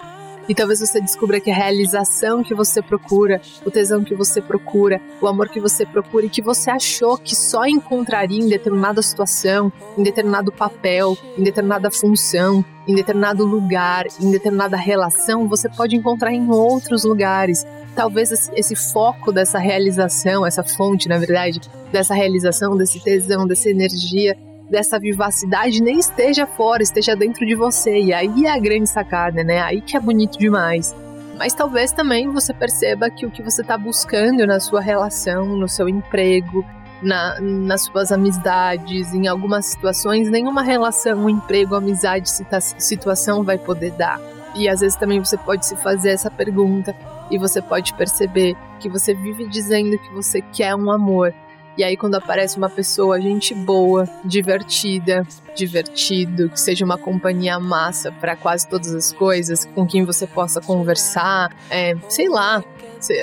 E 0.48 0.54
talvez 0.54 0.80
você 0.80 1.00
descubra 1.00 1.40
que 1.40 1.50
a 1.50 1.54
realização 1.54 2.42
que 2.42 2.54
você 2.54 2.82
procura, 2.82 3.40
o 3.64 3.70
tesão 3.70 4.02
que 4.02 4.14
você 4.14 4.40
procura, 4.40 5.00
o 5.20 5.26
amor 5.26 5.48
que 5.48 5.60
você 5.60 5.86
procura 5.86 6.26
e 6.26 6.30
que 6.30 6.42
você 6.42 6.70
achou 6.70 7.16
que 7.16 7.34
só 7.34 7.64
encontraria 7.64 8.40
em 8.40 8.48
determinada 8.48 9.00
situação, 9.02 9.72
em 9.96 10.02
determinado 10.02 10.50
papel, 10.50 11.16
em 11.38 11.42
determinada 11.42 11.90
função, 11.90 12.64
em 12.86 12.94
determinado 12.94 13.44
lugar, 13.44 14.06
em 14.20 14.30
determinada 14.30 14.76
relação, 14.76 15.48
você 15.48 15.68
pode 15.68 15.94
encontrar 15.94 16.32
em 16.32 16.50
outros 16.50 17.04
lugares. 17.04 17.64
Talvez 17.94 18.50
esse 18.54 18.74
foco 18.74 19.32
dessa 19.32 19.58
realização, 19.58 20.44
essa 20.44 20.64
fonte, 20.64 21.08
na 21.08 21.18
verdade, 21.18 21.60
dessa 21.92 22.14
realização, 22.14 22.76
desse 22.76 22.98
tesão, 23.00 23.46
dessa 23.46 23.68
energia, 23.70 24.36
dessa 24.72 24.98
vivacidade 24.98 25.82
nem 25.82 25.98
esteja 25.98 26.46
fora, 26.46 26.82
esteja 26.82 27.14
dentro 27.14 27.44
de 27.44 27.54
você. 27.54 28.00
E 28.00 28.12
aí 28.12 28.46
é 28.46 28.50
a 28.50 28.58
grande 28.58 28.88
sacada, 28.88 29.44
né? 29.44 29.60
Aí 29.60 29.82
que 29.82 29.96
é 29.96 30.00
bonito 30.00 30.38
demais. 30.38 30.94
Mas 31.38 31.52
talvez 31.52 31.92
também 31.92 32.30
você 32.30 32.54
perceba 32.54 33.10
que 33.10 33.26
o 33.26 33.30
que 33.30 33.42
você 33.42 33.60
está 33.60 33.76
buscando 33.76 34.46
na 34.46 34.58
sua 34.58 34.80
relação, 34.80 35.44
no 35.44 35.68
seu 35.68 35.88
emprego, 35.88 36.64
na, 37.02 37.38
nas 37.40 37.82
suas 37.82 38.10
amizades, 38.10 39.12
em 39.12 39.28
algumas 39.28 39.66
situações, 39.66 40.30
nenhuma 40.30 40.62
relação, 40.62 41.28
emprego, 41.28 41.74
amizade, 41.74 42.30
situação 42.78 43.42
vai 43.44 43.58
poder 43.58 43.90
dar. 43.92 44.18
E 44.54 44.68
às 44.68 44.80
vezes 44.80 44.96
também 44.96 45.18
você 45.18 45.36
pode 45.36 45.66
se 45.66 45.76
fazer 45.76 46.12
essa 46.12 46.30
pergunta: 46.30 46.96
e 47.30 47.38
você 47.38 47.60
pode 47.60 47.92
perceber 47.94 48.56
que 48.80 48.88
você 48.88 49.12
vive 49.12 49.46
dizendo 49.46 49.98
que 49.98 50.12
você 50.14 50.40
quer 50.40 50.74
um 50.74 50.90
amor. 50.90 51.34
E 51.76 51.82
aí, 51.82 51.96
quando 51.96 52.16
aparece 52.16 52.58
uma 52.58 52.68
pessoa, 52.68 53.20
gente 53.20 53.54
boa, 53.54 54.08
divertida, 54.24 55.26
divertido, 55.54 56.50
que 56.50 56.60
seja 56.60 56.84
uma 56.84 56.98
companhia 56.98 57.58
massa 57.58 58.12
para 58.12 58.36
quase 58.36 58.68
todas 58.68 58.94
as 58.94 59.12
coisas, 59.12 59.64
com 59.64 59.86
quem 59.86 60.04
você 60.04 60.26
possa 60.26 60.60
conversar, 60.60 61.54
é, 61.70 61.94
sei 62.08 62.28
lá. 62.28 62.62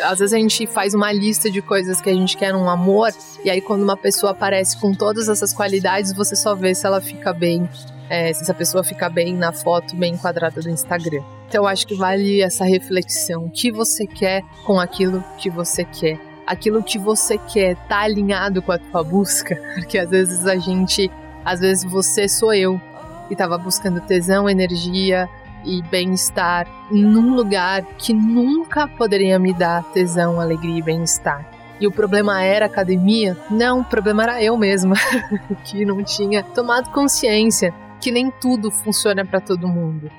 Às 0.04 0.20
vezes 0.20 0.34
a 0.34 0.38
gente 0.38 0.68
faz 0.68 0.94
uma 0.94 1.12
lista 1.12 1.50
de 1.50 1.62
coisas 1.62 2.02
que 2.02 2.10
a 2.10 2.14
gente 2.14 2.36
quer 2.36 2.52
num 2.52 2.68
amor, 2.68 3.12
e 3.46 3.50
aí 3.50 3.62
quando 3.62 3.84
uma 3.84 3.96
pessoa 3.96 4.34
aparece 4.34 4.78
com 4.78 4.94
todas 4.94 5.30
essas 5.30 5.54
qualidades, 5.54 6.12
você 6.12 6.36
só 6.36 6.54
vê 6.54 6.76
se 6.76 6.86
ela 6.86 7.00
fica 7.00 7.32
bem, 7.32 7.70
é, 8.10 8.34
se 8.34 8.42
essa 8.42 8.54
pessoa 8.54 8.84
fica 8.84 9.08
bem 9.10 9.34
na 9.34 9.54
foto, 9.54 9.96
bem 9.96 10.16
enquadrada 10.16 10.62
do 10.62 10.70
Instagram. 10.70 11.24
Então 11.48 11.66
acho 11.66 11.88
que 11.88 11.96
vale 11.96 12.42
essa 12.42 12.66
reflexão. 12.66 13.46
O 13.46 13.50
que 13.50 13.72
você 13.72 14.06
quer 14.06 14.44
com 14.66 14.80
aquilo 14.80 15.24
que 15.38 15.50
você 15.50 15.86
quer? 15.86 16.29
Aquilo 16.50 16.82
que 16.82 16.98
você 16.98 17.38
quer 17.38 17.76
tá 17.88 18.00
alinhado 18.00 18.60
com 18.60 18.72
a 18.72 18.80
tua 18.80 19.04
busca? 19.04 19.56
Porque 19.76 20.00
às 20.00 20.10
vezes 20.10 20.48
a 20.48 20.56
gente, 20.56 21.12
às 21.46 21.60
vezes 21.60 21.84
você 21.84 22.28
sou 22.28 22.52
eu 22.52 22.82
que 23.28 23.36
estava 23.36 23.56
buscando 23.56 24.02
tesão, 24.02 24.50
energia 24.50 25.30
e 25.64 25.80
bem-estar 25.84 26.68
num 26.90 27.36
lugar 27.36 27.84
que 28.00 28.16
nunca 28.16 28.88
poderia 28.88 29.38
me 29.38 29.54
dar 29.54 29.84
tesão, 29.94 30.42
alegria 30.42 30.80
e 30.80 30.82
bem-estar. 30.82 31.48
E 31.80 31.86
o 31.86 31.92
problema 31.92 32.42
era 32.42 32.66
academia? 32.66 33.38
Não, 33.52 33.82
o 33.82 33.86
problema 33.86 34.24
era 34.24 34.44
eu 34.44 34.58
mesma, 34.58 34.96
que 35.64 35.86
não 35.86 36.04
tinha 36.04 36.42
tomado 36.42 36.90
consciência 36.90 37.72
que 38.02 38.12
nem 38.12 38.32
tudo 38.32 38.72
funciona 38.72 39.24
para 39.24 39.40
todo 39.40 39.68
mundo 39.68 40.10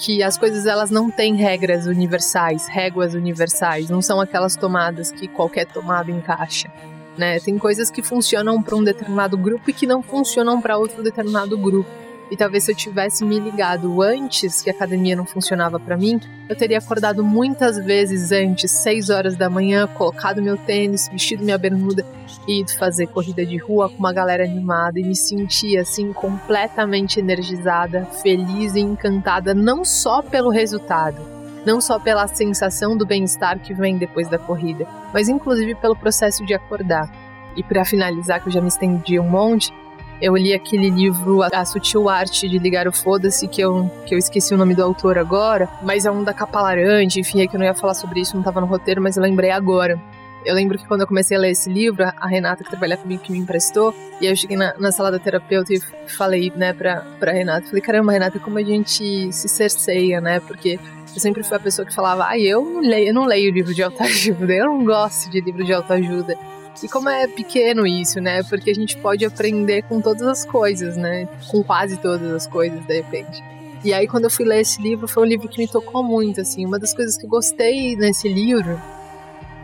que 0.00 0.22
as 0.22 0.38
coisas 0.38 0.64
elas 0.64 0.90
não 0.90 1.10
têm 1.10 1.36
regras 1.36 1.86
universais, 1.86 2.66
réguas 2.66 3.12
universais, 3.12 3.90
não 3.90 4.00
são 4.00 4.18
aquelas 4.18 4.56
tomadas 4.56 5.12
que 5.12 5.28
qualquer 5.28 5.66
tomada 5.66 6.10
encaixa. 6.10 6.72
Né? 7.18 7.38
Tem 7.38 7.58
coisas 7.58 7.90
que 7.90 8.02
funcionam 8.02 8.62
para 8.62 8.74
um 8.74 8.82
determinado 8.82 9.36
grupo 9.36 9.68
e 9.68 9.74
que 9.74 9.86
não 9.86 10.02
funcionam 10.02 10.58
para 10.58 10.78
outro 10.78 11.02
determinado 11.02 11.56
grupo. 11.58 11.90
E 12.30 12.36
talvez 12.36 12.64
se 12.64 12.70
eu 12.70 12.76
tivesse 12.76 13.24
me 13.24 13.40
ligado 13.40 14.00
antes 14.00 14.62
que 14.62 14.70
a 14.70 14.72
academia 14.72 15.16
não 15.16 15.26
funcionava 15.26 15.80
para 15.80 15.96
mim, 15.96 16.20
eu 16.48 16.54
teria 16.54 16.78
acordado 16.78 17.24
muitas 17.24 17.76
vezes 17.76 18.30
antes, 18.30 18.70
6 18.70 19.10
horas 19.10 19.36
da 19.36 19.50
manhã, 19.50 19.88
colocado 19.88 20.40
meu 20.40 20.56
tênis, 20.56 21.08
vestido 21.08 21.44
minha 21.44 21.58
bermuda 21.58 22.06
e 22.46 22.60
ido 22.60 22.72
fazer 22.78 23.08
corrida 23.08 23.44
de 23.44 23.56
rua 23.56 23.88
com 23.88 23.98
uma 23.98 24.12
galera 24.12 24.44
animada 24.44 25.00
e 25.00 25.04
me 25.04 25.16
sentia 25.16 25.82
assim 25.82 26.12
completamente 26.12 27.18
energizada, 27.18 28.04
feliz 28.22 28.76
e 28.76 28.80
encantada 28.80 29.52
não 29.52 29.84
só 29.84 30.22
pelo 30.22 30.50
resultado, 30.50 31.20
não 31.66 31.80
só 31.80 31.98
pela 31.98 32.28
sensação 32.28 32.96
do 32.96 33.04
bem-estar 33.04 33.58
que 33.58 33.74
vem 33.74 33.98
depois 33.98 34.28
da 34.28 34.38
corrida, 34.38 34.86
mas 35.12 35.28
inclusive 35.28 35.74
pelo 35.74 35.96
processo 35.96 36.46
de 36.46 36.54
acordar. 36.54 37.10
E 37.56 37.62
para 37.64 37.84
finalizar, 37.84 38.40
que 38.40 38.48
eu 38.48 38.52
já 38.52 38.60
me 38.60 38.68
estendi 38.68 39.18
um 39.18 39.28
monte, 39.28 39.72
eu 40.20 40.36
li 40.36 40.52
aquele 40.52 40.90
livro 40.90 41.42
A 41.42 41.64
Sutil 41.64 42.08
Arte 42.08 42.48
de 42.48 42.58
Ligar 42.58 42.86
o 42.86 42.92
Foda-se, 42.92 43.48
que 43.48 43.60
eu, 43.60 43.90
que 44.06 44.14
eu 44.14 44.18
esqueci 44.18 44.54
o 44.54 44.58
nome 44.58 44.74
do 44.74 44.82
autor 44.82 45.18
agora, 45.18 45.68
mas 45.82 46.04
é 46.04 46.10
um 46.10 46.22
da 46.22 46.34
capa 46.34 46.60
laranja, 46.60 47.18
enfim, 47.18 47.40
é 47.40 47.46
que 47.46 47.56
eu 47.56 47.58
não 47.58 47.66
ia 47.66 47.74
falar 47.74 47.94
sobre 47.94 48.20
isso, 48.20 48.34
não 48.34 48.40
estava 48.40 48.60
no 48.60 48.66
roteiro, 48.66 49.00
mas 49.00 49.16
eu 49.16 49.22
lembrei 49.22 49.50
agora. 49.50 50.00
Eu 50.44 50.54
lembro 50.54 50.78
que 50.78 50.86
quando 50.86 51.02
eu 51.02 51.06
comecei 51.06 51.36
a 51.36 51.40
ler 51.40 51.50
esse 51.50 51.70
livro, 51.70 52.02
a 52.02 52.26
Renata, 52.26 52.64
que 52.64 52.70
trabalha 52.70 52.96
comigo, 52.96 53.22
que 53.22 53.30
me 53.30 53.38
emprestou, 53.38 53.94
e 54.20 54.26
eu 54.26 54.34
cheguei 54.34 54.56
na, 54.56 54.74
na 54.78 54.90
sala 54.90 55.10
da 55.10 55.18
terapeuta 55.18 55.72
e 55.72 55.80
falei, 56.06 56.50
né, 56.56 56.72
pra, 56.72 57.02
pra 57.18 57.32
Renata, 57.32 57.66
falei, 57.66 57.82
caramba, 57.82 58.12
Renata, 58.12 58.38
como 58.38 58.58
a 58.58 58.62
gente 58.62 59.30
se 59.32 59.48
cerceia, 59.48 60.20
né, 60.20 60.40
porque 60.40 60.78
eu 61.14 61.20
sempre 61.20 61.42
fui 61.42 61.56
a 61.56 61.60
pessoa 61.60 61.84
que 61.86 61.94
falava, 61.94 62.26
ah, 62.26 62.38
eu 62.38 62.64
não 62.64 62.80
leio, 62.80 63.08
eu 63.08 63.14
não 63.14 63.24
leio 63.24 63.52
livro 63.52 63.74
de 63.74 63.82
autoajuda, 63.82 64.52
eu 64.52 64.66
não 64.66 64.84
gosto 64.84 65.30
de 65.30 65.40
livro 65.40 65.64
de 65.64 65.72
autoajuda. 65.72 66.38
E 66.82 66.88
como 66.88 67.08
é 67.08 67.26
pequeno 67.26 67.86
isso, 67.86 68.20
né? 68.20 68.42
Porque 68.42 68.70
a 68.70 68.74
gente 68.74 68.96
pode 68.96 69.24
aprender 69.24 69.82
com 69.82 70.00
todas 70.00 70.22
as 70.22 70.44
coisas, 70.44 70.96
né? 70.96 71.28
Com 71.48 71.62
quase 71.62 71.96
todas 71.96 72.32
as 72.32 72.46
coisas, 72.46 72.84
de 72.86 72.94
repente. 72.94 73.42
E 73.82 73.94
aí, 73.94 74.06
quando 74.06 74.24
eu 74.24 74.30
fui 74.30 74.44
ler 74.44 74.60
esse 74.60 74.80
livro, 74.80 75.08
foi 75.08 75.22
um 75.22 75.26
livro 75.26 75.48
que 75.48 75.58
me 75.58 75.66
tocou 75.66 76.02
muito, 76.02 76.40
assim. 76.40 76.66
Uma 76.66 76.78
das 76.78 76.92
coisas 76.94 77.16
que 77.16 77.24
eu 77.24 77.30
gostei 77.30 77.96
nesse 77.96 78.28
livro 78.28 78.80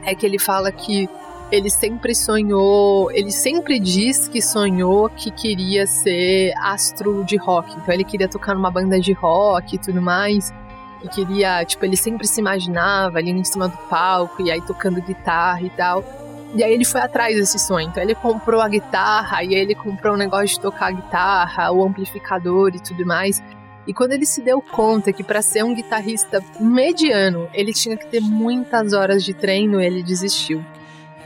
é 0.05 0.14
que 0.14 0.25
ele 0.25 0.39
fala 0.39 0.73
que 0.73 1.09
ele 1.51 1.71
sempre 1.71 2.14
sonhou, 2.14 3.11
ele 3.12 3.31
sempre 3.31 3.79
diz 3.79 4.27
que 4.27 4.43
sonhou 4.43 5.09
que 5.09 5.31
queria 5.31 5.87
ser 5.87 6.53
astro 6.59 7.25
de 7.25 7.37
rock. 7.37 7.77
Então 7.77 7.95
ele 7.95 8.05
queria 8.05 8.29
tocar 8.29 8.55
numa 8.55 8.71
banda 8.71 8.99
de 8.99 9.12
rock 9.12 9.77
e 9.77 9.79
tudo 9.79 10.03
mais. 10.03 10.53
E 11.05 11.09
queria, 11.09 11.64
tipo, 11.64 11.85
ele 11.85 11.97
sempre 11.97 12.27
se 12.27 12.41
imaginava 12.41 13.19
ali 13.19 13.31
em 13.31 13.45
cima 13.45 13.69
do 13.69 13.77
palco 13.89 14.43
e 14.43 14.51
aí 14.51 14.61
tocando 14.62 15.01
guitarra 15.01 15.62
e 15.62 15.71
tal. 15.71 16.03
E 16.57 16.65
aí 16.65 16.73
ele 16.73 16.87
foi 16.87 17.03
atrás 17.03 17.37
desse 17.37 17.59
sonho. 17.59 17.89
Então 17.89 18.03
ele 18.03 18.15
comprou 18.15 18.63
a 18.63 18.69
guitarra, 18.69 19.45
e 19.45 19.55
aí 19.55 19.61
ele 19.61 19.75
comprou 19.75 20.15
um 20.15 20.17
negócio 20.17 20.49
de 20.49 20.61
tocar 20.61 20.87
a 20.87 20.91
guitarra, 20.93 21.71
o 21.71 21.85
amplificador 21.85 22.75
e 22.75 22.81
tudo 22.81 23.05
mais. 23.05 23.43
E 23.87 23.93
quando 23.93 24.13
ele 24.13 24.25
se 24.25 24.41
deu 24.41 24.61
conta 24.63 25.13
que 25.13 25.23
para 25.23 25.43
ser 25.43 25.65
um 25.65 25.75
guitarrista 25.75 26.43
mediano, 26.59 27.47
ele 27.53 27.75
tinha 27.75 27.97
que 27.97 28.07
ter 28.07 28.21
muitas 28.21 28.95
horas 28.95 29.23
de 29.23 29.35
treino, 29.35 29.81
ele 29.81 30.03
desistiu. 30.03 30.65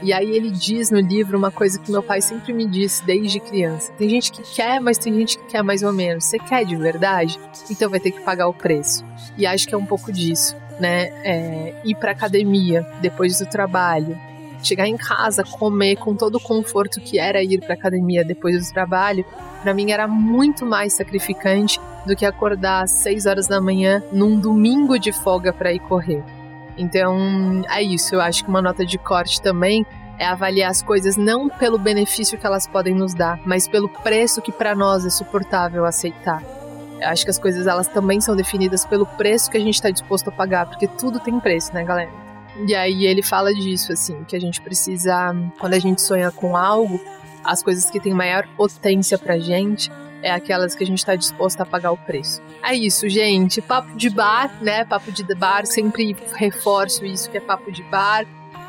E 0.03 0.11
aí 0.11 0.31
ele 0.31 0.49
diz 0.49 0.91
no 0.91 0.99
livro 0.99 1.37
uma 1.37 1.51
coisa 1.51 1.79
que 1.79 1.91
meu 1.91 2.03
pai 2.03 2.21
sempre 2.21 2.51
me 2.53 2.67
disse 2.67 3.05
desde 3.05 3.39
criança. 3.39 3.91
Tem 3.93 4.09
gente 4.09 4.31
que 4.31 4.43
quer, 4.43 4.81
mas 4.81 4.97
tem 4.97 5.13
gente 5.13 5.37
que 5.37 5.45
quer 5.45 5.63
mais 5.63 5.81
ou 5.81 5.93
menos. 5.93 6.25
Você 6.25 6.39
quer 6.39 6.65
de 6.65 6.75
verdade? 6.75 7.39
Então 7.69 7.89
vai 7.89 7.99
ter 7.99 8.11
que 8.11 8.19
pagar 8.21 8.47
o 8.47 8.53
preço. 8.53 9.05
E 9.37 9.45
acho 9.45 9.67
que 9.67 9.73
é 9.73 9.77
um 9.77 9.85
pouco 9.85 10.11
disso, 10.11 10.55
né? 10.79 11.05
É, 11.23 11.75
ir 11.85 11.95
para 11.95 12.11
academia 12.11 12.85
depois 12.99 13.39
do 13.39 13.45
trabalho, 13.45 14.19
chegar 14.67 14.87
em 14.87 14.97
casa, 14.97 15.43
comer 15.43 15.95
com 15.97 16.15
todo 16.15 16.35
o 16.35 16.39
conforto 16.39 16.99
que 16.99 17.19
era 17.19 17.43
ir 17.43 17.59
para 17.59 17.73
academia 17.73 18.23
depois 18.23 18.65
do 18.65 18.73
trabalho, 18.73 19.25
para 19.61 19.73
mim 19.73 19.91
era 19.91 20.07
muito 20.07 20.65
mais 20.65 20.93
sacrificante 20.93 21.79
do 22.05 22.15
que 22.15 22.25
acordar 22.25 22.83
às 22.83 22.91
6 22.91 23.25
horas 23.25 23.47
da 23.47 23.61
manhã 23.61 24.03
num 24.11 24.39
domingo 24.39 24.97
de 24.97 25.11
folga 25.11 25.53
para 25.53 25.71
ir 25.71 25.79
correr. 25.79 26.23
Então, 26.77 27.61
é 27.69 27.81
isso, 27.83 28.15
eu 28.15 28.21
acho 28.21 28.43
que 28.43 28.49
uma 28.49 28.61
nota 28.61 28.85
de 28.85 28.97
corte 28.97 29.41
também 29.41 29.85
é 30.17 30.25
avaliar 30.25 30.69
as 30.69 30.81
coisas 30.81 31.17
não 31.17 31.49
pelo 31.49 31.77
benefício 31.77 32.37
que 32.37 32.45
elas 32.45 32.67
podem 32.67 32.93
nos 32.93 33.13
dar, 33.13 33.39
mas 33.45 33.67
pelo 33.67 33.89
preço 33.89 34.41
que 34.41 34.51
para 34.51 34.75
nós 34.75 35.05
é 35.05 35.09
suportável 35.09 35.85
aceitar. 35.85 36.43
Eu 36.99 37.07
acho 37.07 37.23
que 37.23 37.31
as 37.31 37.39
coisas 37.39 37.65
elas 37.65 37.87
também 37.87 38.21
são 38.21 38.35
definidas 38.35 38.85
pelo 38.85 39.05
preço 39.05 39.49
que 39.49 39.57
a 39.57 39.59
gente 39.59 39.73
está 39.73 39.89
disposto 39.89 40.27
a 40.29 40.31
pagar, 40.31 40.67
porque 40.67 40.87
tudo 40.87 41.19
tem 41.19 41.39
preço, 41.39 41.73
né, 41.73 41.83
galera? 41.83 42.20
E 42.67 42.75
aí 42.75 43.05
ele 43.05 43.21
fala 43.21 43.53
disso, 43.53 43.91
assim, 43.91 44.23
que 44.25 44.35
a 44.35 44.39
gente 44.39 44.61
precisa, 44.61 45.35
quando 45.59 45.73
a 45.73 45.79
gente 45.79 46.01
sonha 46.01 46.31
com 46.31 46.55
algo, 46.55 46.99
as 47.43 47.63
coisas 47.63 47.89
que 47.89 47.99
têm 47.99 48.13
maior 48.13 48.47
potência 48.55 49.17
pra 49.17 49.39
gente 49.39 49.89
é 50.21 50.31
aquelas 50.31 50.75
que 50.75 50.83
a 50.83 50.87
gente 50.87 51.03
tá 51.03 51.15
disposto 51.15 51.61
a 51.61 51.65
pagar 51.65 51.91
o 51.91 51.97
preço. 51.97 52.41
É 52.63 52.75
isso, 52.75 53.09
gente. 53.09 53.61
Papo 53.61 53.95
de 53.97 54.09
bar, 54.09 54.55
né? 54.61 54.85
Papo 54.85 55.11
de 55.11 55.23
bar, 55.33 55.65
sempre 55.65 56.15
reforço 56.35 57.03
isso 57.05 57.29
que 57.29 57.37
é 57.37 57.41
papo 57.41 57.71
de 57.71 57.81
bar. 57.83 58.25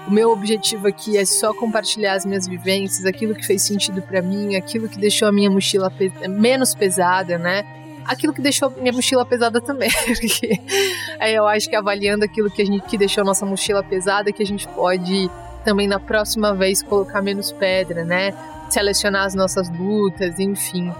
O 0.08 0.10
meu 0.10 0.30
objetivo 0.30 0.88
aqui 0.88 1.16
é 1.16 1.24
só 1.24 1.54
compartilhar 1.54 2.14
as 2.14 2.24
minhas 2.24 2.48
vivências, 2.48 3.04
aquilo 3.04 3.34
que 3.34 3.46
fez 3.46 3.62
sentido 3.62 4.02
para 4.02 4.20
mim, 4.20 4.56
aquilo 4.56 4.88
que 4.88 4.98
deixou 4.98 5.28
a 5.28 5.32
minha 5.32 5.50
mochila 5.50 5.92
menos 6.28 6.74
pesada, 6.74 7.38
né? 7.38 7.64
Aquilo 8.06 8.32
que 8.32 8.40
deixou 8.40 8.70
minha 8.70 8.92
mochila 8.92 9.24
pesada 9.24 9.60
também. 9.60 9.90
Porque 10.06 10.60
é, 11.18 11.32
eu 11.32 11.46
acho 11.46 11.68
que 11.68 11.76
avaliando 11.76 12.24
aquilo 12.24 12.50
que, 12.50 12.62
a 12.62 12.64
gente, 12.64 12.86
que 12.86 12.98
deixou 12.98 13.24
nossa 13.24 13.46
mochila 13.46 13.82
pesada, 13.82 14.32
que 14.32 14.42
a 14.42 14.46
gente 14.46 14.66
pode 14.68 15.30
também 15.64 15.86
na 15.86 16.00
próxima 16.00 16.54
vez 16.54 16.82
colocar 16.82 17.22
menos 17.22 17.52
pedra, 17.52 18.04
né? 18.04 18.34
Selecionar 18.68 19.26
as 19.26 19.34
nossas 19.34 19.68
lutas, 19.70 20.38
enfim 20.38 20.92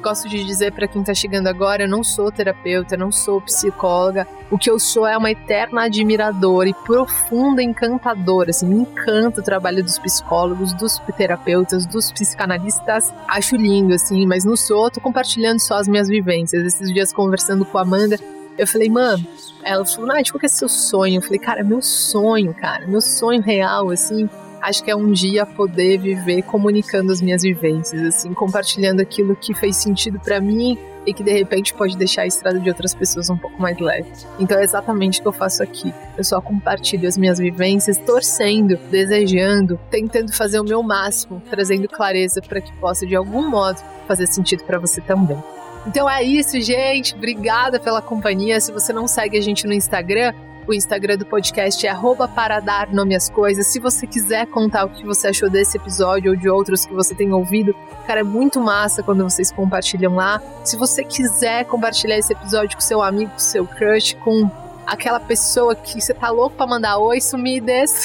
gosto 0.00 0.28
de 0.28 0.44
dizer 0.44 0.72
para 0.72 0.88
quem 0.88 1.02
está 1.02 1.14
chegando 1.14 1.46
agora, 1.46 1.82
eu 1.84 1.88
não 1.88 2.02
sou 2.02 2.30
terapeuta, 2.30 2.96
não 2.96 3.12
sou 3.12 3.40
psicóloga. 3.40 4.26
O 4.50 4.58
que 4.58 4.70
eu 4.70 4.78
sou 4.78 5.06
é 5.06 5.16
uma 5.16 5.30
eterna 5.30 5.84
admiradora 5.84 6.68
e 6.68 6.74
profunda 6.74 7.62
encantadora. 7.62 8.50
Assim, 8.50 8.66
me 8.66 8.80
encanta 8.80 9.40
o 9.40 9.44
trabalho 9.44 9.82
dos 9.82 9.98
psicólogos, 9.98 10.72
dos 10.72 10.98
terapeutas, 11.16 11.86
dos 11.86 12.10
psicanalistas. 12.10 13.12
Acho 13.28 13.56
lindo, 13.56 13.94
assim, 13.94 14.26
mas 14.26 14.44
não 14.44 14.56
sou. 14.56 14.90
Tô 14.90 15.00
compartilhando 15.00 15.60
só 15.60 15.74
as 15.74 15.86
minhas 15.86 16.08
vivências. 16.08 16.64
Esses 16.64 16.92
dias 16.92 17.12
conversando 17.12 17.64
com 17.64 17.78
a 17.78 17.82
Amanda, 17.82 18.18
eu 18.58 18.66
falei, 18.66 18.88
mano, 18.90 19.24
ela 19.62 19.84
falou, 19.84 20.08
Nath, 20.08 20.30
qual 20.30 20.40
que 20.40 20.46
é 20.46 20.48
seu 20.48 20.68
sonho? 20.68 21.18
Eu 21.18 21.22
falei, 21.22 21.38
cara, 21.38 21.62
meu 21.62 21.80
sonho, 21.80 22.52
cara, 22.54 22.86
meu 22.86 23.00
sonho 23.00 23.40
real, 23.40 23.90
assim, 23.90 24.28
acho 24.60 24.82
que 24.84 24.90
é 24.90 24.96
um 24.96 25.10
dia 25.12 25.46
poder 25.46 25.98
viver 25.98 26.42
comunicando 26.42 27.12
as 27.12 27.20
minhas 27.20 27.42
vivências, 27.42 28.02
assim, 28.02 28.32
compartilhando 28.34 29.00
aquilo 29.00 29.34
que 29.36 29.54
fez 29.54 29.76
sentido 29.76 30.18
para 30.20 30.40
mim 30.40 30.78
e 31.06 31.14
que 31.14 31.22
de 31.22 31.32
repente 31.32 31.72
pode 31.72 31.96
deixar 31.96 32.22
a 32.22 32.26
estrada 32.26 32.60
de 32.60 32.68
outras 32.68 32.94
pessoas 32.94 33.30
um 33.30 33.36
pouco 33.36 33.60
mais 33.60 33.78
leve. 33.78 34.10
Então 34.38 34.58
é 34.58 34.62
exatamente 34.62 35.18
o 35.18 35.22
que 35.22 35.28
eu 35.28 35.32
faço 35.32 35.62
aqui. 35.62 35.92
Eu 36.16 36.24
só 36.24 36.40
compartilho 36.40 37.08
as 37.08 37.16
minhas 37.16 37.38
vivências, 37.38 37.96
torcendo, 37.98 38.76
desejando, 38.90 39.78
tentando 39.90 40.32
fazer 40.32 40.60
o 40.60 40.64
meu 40.64 40.82
máximo, 40.82 41.42
trazendo 41.50 41.88
clareza 41.88 42.40
para 42.42 42.60
que 42.60 42.72
possa 42.74 43.06
de 43.06 43.16
algum 43.16 43.48
modo 43.48 43.80
fazer 44.06 44.26
sentido 44.26 44.64
para 44.64 44.78
você 44.78 45.00
também. 45.00 45.42
Então 45.86 46.08
é 46.08 46.22
isso, 46.22 46.60
gente. 46.60 47.14
Obrigada 47.14 47.80
pela 47.80 48.02
companhia. 48.02 48.60
Se 48.60 48.70
você 48.70 48.92
não 48.92 49.08
segue 49.08 49.38
a 49.38 49.40
gente 49.40 49.66
no 49.66 49.72
Instagram, 49.72 50.34
O 50.70 50.72
Instagram 50.72 51.16
do 51.16 51.26
podcast 51.26 51.84
é 51.84 51.92
para 52.32 52.60
dar 52.60 52.92
nome 52.92 53.16
às 53.16 53.28
coisas. 53.28 53.66
Se 53.66 53.80
você 53.80 54.06
quiser 54.06 54.46
contar 54.46 54.84
o 54.84 54.90
que 54.90 55.04
você 55.04 55.26
achou 55.26 55.50
desse 55.50 55.76
episódio 55.76 56.30
ou 56.30 56.36
de 56.36 56.48
outros 56.48 56.86
que 56.86 56.94
você 56.94 57.12
tem 57.12 57.32
ouvido, 57.32 57.74
cara, 58.06 58.20
é 58.20 58.22
muito 58.22 58.60
massa 58.60 59.02
quando 59.02 59.24
vocês 59.24 59.50
compartilham 59.50 60.14
lá. 60.14 60.40
Se 60.62 60.76
você 60.76 61.02
quiser 61.02 61.64
compartilhar 61.64 62.18
esse 62.18 62.32
episódio 62.32 62.76
com 62.76 62.80
seu 62.80 63.02
amigo, 63.02 63.32
com 63.32 63.38
seu 63.40 63.66
crush, 63.66 64.14
com 64.22 64.48
aquela 64.86 65.18
pessoa 65.18 65.74
que 65.74 66.00
você 66.00 66.14
tá 66.14 66.30
louco 66.30 66.54
pra 66.54 66.68
mandar 66.68 66.98
oi, 66.98 67.20
sumidas. 67.20 68.04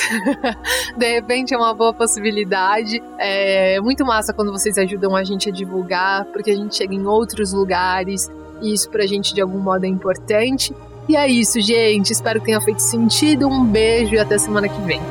de 0.98 1.14
repente 1.14 1.54
é 1.54 1.58
uma 1.58 1.72
boa 1.72 1.94
possibilidade. 1.94 3.00
É 3.20 3.80
muito 3.80 4.04
massa 4.04 4.34
quando 4.34 4.52
vocês 4.52 4.76
ajudam 4.80 5.16
a 5.16 5.24
gente 5.24 5.50
a 5.50 5.52
divulgar, 5.52 6.26
porque 6.34 6.50
a 6.50 6.56
gente 6.56 6.76
chega 6.76 6.96
em 6.96 7.06
outros 7.06 7.54
lugares 7.54 8.28
e 8.60 8.74
isso 8.74 8.90
pra 8.90 9.06
gente 9.06 9.36
de 9.36 9.42
algum 9.42 9.60
modo 9.60 9.86
é 9.86 9.88
importante. 9.88 10.74
E 11.08 11.16
é 11.16 11.28
isso, 11.28 11.62
gente. 11.62 12.12
Espero 12.12 12.40
que 12.40 12.48
tenha 12.48 12.62
feito 12.62 12.82
sentido. 12.82 13.48
Um 13.48 13.66
beijo 13.66 14.16
e 14.16 14.20
até 14.20 14.38
semana 14.38 14.68
que 14.68 14.82
vem. 14.82 15.02